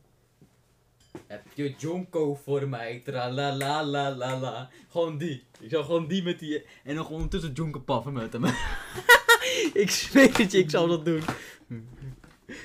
Heb 1.28 1.44
je 1.54 1.74
Jonko 1.78 2.36
voor 2.36 2.68
mij? 2.68 3.00
Tralalalala. 3.00 4.70
Gewoon 4.90 5.18
die. 5.18 5.44
Ik 5.60 5.70
zou 5.70 5.86
gewoon 5.86 6.08
die 6.08 6.24
met 6.24 6.40
die. 6.40 6.66
En 6.84 6.96
dan 6.96 7.04
gewoon 7.04 7.22
ondertussen 7.22 7.54
Jonko 7.54 7.80
paffen 7.80 8.14
met 8.14 8.34
hem. 8.34 8.46
ik 9.84 9.92
zweer 9.92 10.38
het 10.38 10.52
je, 10.52 10.58
ik 10.58 10.70
zal 10.70 10.88
dat 10.88 11.06
doen. 11.06 11.22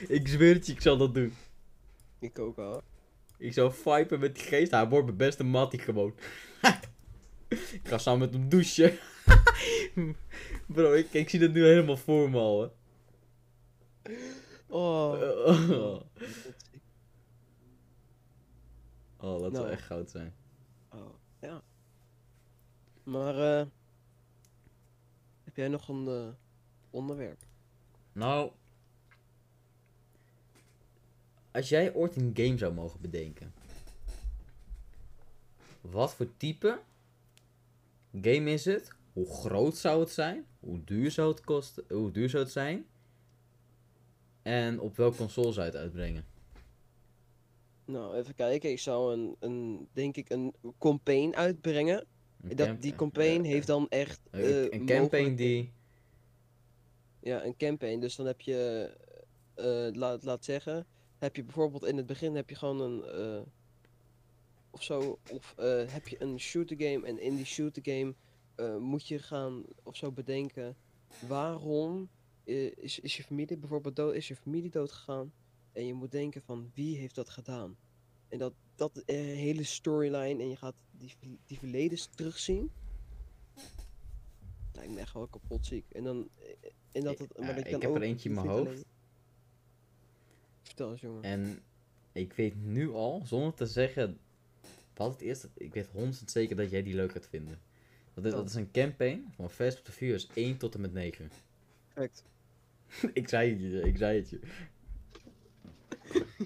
ik 0.08 0.28
zweer 0.28 0.54
het 0.54 0.66
je, 0.66 0.72
ik 0.72 0.80
zal 0.80 0.96
dat 0.96 1.14
doen. 1.14 1.34
Ik 2.18 2.38
ook 2.38 2.58
al. 2.58 2.82
Ik 3.40 3.52
zou 3.52 3.72
vipen 3.72 4.20
met 4.20 4.34
die 4.34 4.44
geest. 4.44 4.70
Hij 4.70 4.88
wordt 4.88 5.04
mijn 5.04 5.16
beste 5.16 5.44
mattie 5.44 5.78
gewoon. 5.78 6.14
ik 7.48 7.80
ga 7.82 7.98
samen 7.98 8.20
met 8.20 8.32
hem 8.32 8.48
douchen. 8.48 8.98
Bro, 10.74 10.92
ik, 10.92 11.12
ik 11.12 11.28
zie 11.28 11.40
dat 11.40 11.52
nu 11.52 11.64
helemaal 11.64 11.96
voor 11.96 12.30
me 12.30 12.38
al. 12.38 12.60
Hè. 12.62 12.68
Oh. 14.66 15.12
Oh, 15.46 16.00
oh 19.30 19.40
dat 19.40 19.52
zou 19.52 19.52
Nou. 19.52 19.68
echt 19.70 19.82
goud 19.82 20.10
zijn. 20.10 20.34
Oh, 20.90 21.14
ja. 21.40 21.62
Maar 23.02 23.58
eh. 23.58 23.66
Heb 25.44 25.56
jij 25.56 25.68
nog 25.68 25.88
een 25.88 26.06
eh, 26.08 26.28
onderwerp? 26.90 27.42
Nou, 28.12 28.52
als 31.52 31.68
jij 31.68 31.94
ooit 31.94 32.16
een 32.16 32.30
game 32.34 32.58
zou 32.58 32.74
mogen 32.74 33.00
bedenken, 33.00 33.52
wat 35.80 36.14
voor 36.14 36.36
type 36.36 36.78
game 38.22 38.50
is 38.52 38.64
het? 38.64 38.90
Hoe 39.12 39.26
groot 39.26 39.76
zou 39.76 40.00
het 40.00 40.10
zijn? 40.10 40.46
Hoe 40.60 40.84
duur 40.84 41.10
zou 41.10 41.30
het 41.30 41.40
kosten? 41.40 41.84
Hoe 41.88 42.10
duur 42.10 42.28
zou 42.28 42.42
het 42.42 42.52
zijn? 42.52 42.86
En 44.42 44.80
op 44.80 44.96
welke 44.96 45.16
console 45.16 45.52
zou 45.52 45.66
je 45.66 45.72
het 45.72 45.80
uitbrengen? 45.80 46.24
Nou, 47.84 48.16
even 48.16 48.34
kijken. 48.34 48.70
Ik 48.70 48.78
zou 48.78 49.12
een, 49.12 49.36
een 49.40 49.88
denk 49.92 50.16
ik, 50.16 50.30
een 50.30 50.54
campaign 50.78 51.34
uitbrengen. 51.34 52.06
Een 52.42 52.56
Dat, 52.56 52.82
die 52.82 52.94
campaign 52.94 53.42
heeft 53.44 53.66
dan 53.66 53.88
echt. 53.88 54.20
eh, 54.30 54.50
eh, 54.50 54.62
een 54.62 54.70
campaign 54.86 55.00
mogelijk- 55.02 55.36
die. 55.36 55.72
Ja, 57.20 57.44
een 57.44 57.56
campaign. 57.56 58.00
Dus 58.00 58.16
dan 58.16 58.26
heb 58.26 58.40
je. 58.40 58.90
eh, 59.54 59.88
laat, 59.92 60.22
laat 60.24 60.44
zeggen. 60.44 60.86
Heb 61.20 61.36
je 61.36 61.42
bijvoorbeeld 61.44 61.84
in 61.84 61.96
het 61.96 62.06
begin 62.06 62.34
heb 62.34 62.48
je 62.50 62.56
gewoon 62.56 62.80
een. 62.80 63.04
eh, 63.04 63.42
of 64.70 64.82
zo. 64.82 65.18
Of 65.30 65.54
eh, 65.56 65.92
heb 65.92 66.08
je 66.08 66.22
een 66.22 66.40
shooter 66.40 66.76
game. 66.82 67.06
En 67.06 67.18
in 67.20 67.36
die 67.36 67.44
shooter 67.44 67.82
game. 67.84 68.14
eh, 68.54 68.76
moet 68.76 69.08
je 69.08 69.18
gaan. 69.18 69.62
Of 69.82 69.96
zo 69.96 70.12
bedenken. 70.12 70.76
Waarom. 71.28 72.08
is, 72.44 72.98
is 73.00 73.16
je 73.16 73.22
familie 73.22 73.56
bijvoorbeeld 73.58 73.96
dood. 73.96 74.14
Is 74.14 74.28
je 74.28 74.36
familie 74.36 74.70
dood 74.70 74.92
gegaan. 74.92 75.32
En 75.72 75.86
je 75.86 75.94
moet 75.94 76.10
denken 76.10 76.42
van 76.42 76.70
wie 76.74 76.96
heeft 76.96 77.14
dat 77.14 77.28
gedaan. 77.28 77.76
En 78.28 78.38
dat, 78.38 78.52
dat 78.74 79.02
hele 79.06 79.62
storyline. 79.64 80.42
En 80.42 80.48
je 80.48 80.56
gaat 80.56 80.74
die, 80.90 81.14
die 81.46 81.58
verledens 81.58 82.06
terugzien. 82.06 82.70
Lijkt 84.72 84.92
me 84.92 85.00
echt 85.00 85.12
wel 85.14 85.26
kapot 85.26 85.66
ziek. 85.66 85.84
En 85.90 86.04
dan. 86.04 86.28
En 86.92 87.02
dat 87.04 87.18
het, 87.18 87.38
maar 87.38 87.58
ik 87.58 87.70
dan 87.70 87.80
heb 87.80 87.94
er 87.94 88.02
eentje 88.02 88.28
in 88.28 88.34
mijn 88.34 88.48
alleen- 88.48 88.66
hoofd. 88.66 88.84
Vertel 90.70 90.90
eens, 90.90 91.00
jongen. 91.00 91.22
En 91.22 91.62
ik 92.12 92.32
weet 92.32 92.62
nu 92.62 92.90
al, 92.90 93.22
zonder 93.24 93.54
te 93.54 93.66
zeggen 93.66 94.18
wat 94.94 95.12
het 95.12 95.22
is, 95.22 95.46
ik 95.54 95.74
weet 95.74 95.88
100% 95.88 95.90
zeker 96.24 96.56
dat 96.56 96.70
jij 96.70 96.82
die 96.82 96.94
leuk 96.94 97.12
gaat 97.12 97.26
vinden. 97.26 97.58
Dat 98.14 98.24
is, 98.24 98.32
Oh. 98.32 98.38
dat 98.38 98.48
is 98.48 98.54
een 98.54 98.70
campaign 98.70 99.32
van 99.34 99.50
Fast 99.50 99.78
of 99.78 99.84
the 99.84 99.92
Furious 99.92 100.28
1 100.34 100.56
tot 100.56 100.74
en 100.74 100.80
met 100.80 100.92
9. 100.92 101.30
Perfect. 101.94 102.24
ik 103.20 103.28
zei 103.28 103.50
het 103.50 103.60
je, 103.60 103.80
ik 103.80 103.96
zei 103.96 104.18
het 104.18 104.30
je. 104.30 104.40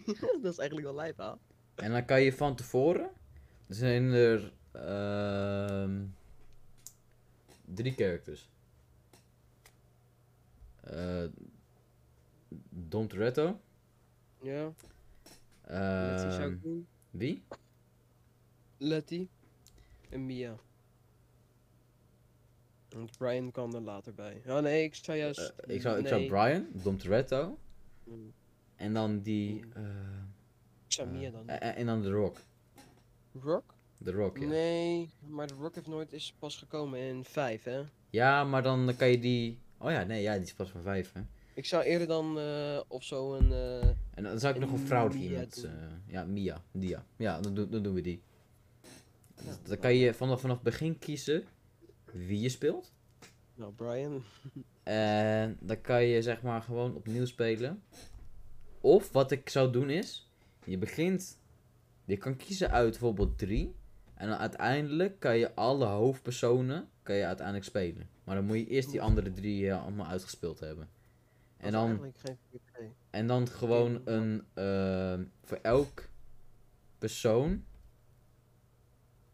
dat 0.42 0.52
is 0.52 0.58
eigenlijk 0.58 0.86
wel 0.86 0.94
lijp, 0.94 1.16
hè? 1.16 1.32
En 1.74 1.90
dan 1.90 2.04
kan 2.04 2.22
je 2.22 2.32
van 2.32 2.56
tevoren, 2.56 3.10
er 3.66 3.74
zijn 3.74 4.12
er 4.12 4.52
ehm, 4.72 6.04
drie 7.64 7.92
characters. 7.92 8.48
Eh 10.80 11.24
Dom 12.68 13.08
Toretto. 13.08 13.60
Ja, 14.44 14.72
Letty 15.66 16.30
zou 16.30 16.42
ehm, 16.42 16.52
ik 16.52 16.62
doen. 16.62 16.86
wie? 17.10 17.42
Letty. 18.78 19.28
En 20.10 20.26
Mia. 20.26 20.56
Want 22.88 23.18
Brian 23.18 23.50
kwam 23.50 23.74
er 23.74 23.80
later 23.80 24.14
bij. 24.14 24.42
Ja, 24.44 24.60
nee, 24.60 24.82
ik 24.84 24.94
zou 24.94 25.18
juist... 25.18 25.38
Eh, 25.38 25.74
ik, 25.74 25.80
zou, 25.80 25.98
ik 25.98 26.06
zou. 26.08 26.26
Brian, 26.26 26.66
Dom 26.72 26.98
Toretto. 26.98 27.58
Mm. 28.04 28.32
En 28.76 28.94
dan 28.94 29.20
die. 29.20 29.64
Mm. 29.64 29.72
eh, 29.72 29.82
Ik 30.86 30.92
zou 30.92 31.08
Mia 31.08 31.26
eh, 31.26 31.32
dan. 31.32 31.48
en- 31.48 31.74
en, 31.76 31.86
dan 31.86 32.02
The 32.02 32.10
Rock. 32.10 32.36
Rock? 33.42 33.74
The 34.04 34.12
Rock, 34.12 34.38
ja. 34.38 34.46
Nee, 34.46 35.10
maar 35.26 35.46
de 35.46 35.54
Rock 35.54 35.74
heeft 35.74 35.86
nooit 35.86 36.12
is 36.12 36.34
pas 36.38 36.56
gekomen 36.56 36.98
in 37.00 37.24
5, 37.24 37.62
hè? 37.64 37.82
Ja, 38.10 38.44
maar 38.44 38.62
dan 38.62 38.94
kan 38.96 39.08
je 39.08 39.18
die. 39.18 39.58
Oh 39.78 39.90
ja, 39.90 40.02
nee, 40.04 40.22
ja, 40.22 40.32
die 40.34 40.42
is 40.42 40.54
pas 40.54 40.70
van 40.70 40.82
vijf, 40.82 41.12
hè. 41.12 41.20
Ik 41.54 41.66
zou 41.66 41.82
eerder 41.84 42.06
dan 42.06 42.38
eh, 42.38 42.80
of 42.88 43.02
zo 43.04 43.34
een. 43.34 43.52
eh, 43.52 43.88
En 44.14 44.22
dan 44.22 44.40
zou 44.40 44.54
ik 44.54 44.60
nog 44.60 44.72
een 44.72 44.78
vrouwelijke 44.78 45.24
Mia 45.24 45.32
iemand... 45.34 45.62
doen. 45.62 45.70
eh, 45.70 45.86
ja, 46.06 46.24
Mia. 46.24 46.62
Dia. 46.72 47.04
Ja, 47.16 47.40
dan, 47.40 47.54
doen- 47.54 47.70
dan 47.70 47.82
doen 47.82 47.94
we 47.94 48.00
die. 48.00 48.22
Ja, 49.44 49.56
Dan 49.66 49.78
kan 49.78 49.94
je 49.96 50.14
vanaf, 50.14 50.40
vanaf 50.40 50.54
het 50.56 50.64
begin 50.64 50.98
kiezen 50.98 51.44
wie 52.12 52.40
je 52.40 52.48
speelt. 52.48 52.92
nou, 53.54 53.72
Brian. 53.72 54.22
En 54.82 55.56
dan 55.60 55.80
kan 55.80 56.04
je 56.04 56.22
zeg 56.22 56.42
maar 56.42 56.62
gewoon 56.62 56.94
opnieuw 56.94 57.24
spelen. 57.24 57.82
Of 58.80 59.12
wat 59.12 59.30
ik 59.30 59.48
zou 59.48 59.72
doen 59.72 59.90
is, 59.90 60.30
je 60.64 60.78
begint, 60.78 61.38
je 62.04 62.16
kan 62.16 62.36
kiezen 62.36 62.70
uit 62.70 62.90
bijvoorbeeld 62.90 63.38
drie. 63.38 63.74
En 64.14 64.28
dan 64.28 64.38
uiteindelijk 64.38 65.20
kan 65.20 65.38
je 65.38 65.54
alle 65.54 65.84
hoofdpersonen, 65.86 66.88
kan 67.02 67.14
je 67.16 67.24
uiteindelijk 67.26 67.66
spelen. 67.66 68.08
Maar 68.24 68.34
dan 68.34 68.44
moet 68.44 68.56
je 68.56 68.66
eerst 68.66 68.90
die 68.90 69.02
andere 69.02 69.32
drie 69.32 69.70
eh, 69.70 69.82
allemaal 69.82 70.06
uitgespeeld 70.06 70.60
hebben. 70.60 70.88
En 71.56 71.72
dan, 71.72 72.12
geen. 72.16 72.38
En 73.14 73.26
dan 73.26 73.48
gewoon 73.48 74.00
een, 74.04 74.44
eh, 74.54 75.18
voor 75.42 75.58
elk 75.62 76.08
persoon, 76.98 77.64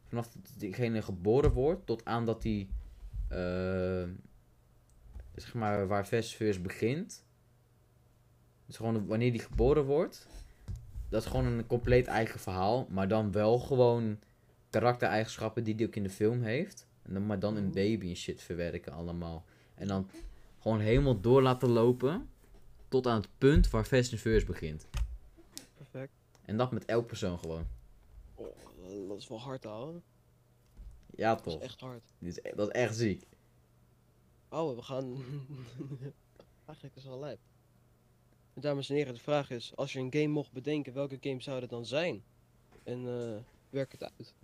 vanaf 0.07 0.29
dat 0.29 0.53
diegene 0.57 1.03
geboren 1.03 1.53
wordt, 1.53 1.87
tot 1.87 2.05
aan 2.05 2.25
dat 2.25 2.43
hij, 2.43 2.69
eh, 3.29 4.09
zeg 5.35 5.55
maar, 5.55 5.87
waar 5.87 6.05
Furious 6.05 6.63
begint. 6.63 7.25
Dus 8.67 8.77
gewoon 8.77 9.07
wanneer 9.07 9.33
die 9.33 9.41
geboren 9.41 9.85
wordt, 9.85 10.27
dat 11.09 11.23
is 11.23 11.29
gewoon 11.29 11.47
een 11.47 11.67
compleet 11.67 12.07
eigen 12.07 12.41
verhaal, 12.41 12.87
maar 12.91 13.09
dan 13.09 13.33
wel 13.33 13.59
gewoon 13.59 14.19
karaktereigenschappen 14.71 15.65
die 15.65 15.75
hij 15.75 15.87
ook 15.87 15.97
in 15.97 16.03
de 16.03 16.11
film 16.11 16.43
heeft. 16.43 16.89
En 17.03 17.13
dan, 17.13 17.27
maar 17.27 17.39
dan 17.39 17.57
een 17.57 17.65
Mhm. 17.65 17.73
baby 17.73 18.09
en 18.09 18.17
shit 18.17 18.43
verwerken 18.43 18.93
allemaal. 18.93 19.45
En 19.75 19.87
dan 19.87 20.11
gewoon 20.59 20.81
helemaal 20.81 21.21
door 21.21 21.43
laten 21.43 21.69
lopen 21.69 22.29
tot 22.91 23.07
aan 23.07 23.21
het 23.21 23.29
punt 23.39 23.71
waar 23.71 23.85
Fast 23.85 24.13
and 24.13 24.21
Furious 24.21 24.45
begint. 24.45 24.87
Perfect. 25.77 26.13
En 26.45 26.57
dat 26.57 26.73
met 26.73 26.85
elk 26.85 27.07
persoon 27.07 27.39
gewoon. 27.39 27.67
Oh, 28.35 29.09
dat 29.09 29.19
is 29.19 29.29
wel 29.29 29.41
hard 29.41 29.65
houden. 29.65 30.03
Ja, 31.15 31.35
Dat 31.35 31.47
is 31.47 31.53
toch. 31.53 31.63
echt 31.63 31.81
hard. 31.81 32.03
Dit 32.19 32.37
is, 32.37 32.51
e- 32.51 32.57
dat 32.57 32.67
is 32.69 32.73
echt 32.75 32.97
ziek. 32.97 33.27
Oh, 34.49 34.77
we 34.77 34.83
gaan. 34.83 35.05
Eigenlijk 36.67 36.97
is 36.97 37.03
het 37.03 37.05
wel 37.13 37.21
lijp. 37.21 37.39
Dames 38.55 38.89
en 38.91 38.95
heren, 38.97 39.15
de 39.15 39.21
vraag 39.21 39.51
is: 39.51 39.73
als 39.77 39.93
je 39.93 39.99
een 39.99 40.13
game 40.13 40.27
mocht 40.27 40.53
bedenken, 40.53 40.93
welke 40.93 41.19
game 41.21 41.41
zou 41.41 41.61
het 41.61 41.71
dan 41.71 41.87
zijn? 41.87 42.23
En 42.85 43.07
eh, 43.07 43.37
werk 43.71 43.93
het 43.93 44.03
uit. 44.03 44.35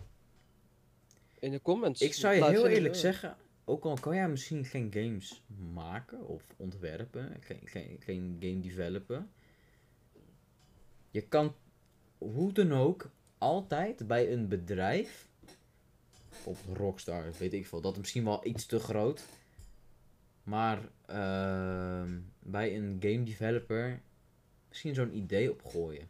In 1.39 1.51
de 1.51 1.61
comments. 1.61 2.01
Ik 2.01 2.13
zou 2.13 2.35
je 2.35 2.45
heel 2.45 2.67
eerlijk 2.67 2.95
zeggen, 2.95 3.37
ook 3.69 3.85
al 3.85 3.97
kan 3.99 4.15
jij 4.15 4.29
misschien 4.29 4.65
geen 4.65 4.91
games 4.93 5.43
maken 5.73 6.27
of 6.27 6.43
ontwerpen, 6.57 7.37
geen, 7.39 7.61
geen, 7.63 7.97
geen 7.99 8.37
game 8.39 8.59
developen. 8.59 9.29
Je 11.11 11.21
kan 11.21 11.55
hoe 12.17 12.51
dan 12.51 12.73
ook 12.73 13.09
altijd 13.37 14.07
bij 14.07 14.31
een 14.31 14.47
bedrijf, 14.47 15.27
of 16.43 16.65
Rockstar, 16.73 17.25
weet 17.37 17.53
ik 17.53 17.67
veel, 17.67 17.81
dat 17.81 17.91
is 17.93 17.99
misschien 17.99 18.23
wel 18.23 18.45
iets 18.45 18.65
te 18.65 18.79
groot. 18.79 19.25
Maar 20.43 20.89
ehm, 21.05 22.19
bij 22.39 22.75
een 22.75 22.97
game 22.99 23.23
developer 23.23 24.01
misschien 24.67 24.95
zo'n 24.95 25.15
idee 25.17 25.51
opgooien. 25.51 26.09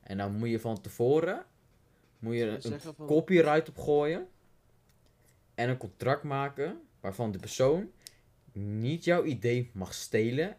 En 0.00 0.16
dan 0.16 0.36
moet 0.36 0.48
je 0.48 0.60
van 0.60 0.80
tevoren 0.80 1.44
moet 2.18 2.34
je 2.34 2.58
een 2.62 2.80
van- 2.80 3.06
copyright 3.06 3.68
opgooien. 3.68 4.28
En 5.56 5.68
een 5.68 5.76
contract 5.76 6.22
maken 6.22 6.80
waarvan 7.00 7.32
de 7.32 7.38
persoon 7.38 7.90
niet 8.52 9.04
jouw 9.04 9.24
idee 9.24 9.70
mag 9.74 9.94
stelen 9.94 10.56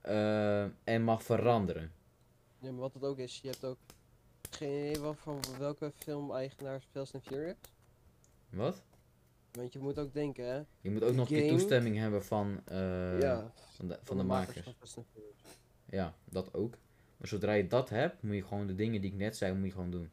eh, 0.00 0.62
en 0.84 1.02
mag 1.02 1.22
veranderen. 1.22 1.92
Ja, 2.58 2.70
maar 2.70 2.80
wat 2.80 2.94
het 2.94 3.02
ook 3.02 3.18
is, 3.18 3.40
je 3.40 3.48
hebt 3.48 3.64
ook 3.64 3.78
geen 4.50 4.90
idee 4.90 5.02
wat 5.02 5.16
van 5.18 5.40
welke 5.58 5.92
film-eigenaar 5.96 6.80
Fast 6.90 7.14
and 7.14 7.24
Furious. 7.24 7.56
Wat? 8.50 8.82
Want 9.52 9.72
je 9.72 9.78
moet 9.78 9.98
ook 9.98 10.12
denken, 10.12 10.44
hè? 10.46 10.62
Je 10.80 10.90
moet 10.90 11.02
ook 11.04 11.14
nog 11.14 11.28
die 11.28 11.38
Game. 11.38 11.50
toestemming 11.50 11.96
hebben 11.96 12.24
van, 12.24 12.60
eh, 12.64 13.20
ja, 13.20 13.52
van 13.76 13.88
de, 13.88 13.98
van 14.02 14.16
de 14.16 14.22
makers. 14.22 14.74
van. 14.80 15.06
Ja, 15.84 16.14
dat 16.24 16.54
ook. 16.54 16.78
Maar 17.16 17.28
zodra 17.28 17.52
je 17.52 17.66
dat 17.66 17.88
hebt, 17.88 18.22
moet 18.22 18.34
je 18.34 18.44
gewoon 18.44 18.66
de 18.66 18.74
dingen 18.74 19.00
die 19.00 19.10
ik 19.10 19.16
net 19.16 19.36
zei, 19.36 19.54
moet 19.54 19.66
je 19.66 19.72
gewoon 19.72 19.90
doen. 19.90 20.10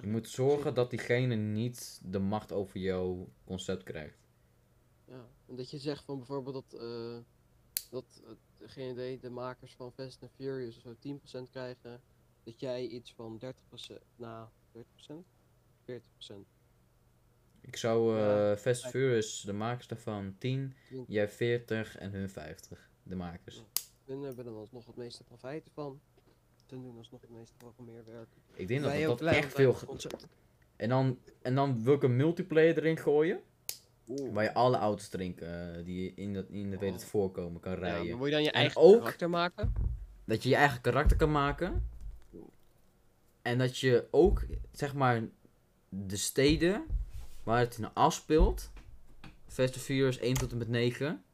Je 0.00 0.06
moet 0.06 0.28
zorgen 0.28 0.74
dat 0.74 0.90
diegene 0.90 1.34
niet 1.34 2.00
de 2.04 2.18
macht 2.18 2.52
over 2.52 2.80
jouw 2.80 3.28
concept 3.44 3.82
krijgt. 3.82 4.18
Ja, 5.04 5.28
en 5.46 5.56
dat 5.56 5.70
je 5.70 5.78
zegt 5.78 6.04
van 6.04 6.16
bijvoorbeeld 6.18 6.54
dat, 6.70 6.80
eh 6.80 7.18
dat 7.90 8.22
eh, 8.76 8.90
idee, 8.90 9.18
de 9.18 9.30
makers 9.30 9.74
van 9.74 9.92
Fast 9.92 10.22
and 10.22 10.32
Furious 10.34 10.80
zo 10.80 10.94
10% 11.46 11.50
krijgen, 11.50 12.02
dat 12.42 12.60
jij 12.60 12.86
iets 12.86 13.12
van 13.12 13.40
30%, 13.44 13.48
nou 14.16 14.48
30%, 14.72 14.80
40%, 15.84 15.94
Ik 17.60 17.76
zou 17.76 18.18
eh 18.18 18.56
Fast 18.56 18.80
kijk. 18.80 18.94
Furious, 18.94 19.40
de 19.40 19.52
makers 19.52 19.86
daarvan 19.86 20.34
10, 20.38 20.74
20. 20.86 21.14
jij 21.14 21.28
40 21.28 21.96
en 21.96 22.12
hun 22.12 22.30
50. 22.30 22.90
De 23.02 23.14
makers. 23.14 23.62
Hun 24.04 24.22
hebben 24.22 24.44
dan 24.44 24.54
alsnog 24.54 24.86
het 24.86 24.96
meeste 24.96 25.24
profijt 25.24 25.70
van. 25.72 26.00
Doen 26.82 26.96
alsnog 26.98 27.20
het 27.20 27.30
meeste 27.30 27.54
programmeerwerk. 27.56 28.28
Ik 28.54 28.68
denk 28.68 28.82
dat 28.82 28.92
dat, 29.00 29.18
dat 29.18 29.28
echt 29.34 29.54
veel... 29.54 29.76
En 30.76 30.88
dan, 30.88 31.18
en 31.42 31.54
dan 31.54 31.84
wil 31.84 31.94
ik 31.94 32.02
een 32.02 32.16
multiplayer 32.16 32.78
erin 32.78 32.96
gooien. 32.98 33.40
Oeh. 34.08 34.32
Waar 34.32 34.44
je 34.44 34.54
alle 34.54 34.76
auto's 34.76 35.08
drinken 35.08 35.76
eh, 35.78 35.84
die 35.84 36.12
in 36.14 36.32
de, 36.32 36.46
in 36.50 36.70
de 36.70 36.78
weet 36.78 36.92
het 36.92 37.02
Oh. 37.02 37.08
voorkomen 37.08 37.60
kan 37.60 37.72
Ja, 37.72 37.78
rijden. 37.78 38.08
maar 38.08 38.16
moet 38.16 38.26
je 38.26 38.32
dan 38.32 38.42
je 38.42 38.48
En 38.50 38.54
eigen 38.60 38.80
ook- 38.80 38.98
karakter 38.98 39.30
maken? 39.30 39.72
Dat 40.24 40.42
je 40.42 40.48
je 40.48 40.54
eigen 40.54 40.80
karakter 40.80 41.16
kan 41.16 41.30
maken. 41.32 41.88
En 43.42 43.58
dat 43.58 43.78
je 43.78 44.06
ook, 44.10 44.42
zeg 44.72 44.94
maar, 44.94 45.22
de 45.88 46.16
steden 46.16 46.84
waar 47.42 47.58
het 47.58 47.78
in 47.78 47.94
afspeelt. 47.94 48.70
Fast 49.46 49.74
and 49.74 49.82
Furious 49.84 50.18
1 50.18 50.34
tot 50.34 50.52
en 50.52 50.58
met 50.58 50.68
9. 50.68 51.24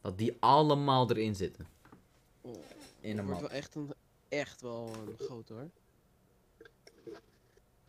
Dat 0.00 0.18
die 0.18 0.36
allemaal 0.40 1.10
erin 1.10 1.34
zitten. 1.34 1.66
Oh, 2.40 2.54
In 3.00 3.18
een 3.18 3.26
wordt 3.26 3.40
wel 3.40 3.50
echt, 3.50 3.74
een, 3.74 3.94
echt 4.28 4.60
wel 4.60 4.92
een 4.94 5.18
groot 5.18 5.48
hoor. 5.48 5.70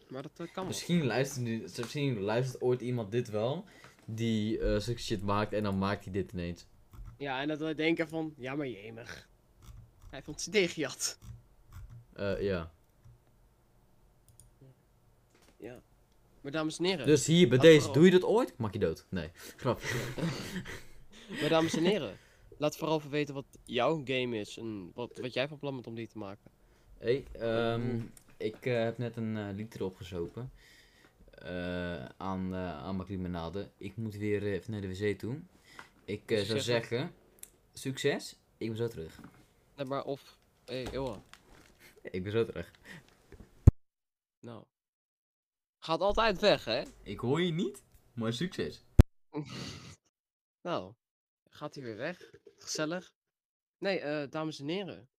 Maar 0.08 0.22
dat 0.22 0.32
eh, 0.32 0.38
kan 0.38 0.50
wel. 0.54 0.66
Misschien 0.66 1.06
luistert, 1.06 1.46
nu, 1.46 1.62
misschien 1.78 2.20
luistert 2.20 2.62
ooit 2.62 2.82
iemand 2.82 3.12
dit 3.12 3.30
wel. 3.30 3.66
Die 4.06 4.60
eh 4.60 4.80
zulke 4.80 5.02
shit 5.02 5.24
maakt 5.24 5.54
en 5.54 5.64
dan 5.64 5.78
maakt 5.78 6.04
hij 6.04 6.14
dit 6.14 6.32
ineens. 6.32 6.66
Ja, 7.18 7.42
en 7.42 7.48
dat 7.48 7.60
we 7.60 7.76
denken 7.76 8.10
van, 8.10 8.34
ja 8.38 8.56
maar 8.56 8.68
jemig. 8.68 9.30
Hij 10.10 10.24
ons 10.26 10.50
CD 10.50 10.72
gejat. 10.72 11.18
Eh, 12.14 12.42
ja. 12.42 12.72
Ja. 15.58 15.82
Maar 16.42 16.52
dames 16.52 16.78
en 16.78 16.86
heren, 16.86 17.06
Dus 17.06 17.26
hier 17.26 17.50
bij 17.50 17.58
deze, 17.58 17.92
doe 17.92 18.06
je 18.06 18.12
dat 18.12 18.24
ooit? 18.24 18.58
Maak 18.58 18.74
je 18.74 18.80
dood? 18.80 19.06
Nee. 19.10 19.32
Grap. 19.34 19.82
maar 21.40 21.50
dames 21.50 21.76
en 21.76 21.84
heren, 21.84 22.18
laat 22.62 22.78
vooral 22.78 22.98
even 22.98 23.10
weten 23.10 23.34
wat 23.34 23.46
jouw 23.64 24.02
game 24.04 24.38
is 24.38 24.58
en 24.58 24.92
wat, 24.94 25.18
wat 25.18 25.34
jij 25.34 25.48
van 25.48 25.58
plan 25.58 25.74
bent 25.74 25.88
om 25.88 25.96
die 25.96 26.08
te 26.08 26.18
maken. 26.18 26.52
Hey, 26.98 27.26
ehm, 27.32 28.00
ik 28.38 28.66
eh, 28.66 28.84
heb 28.84 28.98
net 28.98 29.16
een 29.16 29.38
eh 29.38 29.54
lied 29.54 29.76
erop 29.76 29.96
gezopen. 29.96 30.52
Eh, 31.32 32.06
aan, 32.06 32.56
aan 32.56 32.96
mijn 32.96 33.08
limonade. 33.10 33.70
Ik 33.78 33.96
moet 33.96 34.16
weer 34.16 34.44
even 34.44 34.72
naar 34.72 34.82
de 34.82 34.88
wc 34.88 35.20
toe. 35.20 35.40
Ik 36.06 36.22
zou 36.28 36.60
zeggen, 36.60 37.14
succes. 37.74 38.36
Ik 38.58 38.68
ben 38.68 38.78
zo 38.78 38.88
terug. 38.88 39.20
Nee, 39.76 39.86
maar 39.86 40.04
of, 40.04 40.38
hé 40.66 40.84
hey, 40.84 40.94
Ilwa, 40.94 41.24
Ik 42.02 42.24
ben 42.24 42.32
zo 42.32 42.46
terug. 42.46 42.72
nou. 44.40 44.64
Gaat 45.80 46.00
altijd 46.00 46.40
weg 46.40 46.66
hè? 46.66 46.84
Ik 47.04 47.20
hoor 47.20 47.42
je 47.42 47.52
niet, 47.52 47.84
maar 48.14 48.34
succes. 48.34 48.84
nou, 50.68 50.94
gaat 51.50 51.76
hij 51.76 51.84
weer 51.84 51.98
weg. 51.98 52.32
Gezellig. 52.62 53.14
Nee, 53.78 54.00
eh, 54.00 54.30
dames 54.30 54.60
en 54.60 54.68
heren. 54.68 55.10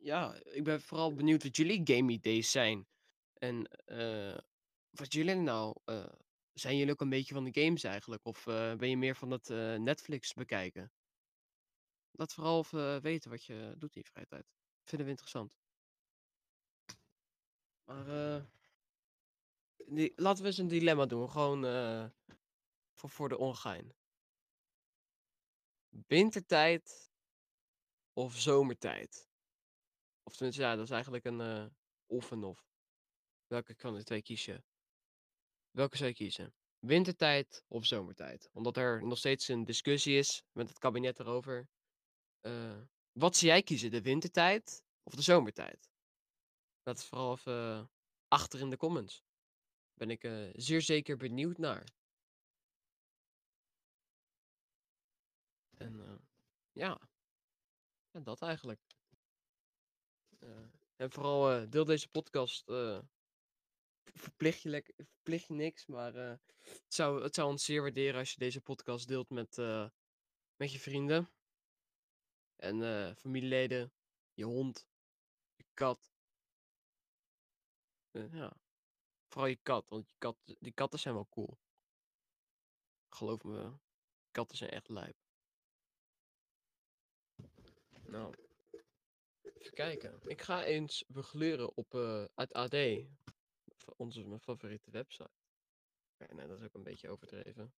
Ja, 0.00 0.34
ik 0.44 0.64
ben 0.64 0.80
vooral 0.80 1.14
benieuwd 1.14 1.42
wat 1.42 1.56
jullie 1.56 1.80
game 1.84 2.12
ideeën 2.12 2.44
zijn. 2.44 2.86
En 3.32 3.64
eh, 3.84 4.38
wat 4.90 5.12
jullie 5.12 5.34
nou. 5.34 5.76
eh, 5.84 6.12
zijn 6.52 6.76
jullie 6.76 6.92
ook 6.92 7.00
een 7.00 7.08
beetje 7.08 7.34
van 7.34 7.44
de 7.44 7.60
games 7.62 7.82
eigenlijk? 7.84 8.24
Of 8.24 8.44
ben 8.44 8.88
je 8.88 8.96
meer 8.96 9.16
van 9.16 9.30
het 9.30 9.48
Netflix 9.78 10.34
bekijken? 10.34 10.92
Laat 12.10 12.34
vooral 12.34 12.66
weten 13.00 13.30
wat 13.30 13.44
je 13.44 13.74
doet 13.78 13.96
in 13.96 14.02
je 14.04 14.10
vrije 14.10 14.26
tijd. 14.26 14.46
Vinden 14.84 15.06
we 15.06 15.12
interessant. 15.12 15.56
Maar 17.84 18.06
laten 20.16 20.42
we 20.42 20.48
eens 20.48 20.58
een 20.58 20.68
dilemma 20.68 21.06
doen. 21.06 21.30
Gewoon 21.30 21.62
voor, 22.94 23.10
voor 23.10 23.28
de 23.28 23.38
ongein. 23.38 23.95
Wintertijd 26.06 27.10
of 28.12 28.36
zomertijd? 28.36 29.28
Of 30.22 30.36
tenminste, 30.36 30.62
ja, 30.62 30.74
dat 30.74 30.84
is 30.84 30.90
eigenlijk 30.90 31.24
een 31.24 31.40
eh 31.40 31.66
of 32.06 32.30
en 32.30 32.44
of. 32.44 32.68
Welke 33.46 33.74
van 33.76 33.94
de 33.94 34.04
twee 34.04 34.22
kies 34.22 34.44
je? 34.44 34.62
Welke 35.70 35.96
zou 35.96 36.08
je 36.08 36.14
kiezen? 36.14 36.54
wintertijd 36.86 37.64
of 37.68 37.84
zomertijd. 37.84 38.48
Omdat 38.52 38.76
er 38.76 39.06
nog 39.06 39.18
steeds 39.18 39.48
een 39.48 39.64
discussie 39.64 40.18
is 40.18 40.42
met 40.52 40.68
het 40.68 40.78
kabinet 40.78 41.18
erover. 41.18 41.68
Eh, 42.40 42.80
wat 43.12 43.36
zou 43.36 43.52
jij 43.52 43.62
kiezen, 43.62 43.90
de 43.90 44.02
wintertijd 44.02 44.82
of 45.02 45.14
de 45.14 45.22
zomertijd? 45.22 45.90
Laat 46.82 46.98
het 46.98 47.06
vooral 47.06 47.32
even 47.32 47.90
achter 48.28 48.60
in 48.60 48.70
de 48.70 48.76
comments. 48.76 49.24
Ben 49.94 50.10
ik 50.10 50.24
eh, 50.24 50.48
zeer 50.52 50.82
zeker 50.82 51.16
benieuwd 51.16 51.58
naar. 51.58 51.84
En 55.76 56.00
eh, 56.00 56.14
ja. 56.72 57.00
ja, 58.10 58.20
dat 58.20 58.42
eigenlijk. 58.42 58.80
Eh, 60.38 60.66
en 60.96 61.10
vooral 61.10 61.50
eh, 61.50 61.70
deel 61.70 61.84
deze 61.84 62.08
podcast. 62.08 62.64
verplicht, 64.04 64.62
je 64.62 64.94
verplicht 64.96 65.46
je 65.46 65.54
niks, 65.54 65.86
maar 65.86 66.14
het, 66.14 66.40
zou, 66.94 67.22
het 67.22 67.34
zou 67.34 67.48
ons 67.50 67.64
zeer 67.64 67.82
waarderen 67.82 68.18
als 68.18 68.30
je 68.30 68.38
deze 68.38 68.60
podcast 68.60 69.08
deelt 69.08 69.30
met, 69.30 69.56
met 70.56 70.72
je 70.72 70.78
vrienden. 70.78 71.30
En 72.56 73.16
familieleden, 73.16 73.92
je 74.32 74.44
hond, 74.44 74.88
je 75.54 75.64
kat. 75.74 76.14
Ja, 78.10 78.56
vooral 79.28 79.50
je 79.50 79.58
kat, 79.62 79.88
want 79.88 80.08
je 80.08 80.14
kat, 80.18 80.36
die 80.44 80.72
katten 80.72 80.98
zijn 80.98 81.14
wel 81.14 81.28
cool. 81.28 81.58
Geloof 83.08 83.42
me, 83.42 83.72
katten 84.30 84.56
zijn 84.56 84.70
echt 84.70 84.88
lijp. 84.88 85.25
Nou, 88.08 88.34
even 89.42 89.72
kijken. 89.72 90.20
Ik 90.22 90.42
ga 90.42 90.64
eens 90.64 91.04
begleuren 91.08 91.76
op 91.76 91.94
eh 91.94 92.24
het 92.34 92.52
AD. 92.52 92.76
Onze 93.96 94.24
mijn 94.24 94.40
favoriete 94.40 94.90
website. 94.90 95.30
Ja, 96.16 96.34
nee, 96.34 96.46
dat 96.46 96.58
is 96.58 96.64
ook 96.64 96.74
een 96.74 96.82
beetje 96.82 97.08
overdreven. 97.08 97.74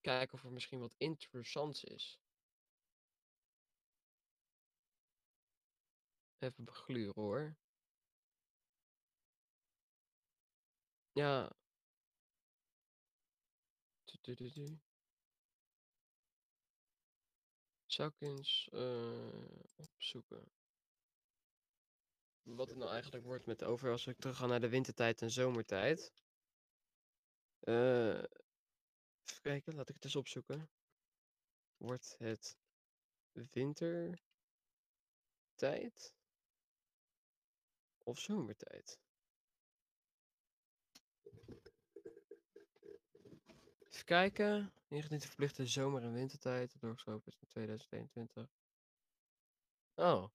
Kijken 0.00 0.34
of 0.34 0.44
er 0.44 0.52
misschien 0.52 0.80
wat 0.80 0.94
interessants 0.98 1.84
is. 1.84 2.20
Even 6.38 6.64
begluren 6.64 7.14
hoor. 7.14 7.56
Ja. 11.12 11.56
Zou 17.96 18.10
ik 18.16 18.20
eens 18.20 18.68
eh, 18.72 19.44
opzoeken. 19.76 20.52
Wat 22.42 22.68
het 22.68 22.78
nou 22.78 22.90
eigenlijk 22.90 23.24
wordt 23.24 23.46
met 23.46 23.64
over 23.64 23.90
als 23.90 24.06
ik 24.06 24.18
terug 24.18 24.36
ga 24.36 24.46
naar 24.46 24.60
de 24.60 24.68
wintertijd 24.68 25.22
en 25.22 25.30
zomertijd. 25.30 26.12
Eh, 27.60 28.18
even 29.24 29.42
kijken, 29.42 29.74
laat 29.74 29.88
ik 29.88 29.94
het 29.94 30.04
eens 30.04 30.16
opzoeken. 30.16 30.70
Wordt 31.76 32.14
het 32.18 32.56
wintertijd 33.32 34.24
of 38.02 38.18
zomertijd? 38.18 38.98
Even 43.88 44.04
kijken. 44.04 44.72
19 44.96 45.20
verplichte 45.20 45.66
zomer- 45.66 46.02
en 46.02 46.12
wintertijd. 46.12 46.80
Doorgeschoven 46.80 47.26
is 47.26 47.36
naar 47.40 47.50
2021. 47.50 48.50
Oh. 49.94 50.28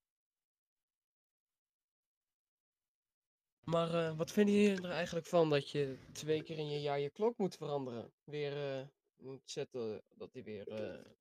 Maar 3.63 3.93
eh, 3.93 4.17
wat 4.17 4.31
vinden 4.31 4.55
jullie 4.55 4.83
er 4.83 4.91
eigenlijk 4.91 5.25
van 5.25 5.49
dat 5.49 5.69
je 5.69 5.97
twee 6.11 6.43
keer 6.43 6.57
in 6.57 6.69
je 6.69 6.81
jaar 6.81 6.99
je 6.99 7.09
klok 7.09 7.37
moet 7.37 7.55
veranderen? 7.55 8.13
Weer 8.23 8.79
eh, 8.79 8.87
moet 9.15 9.41
zetten 9.45 10.03
dat 10.15 10.33
die 10.33 10.43
weer, 10.43 10.67
eh, 10.67 11.11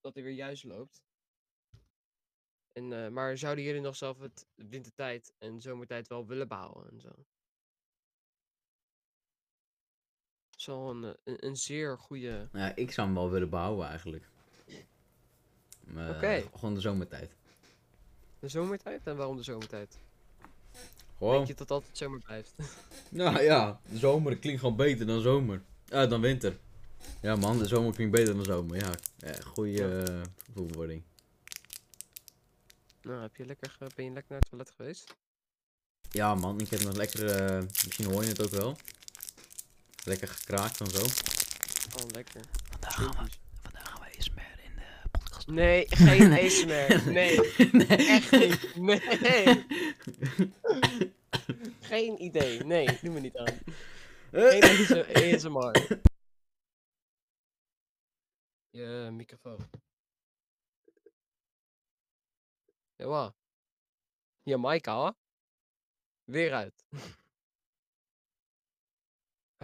dat 0.00 0.14
die 0.14 0.22
weer 0.22 0.32
juist 0.32 0.64
loopt. 0.64 1.02
En, 2.72 3.12
maar 3.12 3.38
zouden 3.38 3.64
jullie 3.64 3.80
nog 3.80 3.96
zelf 3.96 4.18
het 4.18 4.46
wintertijd 4.54 5.34
en 5.38 5.60
zomertijd 5.60 6.08
wel 6.08 6.26
willen 6.26 6.48
behouden 6.48 6.92
en 6.92 7.00
zo? 7.00 7.24
Is 10.68 10.74
wel 10.74 10.90
een, 10.90 11.04
eh, 11.04 11.10
een, 11.24 11.46
een 11.46 11.56
zeer 11.56 11.98
goede. 11.98 12.48
Ja, 12.52 12.76
ik 12.76 12.92
zou 12.92 13.06
hem 13.06 13.16
wel 13.16 13.30
willen 13.30 13.50
behouden 13.50 13.86
eigenlijk. 13.86 14.24
Maar, 15.84 16.10
Oké. 16.10 16.44
Gewoon 16.54 16.74
de 16.74 16.80
zomertijd. 16.80 17.30
De 18.38 18.48
zomertijd? 18.48 19.06
En 19.06 19.16
waarom 19.16 19.36
de 19.36 19.42
zomertijd? 19.42 19.98
Gewoon. 21.18 21.34
Denk 21.34 21.46
je 21.46 21.52
dat 21.52 21.58
het 21.58 21.70
altijd 21.70 21.96
zomer 21.96 22.20
blijft? 22.20 22.54
Nou 23.08 23.42
ja, 23.42 23.80
de 23.90 23.98
zomer 23.98 24.36
klinkt 24.38 24.60
gewoon 24.60 24.76
beter 24.76 25.06
dan 25.06 25.20
zomer. 25.20 25.62
Eh, 25.88 26.08
dan 26.08 26.20
winter. 26.20 26.58
Ja 27.22 27.36
man, 27.36 27.58
de 27.58 27.66
zomer 27.66 27.94
klinkt 27.94 28.12
beter 28.12 28.34
dan 28.34 28.44
zomer. 28.44 28.76
Ja, 28.76 28.90
ja 29.16 29.34
goede 29.44 30.02
eh, 30.02 30.22
voetwoording. 30.54 31.02
nou, 33.02 33.22
heb 33.22 33.36
je 33.36 33.46
lekker, 33.46 33.76
ben 33.94 34.04
je 34.04 34.10
lekker 34.10 34.30
naar 34.32 34.40
het 34.40 34.48
toilet 34.48 34.70
geweest? 34.76 35.16
Ja 36.10 36.34
man, 36.34 36.60
ik 36.60 36.68
heb 36.68 36.82
nog 36.82 36.96
lekker, 36.96 37.30
eh, 37.30 37.62
misschien 37.84 38.04
hoor 38.04 38.22
je 38.22 38.28
het 38.28 38.42
ook 38.42 38.50
wel. 38.50 38.76
Lekker 40.04 40.28
gekraakt 40.28 40.80
en 40.80 40.86
zo. 40.90 41.02
Oh, 41.98 42.06
lekker. 42.10 42.40
Vandaag 42.70 42.94
Filmpjes. 42.94 43.40
vandaag 43.62 43.88
gaan 43.90 44.00
we 44.00 44.16
ASMR 44.18 44.60
in 44.64 44.74
de 44.76 45.08
podcast. 45.10 45.46
Nee, 45.46 45.86
geen 45.88 46.32
ASMR. 46.44 47.12
Nee, 47.12 47.52
echt 48.06 48.30
niet. 48.30 48.76
Nee. 48.76 49.66
Geen 51.80 52.22
idee. 52.22 52.64
Nee, 52.64 52.98
doe 53.02 53.10
me 53.12 53.20
niet 53.20 53.36
aan. 53.36 53.58
Geen 54.30 54.62
AS- 54.62 55.44
ASMR. 55.44 55.98
Je 58.70 59.08
microfoon. 59.12 59.70
Ja, 62.96 63.06
hoor. 63.06 63.32
Weer 66.24 66.52
uit. 66.52 66.84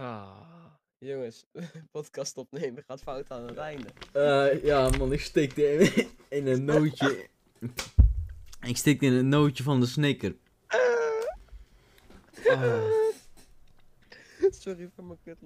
Ah, 0.01 0.71
jongens, 0.97 1.45
podcast 1.91 2.37
opnemen 2.37 2.83
gaat 2.83 3.01
fout 3.01 3.31
aan 3.31 3.47
het 3.47 3.57
einde. 3.57 3.89
Eh, 4.11 4.63
ja 4.63 4.89
man, 4.89 5.13
ik 5.13 5.21
stikte 5.21 5.73
in, 5.73 6.07
in 6.37 6.47
een 6.47 6.65
nootje. 6.65 7.29
Ik 8.61 8.77
stikte 8.77 9.05
in 9.05 9.13
een 9.13 9.29
nootje 9.29 9.63
van 9.63 9.79
de 9.79 9.85
snicker. 9.85 10.35
Ah. 12.45 12.83
Sorry 14.49 14.89
voor 14.95 15.03
mijn 15.03 15.19
kut. 15.23 15.41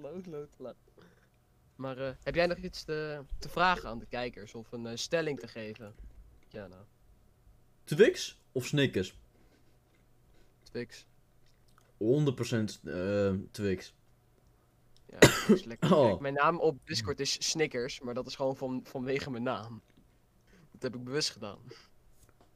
Maar 1.76 1.98
eh, 1.98 2.10
heb 2.22 2.34
jij 2.34 2.46
nog 2.46 2.58
iets 2.58 2.84
te, 2.84 3.24
te 3.38 3.48
vragen 3.48 3.88
aan 3.88 3.98
de 3.98 4.06
kijkers 4.06 4.54
of 4.54 4.72
een 4.72 4.86
eh, 4.86 4.96
stelling 4.96 5.40
te 5.40 5.48
geven? 5.48 5.94
Ja, 6.48 6.66
nou, 6.66 6.82
Twix 7.84 8.40
of 8.52 8.66
Snickers? 8.66 9.12
100% 9.12 9.16
Twix. 10.62 11.06
eh 12.84 13.32
Twix. 13.50 13.94
Is 15.48 15.64
lekker. 15.64 15.92
Oh. 15.96 16.06
Kijk, 16.08 16.20
mijn 16.20 16.34
naam 16.34 16.58
op 16.60 16.86
Discord 16.86 17.20
is 17.20 17.48
Snickers, 17.50 18.00
maar 18.00 18.14
dat 18.14 18.26
is 18.26 18.34
gewoon 18.34 18.56
van, 18.56 18.80
vanwege 18.84 19.30
mijn 19.30 19.42
naam. 19.42 19.82
Dat 20.72 20.82
heb 20.82 20.94
ik 20.94 21.04
bewust 21.04 21.30
gedaan. 21.30 21.58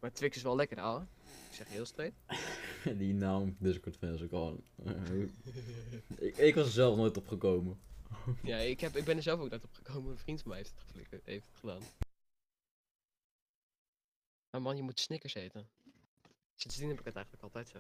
Maar 0.01 0.13
Twix 0.13 0.37
is 0.37 0.43
wel 0.43 0.57
lekker, 0.57 0.81
ouwe. 0.81 1.07
Ik 1.51 1.57
zeg 1.57 1.69
heel 1.69 1.85
straight. 1.85 2.17
Die 2.99 3.15
naam 3.15 3.57
Discord 3.59 3.97
fans 3.97 4.23
ook 4.23 4.33
al. 4.33 4.63
ik, 6.19 6.37
ik 6.37 6.55
was 6.55 6.67
er 6.67 6.73
zelf 6.73 6.97
nooit 6.97 7.17
op 7.17 7.29
gekomen. 7.29 7.79
Ja, 8.43 8.57
ik, 8.57 8.81
heb, 8.81 8.97
ik 8.97 9.05
ben 9.05 9.17
er 9.17 9.23
zelf 9.23 9.41
ook 9.41 9.51
net 9.51 9.65
op 9.65 9.75
gekomen. 9.75 10.11
Een 10.11 10.19
vriend 10.19 10.41
van 10.41 10.49
mij 10.49 10.59
heeft 10.59 10.71
het, 10.71 10.81
geflikt- 10.87 11.27
heeft 11.27 11.47
het 11.47 11.57
gedaan. 11.57 11.81
Maar 14.51 14.63
man, 14.63 14.77
je 14.77 14.83
moet 14.83 15.01
Snickers 15.01 15.35
eten. 15.35 15.69
Sindsdien 16.55 16.89
heb 16.89 16.99
ik 16.99 17.05
het 17.05 17.15
eigenlijk 17.15 17.45
altijd 17.45 17.69
zo. 17.69 17.79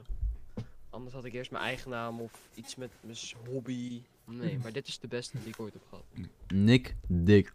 Anders 0.91 1.15
had 1.15 1.25
ik 1.25 1.33
eerst 1.33 1.51
mijn 1.51 1.65
eigen 1.65 1.91
naam 1.91 2.21
of 2.21 2.49
iets 2.55 2.77
met 2.77 2.91
mijn 3.01 3.17
hobby. 3.49 4.03
Nee, 4.25 4.59
maar 4.59 4.73
dit 4.73 4.87
is 4.87 4.99
de 4.99 5.09
beste 5.09 5.39
die 5.39 5.49
ik 5.49 5.61
ooit 5.61 5.73
heb 5.73 5.83
gehad. 5.89 6.05
Nick 6.49 6.97
Dick. 7.07 7.53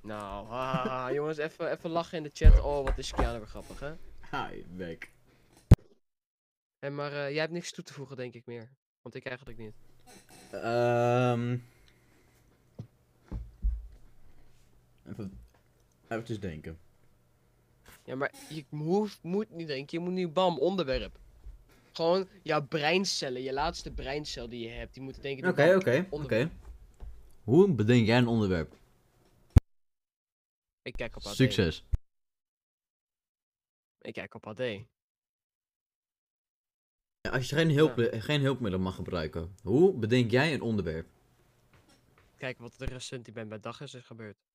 Nou, 0.00 0.46
haha, 0.46 1.12
jongens, 1.14 1.38
even, 1.38 1.70
even 1.70 1.90
lachen 1.90 2.16
in 2.16 2.22
de 2.22 2.30
chat. 2.32 2.60
Oh, 2.60 2.84
wat 2.84 2.98
is 2.98 3.12
Kiana 3.12 3.38
weer 3.38 3.46
grappig, 3.46 3.80
hè? 3.80 3.92
Hi, 4.30 4.64
weg. 4.76 4.98
En 6.78 6.94
maar 6.94 7.12
eh, 7.12 7.30
jij 7.30 7.40
hebt 7.40 7.52
niks 7.52 7.72
toe 7.72 7.84
te 7.84 7.92
voegen, 7.92 8.16
denk 8.16 8.34
ik 8.34 8.46
meer. 8.46 8.68
Want 9.02 9.14
ik 9.14 9.24
eigenlijk 9.24 9.58
niet. 9.58 9.74
Ehm. 10.50 11.58
Even, 15.08 15.38
even 16.08 16.40
denken. 16.40 16.78
Ja, 18.04 18.16
maar 18.16 18.32
je 18.48 18.64
hoeft, 18.70 19.22
moet 19.22 19.50
niet 19.50 19.66
denken. 19.66 19.98
Je 19.98 20.04
moet 20.04 20.14
nu 20.14 20.28
bam, 20.28 20.58
onderwerp. 20.58 21.18
Gewoon 21.98 22.28
jouw 22.42 22.66
breincellen, 22.66 23.42
je 23.42 23.52
laatste 23.52 23.92
breincel 23.92 24.48
die 24.48 24.60
je 24.60 24.68
hebt, 24.68 24.94
die 24.94 25.02
moeten 25.02 25.22
denken. 25.22 25.48
Oké, 25.48 25.74
oké, 25.74 26.06
oké. 26.10 26.50
Hoe 27.44 27.74
bedenk 27.74 28.06
jij 28.06 28.18
een 28.18 28.26
onderwerp? 28.26 28.76
Ik 30.82 30.92
kijk 30.92 31.16
op 31.16 31.24
AD. 31.24 31.34
Succes. 31.34 31.84
Ik 34.00 34.12
kijk 34.12 34.34
op 34.34 34.46
AD. 34.46 34.60
Als 37.30 37.48
je 37.48 37.56
geen, 37.56 37.70
hulp, 37.70 38.08
geen 38.12 38.40
hulpmiddelen 38.40 38.84
mag 38.84 38.94
gebruiken, 38.94 39.54
hoe 39.62 39.92
bedenk 39.92 40.30
jij 40.30 40.54
een 40.54 40.62
onderwerp? 40.62 41.06
kijken 42.36 42.62
wat 42.62 42.80
er 42.80 42.88
recent 42.88 43.32
bij 43.32 43.60
dag 43.60 43.80
is, 43.80 43.94
is 43.94 44.04
gebeurd. 44.04 44.47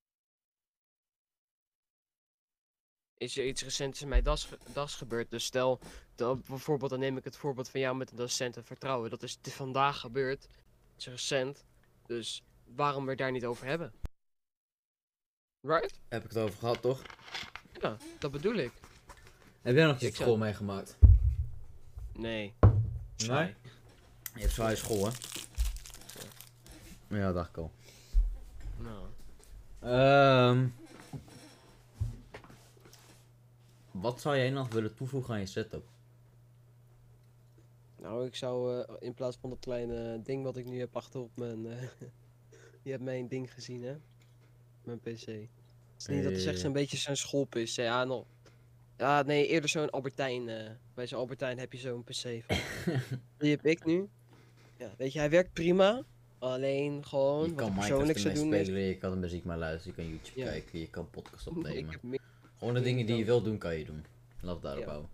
Is 3.17 3.37
er 3.37 3.45
iets 3.45 3.63
recents 3.63 4.01
in 4.01 4.07
mijn 4.07 4.23
das, 4.23 4.47
das 4.73 4.95
gebeurd? 4.95 5.31
Dus 5.31 5.45
stel, 5.45 5.79
dan, 6.15 6.43
bijvoorbeeld, 6.47 6.89
dan 6.89 6.99
neem 6.99 7.17
ik 7.17 7.23
het 7.23 7.37
voorbeeld 7.37 7.69
van 7.69 7.79
jou 7.79 7.95
met 7.95 8.11
een 8.11 8.17
docent 8.17 8.57
en 8.57 8.65
vertrouwen. 8.65 9.09
Dat 9.09 9.23
is 9.23 9.37
vandaag 9.41 9.99
gebeurd. 9.99 10.41
Het 10.43 10.97
is 10.97 11.07
recent. 11.07 11.65
Dus 12.05 12.43
waarom 12.75 13.05
we 13.05 13.15
daar 13.15 13.31
niet 13.31 13.45
over 13.45 13.65
hebben? 13.65 13.93
Right? 15.61 15.99
Heb 16.07 16.23
ik 16.23 16.29
het 16.29 16.37
over 16.37 16.59
gehad, 16.59 16.81
toch? 16.81 17.01
Ja, 17.81 17.97
dat 18.19 18.31
bedoel 18.31 18.55
ik. 18.55 18.71
Heb 19.61 19.75
jij 19.75 19.85
nog 19.85 20.01
iets 20.01 20.17
school 20.17 20.37
meegemaakt? 20.37 20.97
Nee. 22.13 22.53
Nee? 23.27 23.55
Je 24.33 24.39
hebt 24.39 24.53
zwaaie 24.53 24.75
school, 24.75 25.05
hè? 25.05 25.11
Ja, 27.07 27.31
dacht 27.31 27.49
ik 27.49 27.57
al. 27.57 27.71
Nou. 28.77 29.05
Ehm 29.79 30.67
wat 33.93 34.21
zou 34.21 34.35
jij 34.37 34.49
nog 34.49 34.73
willen 34.73 34.95
toevoegen 34.95 35.33
aan 35.33 35.39
je 35.39 35.45
setup? 35.45 35.83
Nou, 38.01 38.25
ik 38.25 38.35
zou 38.35 38.81
eh, 38.81 38.95
in 38.99 39.13
plaats 39.13 39.37
van 39.37 39.49
dat 39.49 39.59
kleine 39.59 40.21
ding 40.23 40.43
wat 40.43 40.57
ik 40.57 40.65
nu 40.65 40.79
heb 40.79 40.95
achter 40.95 41.19
op 41.19 41.31
mijn. 41.35 41.65
eh, 41.65 41.81
je 42.83 42.91
hebt 42.91 43.03
mijn 43.03 43.27
ding 43.27 43.53
gezien, 43.53 43.83
hè? 43.83 43.95
Mijn 44.83 44.99
PC. 44.99 45.05
Het 45.25 45.47
is 45.97 46.07
niet 46.07 46.23
dat 46.23 46.31
het 46.31 46.45
echt 46.45 46.55
Eh. 46.55 46.61
zo'n 46.61 46.73
beetje 46.73 46.97
zo'n 46.97 47.15
school-PC. 47.15 47.67
Ja, 47.67 48.03
nog. 48.03 48.25
Ja, 48.97 49.21
nee, 49.21 49.47
eerder 49.47 49.69
zo'n 49.69 49.89
Albertijn. 49.89 50.49
bij 50.93 51.07
zo'n 51.07 51.19
Albertijn 51.19 51.59
heb 51.59 51.73
je 51.73 51.79
zo'n 51.79 52.03
PC 52.03 52.43
van. 52.47 52.57
Die 53.37 53.49
heb 53.51 53.65
ik 53.65 53.85
nu. 53.85 54.09
Ja, 54.77 54.91
weet 54.97 55.13
je, 55.13 55.19
hij 55.19 55.29
werkt 55.29 55.53
prima. 55.53 56.03
Alleen 56.39 57.05
gewoon. 57.05 57.43
je 57.49 57.49
wat 57.49 57.55
kan 57.55 57.65
Minecraft 57.73 57.87
persoonlijk 57.87 58.19
zou 58.19 58.33
doen. 58.33 58.53
is- 58.53 58.65
spelen, 58.65 58.81
je 58.81 58.97
kan 58.97 59.19
muziek 59.19 59.43
maar 59.43 59.57
luisteren, 59.57 59.95
je 59.97 60.03
kan 60.03 60.11
YouTube 60.11 60.39
Ja. 60.39 60.45
kijken, 60.45 60.79
je 60.79 60.89
kan 60.89 61.09
podcast 61.09 61.47
ik 61.47 61.57
opnemen. 61.57 61.91
heb 61.91 62.03
meer 62.03 62.19
Gewoon 62.63 62.77
de 62.77 62.83
dingen 62.89 63.05
die 63.05 63.15
je 63.15 63.25
wil 63.25 63.41
doen, 63.41 63.57
kan 63.57 63.75
je 63.77 63.85
doen. 63.85 64.05
Laat 64.41 64.53
het 64.53 64.63
daarop 64.63 64.83
Ja. 64.83 64.89
houden. 64.89 65.09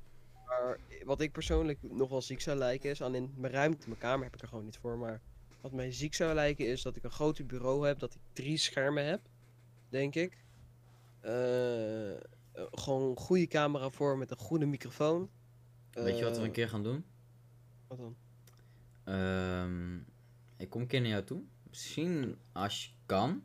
Maar 0.45 0.79
wat 1.05 1.21
ik 1.21 1.31
persoonlijk 1.31 1.77
nog 1.81 2.09
wel 2.09 2.21
ziek 2.21 2.41
zou 2.41 2.57
lijken 2.57 2.89
is, 2.89 3.01
aan 3.03 3.15
in 3.15 3.33
mijn 3.37 3.53
ruimte, 3.53 3.87
mijn 3.87 3.99
kamer 3.99 4.23
heb 4.25 4.35
ik 4.35 4.41
er 4.41 4.47
gewoon 4.47 4.65
niet 4.65 4.77
voor, 4.77 4.97
maar 4.97 5.21
wat 5.61 5.71
mij 5.71 5.91
ziek 5.91 6.13
zou 6.13 6.33
lijken 6.33 6.67
is 6.67 6.81
dat 6.81 6.95
ik 6.95 7.03
een 7.03 7.11
groot 7.11 7.47
bureau 7.47 7.87
heb, 7.87 7.99
dat 7.99 8.13
ik 8.13 8.19
drie 8.33 8.57
schermen 8.57 9.05
heb, 9.05 9.21
denk 9.89 10.15
ik. 10.15 10.37
Eh, 11.19 12.15
eh, 12.15 12.21
gewoon 12.71 13.09
een 13.09 13.17
goede 13.17 13.47
camera 13.47 13.89
voor 13.89 14.17
met 14.17 14.31
een 14.31 14.37
goede 14.37 14.65
microfoon. 14.65 15.29
Weet 15.91 16.17
je 16.17 16.23
wat 16.23 16.35
we 16.35 16.41
een 16.41 16.47
Eh, 16.47 16.53
keer 16.53 16.69
gaan 16.69 16.83
doen? 16.83 17.05
Wat 17.87 17.97
dan? 17.97 18.15
Ehm, 19.03 19.95
ik 20.57 20.69
kom 20.69 20.81
een 20.81 20.87
keer 20.87 21.01
naar 21.01 21.09
jou 21.09 21.23
toe. 21.23 21.41
Misschien 21.69 22.37
als 22.51 22.85
je 22.85 22.91
kan. 23.05 23.43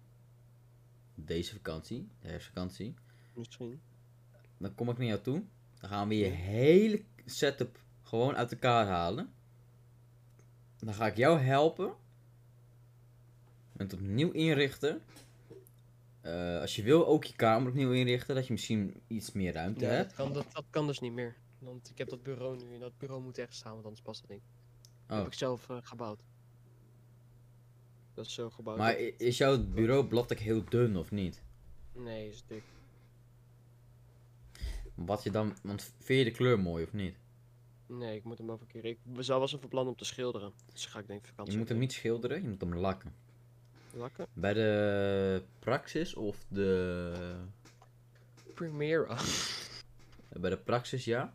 Deze 1.15 1.55
vakantie, 1.55 2.09
de 2.21 2.29
herfstvakantie. 2.29 2.95
Misschien. 3.35 3.81
Dan 4.65 4.75
kom 4.75 4.89
ik 4.91 4.99
naar 4.99 5.07
jou 5.07 5.21
toe. 5.21 5.43
Dan 5.81 5.91
gaan 5.91 6.09
we 6.09 6.17
je 6.17 6.25
hele 6.25 7.05
setup 7.25 7.81
gewoon 8.03 8.37
uit 8.37 8.53
elkaar 8.53 8.87
halen. 8.87 9.33
Dan 10.79 10.95
ga 10.95 11.07
ik 11.07 11.17
jou 11.17 11.39
helpen. 11.39 11.95
Met 13.73 13.91
het 13.91 14.01
opnieuw 14.01 14.31
inrichten. 14.31 15.03
Eh, 16.21 16.61
als 16.61 16.77
je 16.77 16.83
wil 16.83 17.07
ook 17.07 17.25
je 17.25 17.37
kamer 17.37 17.69
opnieuw 17.69 17.93
inrichten. 17.93 18.35
Dat 18.35 18.47
je 18.47 18.53
misschien 18.53 19.01
iets 19.07 19.33
meer 19.33 19.53
ruimte 19.53 19.85
Ja, 19.85 19.91
hebt. 19.91 20.09
dat, 20.09 20.17
kan, 20.17 20.33
dat, 20.33 20.47
dat 20.53 20.65
kan 20.71 20.87
dus 20.87 21.01
niet 21.01 21.13
meer. 21.13 21.37
Want 21.59 21.91
ik 21.91 21.99
heb 21.99 22.09
dat 22.09 22.23
bureau 22.23 22.57
nu 22.65 22.75
en 22.75 22.81
dat 22.81 22.99
bureau 22.99 23.23
moet 23.23 23.39
echt 23.39 23.55
staan, 23.55 23.73
want 23.73 23.85
anders 23.85 24.03
past 24.03 24.21
het 24.21 24.31
niet. 24.31 24.43
Dat 25.07 25.17
Oh. 25.17 25.17
heb 25.17 25.27
ik 25.33 25.39
zelf 25.39 25.69
eh, 25.71 25.77
gebouwd. 25.83 26.21
Dat 28.15 28.27
is 28.27 28.35
zo 28.35 28.51
gebouwd. 28.51 28.79
Maar 28.79 28.93
dat- 28.99 29.13
is 29.21 29.39
jouw 29.39 29.65
bureaublad 29.65 30.33
ook 30.33 30.39
heel 30.39 30.65
dun 30.65 30.97
of 30.97 31.11
niet? 31.11 31.43
Nee, 31.93 32.29
is 32.29 32.45
dik. 32.47 32.63
Wat 34.95 35.23
je 35.23 35.31
dan, 35.31 35.55
want 35.63 35.93
vind 35.99 36.19
je 36.19 36.25
de 36.25 36.31
kleur 36.37 36.61
mooi 36.61 36.85
of 36.85 36.93
niet? 36.93 37.17
Nee, 37.87 38.17
ik 38.17 38.25
moet 38.25 38.39
hem 38.39 38.51
over 38.51 38.67
een 38.67 38.73
keer. 38.73 38.85
Ik 38.85 38.99
zou 39.19 39.41
was 39.41 39.51
van 39.61 39.69
plan 39.69 39.87
om 39.89 39.97
te 39.97 40.05
schilderen. 40.05 40.53
Dus 40.73 40.87
ga 40.87 40.99
ik 40.99 41.07
denk 41.07 41.21
ik 41.21 41.27
vakantie. 41.29 41.53
Je 41.53 41.59
moet 41.59 41.69
hem 41.69 41.79
niet 41.79 41.93
schilderen, 41.93 42.43
je 42.43 42.49
moet 42.49 42.61
hem 42.61 42.75
lakken. 42.75 43.15
Lakken? 43.93 44.27
Bij 44.33 44.55
de 44.55 45.43
Praxis 45.59 46.15
of 46.15 46.45
de. 46.49 47.13
Primera. 48.55 49.19
Bij 50.29 50.51
de 50.51 50.57
Praxis 50.57 51.05
ja. 51.05 51.35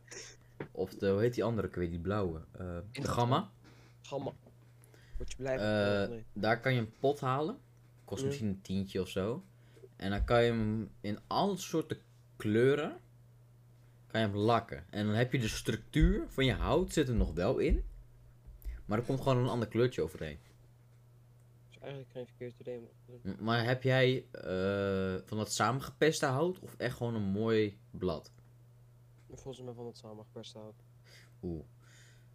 Of 0.72 0.94
de, 0.96 1.10
hoe 1.10 1.20
heet 1.22 1.34
die 1.34 1.44
andere, 1.44 1.68
ik 1.68 1.76
weet 1.76 1.90
die 1.90 2.00
blauwe. 2.00 2.42
eh, 2.52 2.78
de. 2.92 3.04
Gamma. 3.04 3.50
Gamma. 4.02 4.32
Word 5.18 5.32
je 5.32 5.36
blij 5.38 5.58
van? 5.58 5.66
Eh, 5.68 6.10
nee. 6.10 6.26
Daar 6.34 6.60
kan 6.60 6.74
je 6.74 6.80
een 6.80 6.94
pot 7.00 7.20
halen. 7.20 7.58
Kost 8.06 8.26
misschien 8.26 8.48
een 8.48 8.62
tientje 8.62 9.02
of 9.02 9.10
zo. 9.10 9.44
En 9.96 10.10
dan 10.10 10.24
kan 10.26 10.44
je 10.44 10.52
hem 10.52 10.92
in 11.02 11.20
alle 11.28 11.58
soorten 11.58 11.98
kleuren. 12.38 12.98
Kan 14.12 14.22
je 14.22 14.28
hem 14.28 14.36
lakken. 14.36 14.86
En 14.90 15.06
dan 15.06 15.16
heb 15.16 15.32
je 15.32 15.40
de 15.40 15.48
structuur 15.48 16.26
van 16.28 16.46
je 16.46 16.54
hout 16.54 16.94
zit 16.94 17.08
er 17.08 17.16
nog 17.16 17.34
wel 17.34 17.58
in. 17.58 17.84
Maar 18.86 18.98
er 18.98 19.04
komt 19.04 19.22
gewoon 19.22 19.38
een 19.38 19.50
ander 19.50 19.68
kleurtje 19.68 20.02
overheen. 20.02 20.40
Dus 21.68 21.80
eigenlijk 21.80 22.12
geen 22.12 22.26
verkeerd 22.26 22.60
idee. 22.60 22.80
Maar... 22.80 23.36
Maar 23.40 23.66
heb 23.66 23.84
jij 23.84 24.26
eh, 24.32 25.28
van 25.28 25.38
dat 25.38 25.52
samengepeste 25.52 26.26
hout 26.26 26.60
of 26.60 26.76
echt 26.78 26.98
gewoon 26.98 27.16
een 27.16 27.32
mooi 27.32 27.78
blad? 27.92 28.32
Volgens 29.32 29.62
mij 29.66 29.74
van 29.74 29.86
het 29.86 29.98
samengeperst 29.98 30.54
hout. 30.54 30.84
Oeh. 31.42 31.64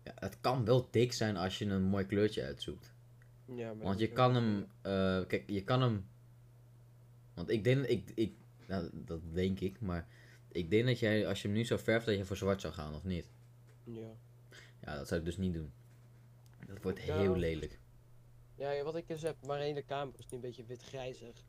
Ja, 0.03 0.13
het 0.15 0.41
kan 0.41 0.65
wel 0.65 0.89
dik 0.91 1.13
zijn 1.13 1.37
als 1.37 1.59
je 1.59 1.65
een 1.65 1.83
mooi 1.83 2.07
kleurtje 2.07 2.45
uitzoekt. 2.45 2.93
Ja, 3.45 3.67
maar 3.67 3.85
Want 3.85 3.89
dat 3.89 3.99
je 3.99 4.09
is 4.09 4.15
kan 4.15 4.35
hem, 4.35 4.67
eh, 4.83 5.27
kijk, 5.27 5.43
je 5.47 5.65
kan 5.65 5.83
hem. 5.83 6.07
Want 7.35 7.51
ik 7.51 7.65
denk, 7.65 7.85
ik, 7.85 8.11
ik, 8.15 8.33
nou, 8.67 8.91
dat 8.93 9.21
denk 9.33 9.61
ik, 9.61 9.81
maar 9.81 10.07
ik 10.55 10.71
denk 10.71 10.87
dat 10.87 10.99
jij, 10.99 11.27
als 11.27 11.43
je 11.43 11.49
hem 11.49 11.57
nu 11.57 11.65
zou 11.65 11.81
verven, 11.81 12.07
dat 12.09 12.17
je 12.19 12.25
voor 12.25 12.37
zwart 12.37 12.61
zou 12.61 12.73
gaan, 12.75 12.95
of 12.95 13.05
niet? 13.05 13.31
Ja. 13.85 14.17
Ja, 14.81 14.97
dat 14.97 15.09
zou 15.09 15.21
ik 15.21 15.27
dus 15.27 15.37
niet 15.37 15.53
doen. 15.55 15.73
Dat 16.67 16.83
wordt 16.83 17.03
Ja. 17.03 17.19
heel 17.19 17.37
lelijk. 17.37 17.79
Ja, 18.57 18.83
wat 18.83 18.97
ik 18.97 19.09
dus 19.09 19.23
heb, 19.23 19.37
mijn 19.47 19.63
hele 19.63 19.83
kamer 19.83 20.15
is 20.19 20.25
nu 20.29 20.37
een 20.37 20.41
beetje 20.41 20.65
wit-grijzig. 20.65 21.45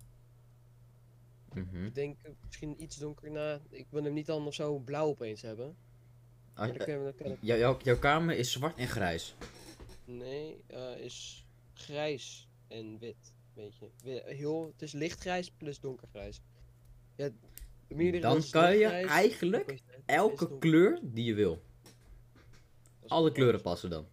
Mhm. 1.54 1.86
Ik 1.86 1.96
denk 1.96 2.18
eh, 2.22 2.32
misschien 2.46 2.82
iets 2.84 2.98
donker 2.98 3.32
na. 3.32 3.60
Ik 3.70 3.88
wil 3.90 4.04
hem 4.04 4.14
niet 4.14 4.26
dan 4.26 4.48
of 4.48 4.54
zo 4.54 4.80
blauw 4.80 5.08
opeens 5.08 5.42
hebben. 5.42 5.76
Maar 6.56 6.68
dan 6.68 6.78
kunnen 6.78 7.06
we, 7.06 7.12
dan 7.12 7.16
kan 7.16 7.32
ik... 7.32 7.38
jou- 7.42 7.78
jouw, 7.84 8.00
kamer 8.00 8.38
is 8.38 8.52
zwart 8.52 8.78
en 8.78 8.88
grijs. 8.88 9.36
Nee, 10.06 10.64
eh, 10.68 10.98
is 10.98 11.48
grijs 11.74 12.48
en 12.68 13.00
wit. 13.00 13.34
Weet 13.54 13.76
je. 13.78 14.22
Heel, 14.26 14.68
het 14.72 14.82
is 14.82 14.92
lichtgrijs 14.92 15.52
plus 15.52 15.80
donkergrijs. 15.80 16.42
Ja, 17.16 17.30
de 17.30 17.34
Dan 18.22 18.44
kan 18.50 18.78
je 18.78 18.88
eigenlijk 18.88 19.82
Elke 20.06 20.58
kleur 20.58 21.00
die 21.02 21.26
je 21.26 21.34
wil. 21.34 21.62
Alle 23.08 23.32
kleuren 23.32 23.62
passen 23.62 23.90
dan. 23.90 24.08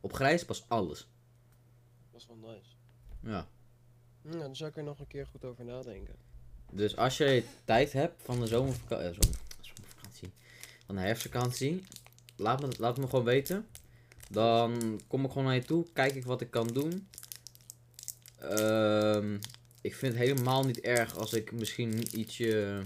Op 0.00 0.12
grijs 0.12 0.44
past 0.44 0.64
alles. 0.68 1.08
Dat 2.10 2.20
is 2.20 2.26
wel 2.26 2.36
nice. 2.36 2.70
Ja. 3.22 3.48
Hm, 4.22 4.32
Ja, 4.32 4.38
dan 4.38 4.56
zou 4.56 4.70
ik 4.70 4.76
er 4.76 4.82
nog 4.82 5.00
een 5.00 5.06
keer 5.06 5.26
goed 5.26 5.44
over 5.44 5.64
nadenken. 5.64 6.14
Dus 6.72 6.96
als 6.96 7.16
je 7.16 7.44
tijd 7.64 7.92
hebt 7.92 8.22
van 8.22 8.40
de 8.40 8.46
zomervakantie, 8.46 9.08
eh, 9.08 9.14
zomer, 9.22 9.38
zomervakantie, 9.60 10.32
van 10.86 10.94
de 10.94 11.00
herfstvakantie, 11.00 11.82
laat 12.36 12.60
me, 12.60 12.68
laat 12.78 12.98
me 12.98 13.06
gewoon 13.08 13.24
weten. 13.24 13.66
Dan 14.30 15.00
kom 15.06 15.24
ik 15.24 15.30
gewoon 15.30 15.44
naar 15.44 15.54
je 15.54 15.64
toe, 15.64 15.86
kijk 15.92 16.14
ik 16.14 16.24
wat 16.24 16.40
ik 16.40 16.50
kan 16.50 16.66
doen. 16.66 17.08
Ehm, 18.38 19.34
ik 19.80 19.94
vind 19.94 20.12
het 20.14 20.22
helemaal 20.22 20.64
niet 20.64 20.80
erg 20.80 21.16
als 21.16 21.32
ik 21.32 21.52
misschien 21.52 22.18
ietsje 22.18 22.82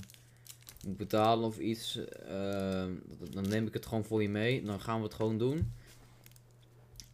moet 0.87 0.97
betalen 0.97 1.45
of 1.45 1.59
iets. 1.59 1.97
Ehm, 2.07 2.95
dan 3.31 3.49
neem 3.49 3.67
ik 3.67 3.73
het 3.75 3.87
gewoon 3.87 4.05
voor 4.05 4.23
je 4.23 4.29
mee. 4.29 4.63
Dan 4.63 4.81
gaan 4.81 4.99
we 4.99 5.05
het 5.05 5.15
gewoon 5.15 5.39
doen. 5.39 5.73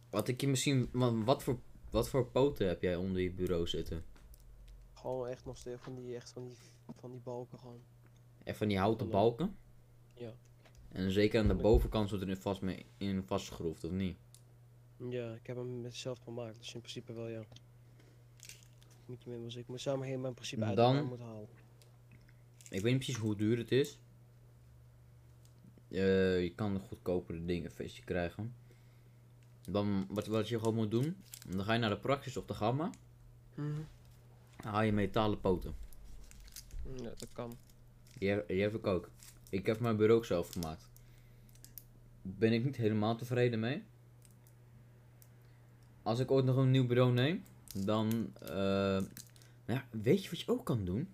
Wat 0.09 0.27
ik 0.27 0.41
je 0.41 0.47
misschien. 0.47 0.89
wa- 0.91 1.13
Wat 1.23 1.43
voor, 1.43 1.59
wat 1.89 2.09
voor 2.09 2.25
poten 2.27 2.67
heb 2.67 2.81
jij 2.81 2.95
onder 2.95 3.21
je 3.21 3.31
bureau 3.31 3.67
zitten? 3.67 4.03
Gewoon 4.93 5.27
echt 5.27 5.45
nog 5.45 5.57
steeds 5.57 5.81
van 5.81 5.95
die, 5.95 6.15
echt 6.15 6.29
van 6.31 6.47
die, 6.47 6.57
van 6.99 7.11
die 7.11 7.19
balken 7.19 7.59
gewoon. 7.59 7.81
En 8.43 8.55
van 8.55 8.67
die 8.67 8.77
houten 8.77 9.11
Hallo. 9.11 9.21
balken? 9.21 9.55
Ja. 10.13 10.33
En 10.91 11.11
zeker 11.11 11.39
aan 11.41 11.47
de 11.47 11.53
bovenkant 11.55 12.09
zit 12.09 12.21
er 12.21 12.37
vast 12.37 12.61
mee 12.61 12.85
in 12.97 13.23
vastgegroefd, 13.23 13.83
of 13.83 13.91
niet? 13.91 14.17
Ja, 15.09 15.33
ik 15.33 15.47
heb 15.47 15.55
hem 15.55 15.81
met 15.81 15.95
zelf 15.95 16.19
gemaakt, 16.19 16.57
dus 16.57 16.73
in 16.73 16.79
principe 16.79 17.13
wel 17.13 17.27
ja. 17.27 17.43
Moet 19.05 19.23
je 19.23 19.29
mee, 19.29 19.57
ik 19.57 19.67
moet 19.67 19.83
hem 19.83 20.01
helemaal 20.01 20.27
in 20.27 20.33
principe 20.33 20.63
uit 20.63 20.75
Dan- 20.75 21.05
moeten 21.05 21.25
halen. 21.25 21.47
Ik 22.71 22.81
weet 22.81 22.91
niet 22.93 23.03
precies 23.03 23.17
hoe 23.21 23.35
duur 23.35 23.57
het 23.57 23.71
is. 23.71 23.99
Eh, 25.89 26.41
je 26.43 26.51
kan 26.55 26.79
goedkopere 26.79 27.45
dingen 27.45 27.71
feestje 27.71 28.03
krijgen. 28.03 28.53
Dan, 29.69 30.05
wat, 30.09 30.27
wat 30.27 30.47
je 30.49 30.59
gewoon 30.59 30.75
moet 30.75 30.91
doen, 30.91 31.15
dan 31.49 31.63
ga 31.65 31.73
je 31.73 31.79
naar 31.79 31.89
de 31.89 31.97
Praxis 31.99 32.37
of 32.37 32.45
de 32.45 32.53
Gamma. 32.53 32.89
Mhm. 33.55 33.81
Dan 34.61 34.71
haal 34.71 34.81
je 34.81 34.91
metalen 34.91 35.41
poten. 35.41 35.75
Ja, 36.95 37.03
dat 37.17 37.27
kan. 37.33 37.57
Die, 38.17 38.29
heb- 38.29 38.47
die 38.47 38.61
heb 38.61 38.75
ik 38.75 38.87
ook. 38.87 39.09
Ik 39.49 39.65
heb 39.65 39.79
mijn 39.79 39.95
bureau 39.97 40.17
ook 40.19 40.25
zelf 40.25 40.49
gemaakt. 40.49 40.89
Ben 42.21 42.53
ik 42.53 42.63
niet 42.63 42.75
helemaal 42.75 43.15
tevreden 43.15 43.59
mee. 43.59 43.83
Als 46.03 46.19
ik 46.19 46.31
ooit 46.31 46.45
nog 46.45 46.55
een 46.57 46.71
nieuw 46.71 46.87
bureau 46.87 47.11
neem, 47.13 47.43
dan 47.75 48.33
eh, 48.41 48.49
Nou 49.65 49.79
ja, 49.79 49.85
weet 49.91 50.23
je 50.23 50.29
wat 50.29 50.39
je 50.39 50.47
ook 50.51 50.65
kan 50.65 50.85
doen? 50.85 51.09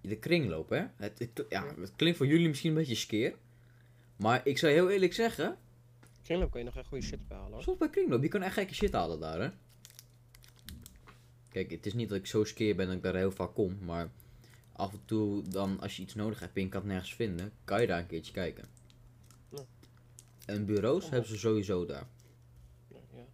De 0.00 0.16
kringloop, 0.16 0.68
hè? 0.68 0.84
Het, 0.96 1.18
het- 1.18 1.44
ja, 1.48 1.74
het 1.80 1.92
klinkt 1.96 2.18
voor 2.18 2.26
jullie 2.26 2.48
misschien 2.48 2.70
een 2.70 2.76
beetje 2.76 2.94
skeer. 2.94 3.34
Maar 4.16 4.46
ik 4.46 4.58
zou 4.58 4.72
heel 4.72 4.90
eerlijk 4.90 5.12
zeggen, 5.14 5.56
Kringloop 6.22 6.50
kan 6.50 6.60
je 6.60 6.66
nog 6.66 6.76
echt 6.76 6.86
goede 6.88 7.04
shit 7.06 7.28
behalen 7.28 7.52
hoor. 7.52 7.62
zoals 7.62 7.78
bij 7.78 7.90
kringloop, 7.90 8.22
je 8.22 8.28
kan 8.28 8.42
echt 8.42 8.54
gekke 8.54 8.74
shit 8.74 8.92
halen 8.92 9.20
daar, 9.20 9.40
hè? 9.40 9.50
Kijk, 11.48 11.70
het 11.70 11.86
is 11.86 11.94
niet 11.94 12.08
dat 12.08 12.18
ik 12.18 12.26
zo 12.26 12.44
skeer 12.44 12.76
ben 12.76 12.86
dat 12.86 12.96
ik 12.96 13.02
daar 13.02 13.14
heel 13.14 13.32
vaak 13.32 13.54
kom, 13.54 13.78
maar 13.84 14.10
af 14.72 14.92
en 14.92 15.00
toe 15.04 15.42
dan 15.48 15.80
als 15.80 15.96
je 15.96 16.02
iets 16.02 16.14
nodig 16.14 16.40
hebt 16.40 16.56
en 16.56 16.62
je 16.62 16.68
kan 16.68 16.80
het 16.80 16.90
nergens 16.90 17.14
vinden, 17.14 17.52
kan 17.64 17.80
je 17.80 17.86
daar 17.86 17.98
een 17.98 18.06
keertje 18.06 18.32
kijken. 18.32 18.64
Ja. 19.48 19.64
En 20.46 20.64
bureaus 20.64 21.04
Oh. 21.04 21.10
hebben 21.10 21.28
ze 21.28 21.38
sowieso 21.38 21.86
daar. 21.86 22.06
Ja, 22.88 22.98
ja. 23.14 23.24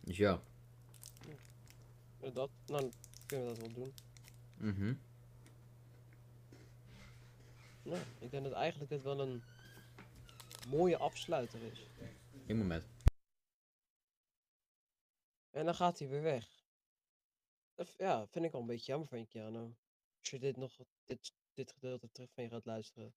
Dus 0.00 0.16
ja. 0.16 0.42
Dat, 2.32 2.50
nou, 2.66 2.90
kunnen 3.30 3.48
we 3.48 3.54
dat 3.54 3.66
wel 3.66 3.72
doen. 3.74 3.94
Mhm. 4.56 4.94
Nou, 7.82 8.02
ik 8.20 8.30
denk 8.30 8.44
dat 8.44 8.52
eigenlijk 8.52 8.90
dit 8.90 9.02
wel 9.02 9.20
een 9.20 9.42
mooie 10.68 10.96
afsluiter 10.96 11.62
is. 11.62 11.86
Eén 12.46 12.56
moment. 12.56 12.86
En 15.50 15.64
dan 15.64 15.74
gaat 15.74 15.98
hij 15.98 16.08
weer 16.08 16.22
weg. 16.22 16.64
Dat 17.74 17.94
ja, 17.96 18.26
vind 18.26 18.44
ik 18.44 18.52
al 18.52 18.60
een 18.60 18.66
beetje 18.66 18.92
jammer 18.92 19.08
van 19.08 19.26
Keanu. 19.26 19.74
Als 20.18 20.30
je 20.30 20.38
dit 20.38 20.56
nog, 20.56 20.76
dit, 21.04 21.32
dit 21.54 21.72
gedeelte 21.72 22.10
terug 22.12 22.30
van 22.32 22.44
je 22.44 22.50
gaat 22.50 22.64
luisteren. 22.64 23.14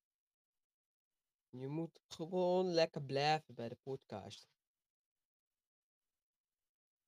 Je 1.49 1.67
moet 1.67 1.99
gewoon 2.07 2.65
lekker 2.65 3.03
blijven 3.03 3.55
bij 3.55 3.69
de 3.69 3.77
podcast. 3.83 4.47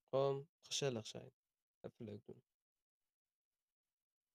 Gewoon 0.10 0.48
gezellig 0.62 1.08
zijn. 1.08 1.32
Even 1.82 2.06
leuk 2.06 2.26
doen. 2.26 2.44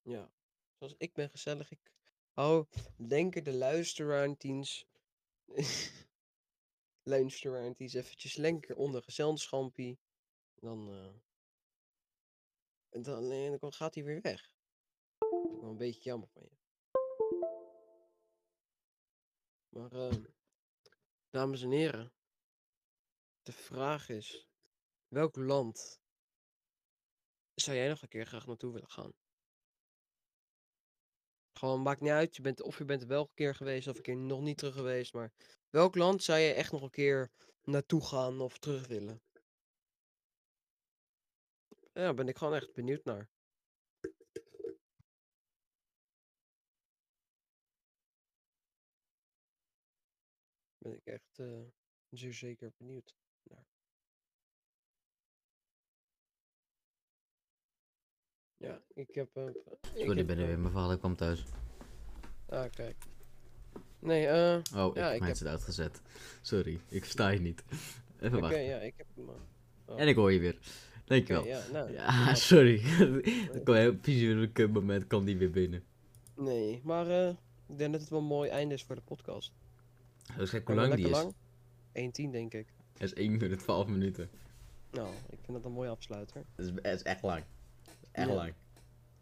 Ja. 0.02 0.32
Zoals 0.78 0.94
ik 0.98 1.14
ben 1.14 1.30
gezellig. 1.30 1.70
Ik 1.70 1.92
hou, 2.32 2.66
denken 2.96 3.44
de 3.44 3.52
luisteraartiens. 3.52 4.86
luisteraartiens 7.02 7.94
eventjes 7.94 8.36
lekker 8.36 8.76
onder 8.76 9.02
gezelschapie. 9.02 9.98
Dan, 10.54 10.88
eh, 10.88 11.14
en 12.88 13.02
dan, 13.02 13.30
eh, 13.30 13.58
dan 13.58 13.72
gaat 13.72 13.94
hij 13.94 14.04
weer 14.04 14.20
weg. 14.20 14.54
Dat 15.18 15.54
ik 15.54 15.60
wel 15.60 15.70
een 15.70 15.76
beetje 15.76 16.02
jammer 16.02 16.28
van 16.28 16.42
je. 16.42 16.58
Maar, 19.68 19.92
ehm, 19.92 20.24
dames 21.30 21.62
en 21.62 21.70
heren. 21.70 22.12
De 23.42 23.52
vraag 23.52 24.08
is: 24.08 24.48
welk 25.08 25.36
land 25.36 26.00
zou 27.54 27.76
jij 27.76 27.88
nog 27.88 28.02
een 28.02 28.08
keer 28.08 28.26
graag 28.26 28.46
naartoe 28.46 28.72
willen 28.72 28.90
gaan? 28.90 29.12
Gewoon, 31.60 31.82
maakt 31.82 32.00
niet 32.00 32.10
uit. 32.10 32.36
Je 32.36 32.42
bent, 32.42 32.62
of 32.62 32.78
je 32.78 32.84
bent 32.84 33.04
wel 33.04 33.20
een 33.20 33.34
keer 33.34 33.54
geweest 33.54 33.88
of 33.88 33.96
een 33.96 34.02
keer 34.02 34.16
nog 34.16 34.40
niet 34.40 34.58
terug 34.58 34.74
geweest. 34.74 35.12
Maar 35.12 35.32
welk 35.70 35.94
land 35.94 36.22
zou 36.22 36.38
je 36.38 36.52
echt 36.52 36.72
nog 36.72 36.82
een 36.82 36.90
keer 36.90 37.30
naartoe 37.62 38.04
gaan 38.04 38.40
of 38.40 38.58
terug 38.58 38.86
willen? 38.86 39.22
Ja, 41.92 42.14
ben 42.14 42.28
ik 42.28 42.36
gewoon 42.36 42.54
echt 42.54 42.72
benieuwd 42.72 43.04
naar. 43.04 43.28
Ben 50.78 50.92
ik 50.92 51.04
echt 51.04 51.38
eh, 51.38 51.62
zeer 52.10 52.34
zeker 52.34 52.72
benieuwd 52.76 53.14
Ja, 58.60 58.80
ik 58.94 59.08
heb. 59.14 59.28
eh, 59.36 59.44
ik 59.46 59.56
Sorry, 59.94 60.18
ik 60.20 60.26
ben 60.26 60.38
er 60.38 60.46
weer. 60.46 60.58
Mijn 60.58 60.72
vader 60.72 60.98
kwam 60.98 61.16
thuis. 61.16 61.44
Ah, 62.48 62.70
kijk. 62.70 62.96
Nee, 63.98 64.26
eh. 64.26 64.58
Oh, 64.76 64.94
Ja, 64.94 65.08
ik 65.08 65.14
ik 65.14 65.20
heb 65.20 65.28
heb- 65.28 65.38
het 65.38 65.46
uitgezet. 65.48 66.00
Sorry, 66.42 66.80
ik 66.88 67.02
versta 67.02 67.28
je 67.28 67.40
niet. 67.40 67.62
Even 68.20 68.32
Oké, 68.32 68.40
wachten. 68.40 68.62
ja, 68.62 68.78
ik 68.78 68.94
heb 68.96 69.06
hem. 69.14 69.28
eh, 69.28 69.34
oh, 69.94 70.00
En 70.00 70.08
ik 70.08 70.16
hoor 70.16 70.32
je 70.32 70.38
weer. 70.38 70.58
Dankjewel. 71.04 71.42
oké, 71.42 71.50
ja, 71.50 71.62
nou. 71.72 71.92
Ja, 71.92 72.34
sorry. 72.50 72.82
Er 73.52 73.60
kwam 73.64 73.76
een 73.76 73.98
fysieke 74.02 74.66
moment, 74.66 75.06
kwam 75.06 75.24
die 75.24 75.36
weer 75.36 75.50
binnen. 75.50 75.82
Nee, 76.36 76.80
maar 76.84 77.06
eh, 77.10 77.28
ik 77.66 77.78
denk 77.78 77.92
dat 77.92 78.00
het 78.00 78.10
wel 78.10 78.18
een 78.18 78.24
mooi 78.24 78.50
einde 78.50 78.74
is 78.74 78.82
voor 78.84 78.94
de 78.94 79.00
podcast. 79.02 79.52
Hoe 80.36 80.74
lang 80.74 80.94
die 80.94 81.08
lekker 81.08 81.10
is. 81.10 81.10
lang. 81.10 81.34
1.10 82.28 82.30
denk 82.32 82.54
ik. 82.54 82.66
Dat 82.92 83.02
is 83.02 83.12
1 83.14 83.30
minuut 83.30 83.58
12 83.58 83.86
minuten. 83.86 84.30
Nou, 84.92 85.08
ik 85.30 85.38
vind 85.42 85.52
dat 85.52 85.64
een 85.64 85.72
mooi 85.72 85.88
afsluiter. 85.88 86.44
Dat 86.56 86.66
is, 86.66 86.72
dat 86.72 86.84
is 86.94 87.02
echt 87.02 87.22
lang. 87.22 87.44
Echt 88.12 88.28
Ja. 88.28 88.34
lang. 88.34 88.52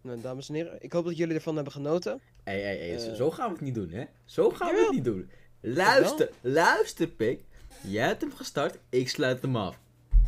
Nou, 0.00 0.20
dames 0.20 0.48
en 0.48 0.54
heren, 0.54 0.82
ik 0.82 0.92
hoop 0.92 1.04
dat 1.04 1.16
jullie 1.16 1.34
ervan 1.34 1.54
hebben 1.54 1.72
genoten. 1.72 2.20
Hé, 2.44 2.60
hé, 2.60 2.90
hé, 2.90 2.98
zo- 2.98 3.10
Eh. 3.10 3.16
zo 3.16 3.30
gaan 3.30 3.46
we 3.46 3.52
het 3.52 3.60
niet 3.64 3.74
doen, 3.74 3.90
hè? 3.90 4.04
Zo 4.24 4.50
gaan 4.50 4.74
we 4.74 4.80
het 4.80 4.90
niet 4.90 5.04
doen. 5.04 5.30
Luister, 5.60 6.30
luister, 6.40 7.06
pik. 7.08 7.40
Jij 7.82 8.06
hebt 8.06 8.20
hem 8.20 8.32
gestart, 8.32 8.78
ik 8.88 9.08
sluit 9.08 9.42
hem 9.42 9.56
af. 9.56 9.78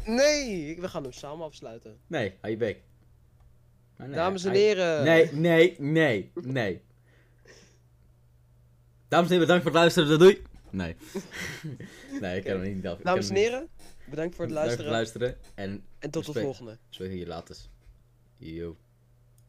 Nee, 0.07 0.77
we 0.81 0.89
gaan 0.89 1.03
hem 1.03 1.13
samen 1.13 1.45
afsluiten. 1.47 1.99
Nee, 2.07 2.35
hou 2.41 2.53
je 2.53 2.59
bek. 2.59 2.81
Nee, 3.97 4.11
dames 4.11 4.45
en 4.45 4.53
heren. 4.53 5.05
Nee, 5.05 5.33
nee, 5.33 5.75
nee, 5.79 6.31
nee. 6.35 6.83
Dames 9.09 9.27
en 9.31 9.33
heren, 9.33 9.47
bedankt 9.47 9.63
voor 9.63 9.73
het 9.73 9.81
luisteren. 9.81 10.19
Doei. 10.19 10.43
Nee. 10.71 10.97
nee, 12.21 12.37
ik 12.39 12.45
kan 12.45 12.61
hem 12.61 12.75
niet 12.75 12.87
af. 12.87 12.99
Dames 12.99 13.29
en 13.29 13.35
heren, 13.37 13.69
bedankt 14.11 14.35
voor 14.35 14.45
het 14.45 14.55
Bedankt 14.55 14.75
voor 14.75 14.85
luisteren. 14.85 14.85
het 14.85 14.91
luisteren. 14.91 15.37
En 15.55 15.85
En 15.99 16.11
tot 16.11 16.27
de 16.35 16.41
volgende. 16.41 16.79
zo 16.89 17.05
hier 17.05 17.27
later. 17.27 17.57
Yo. 18.41 18.77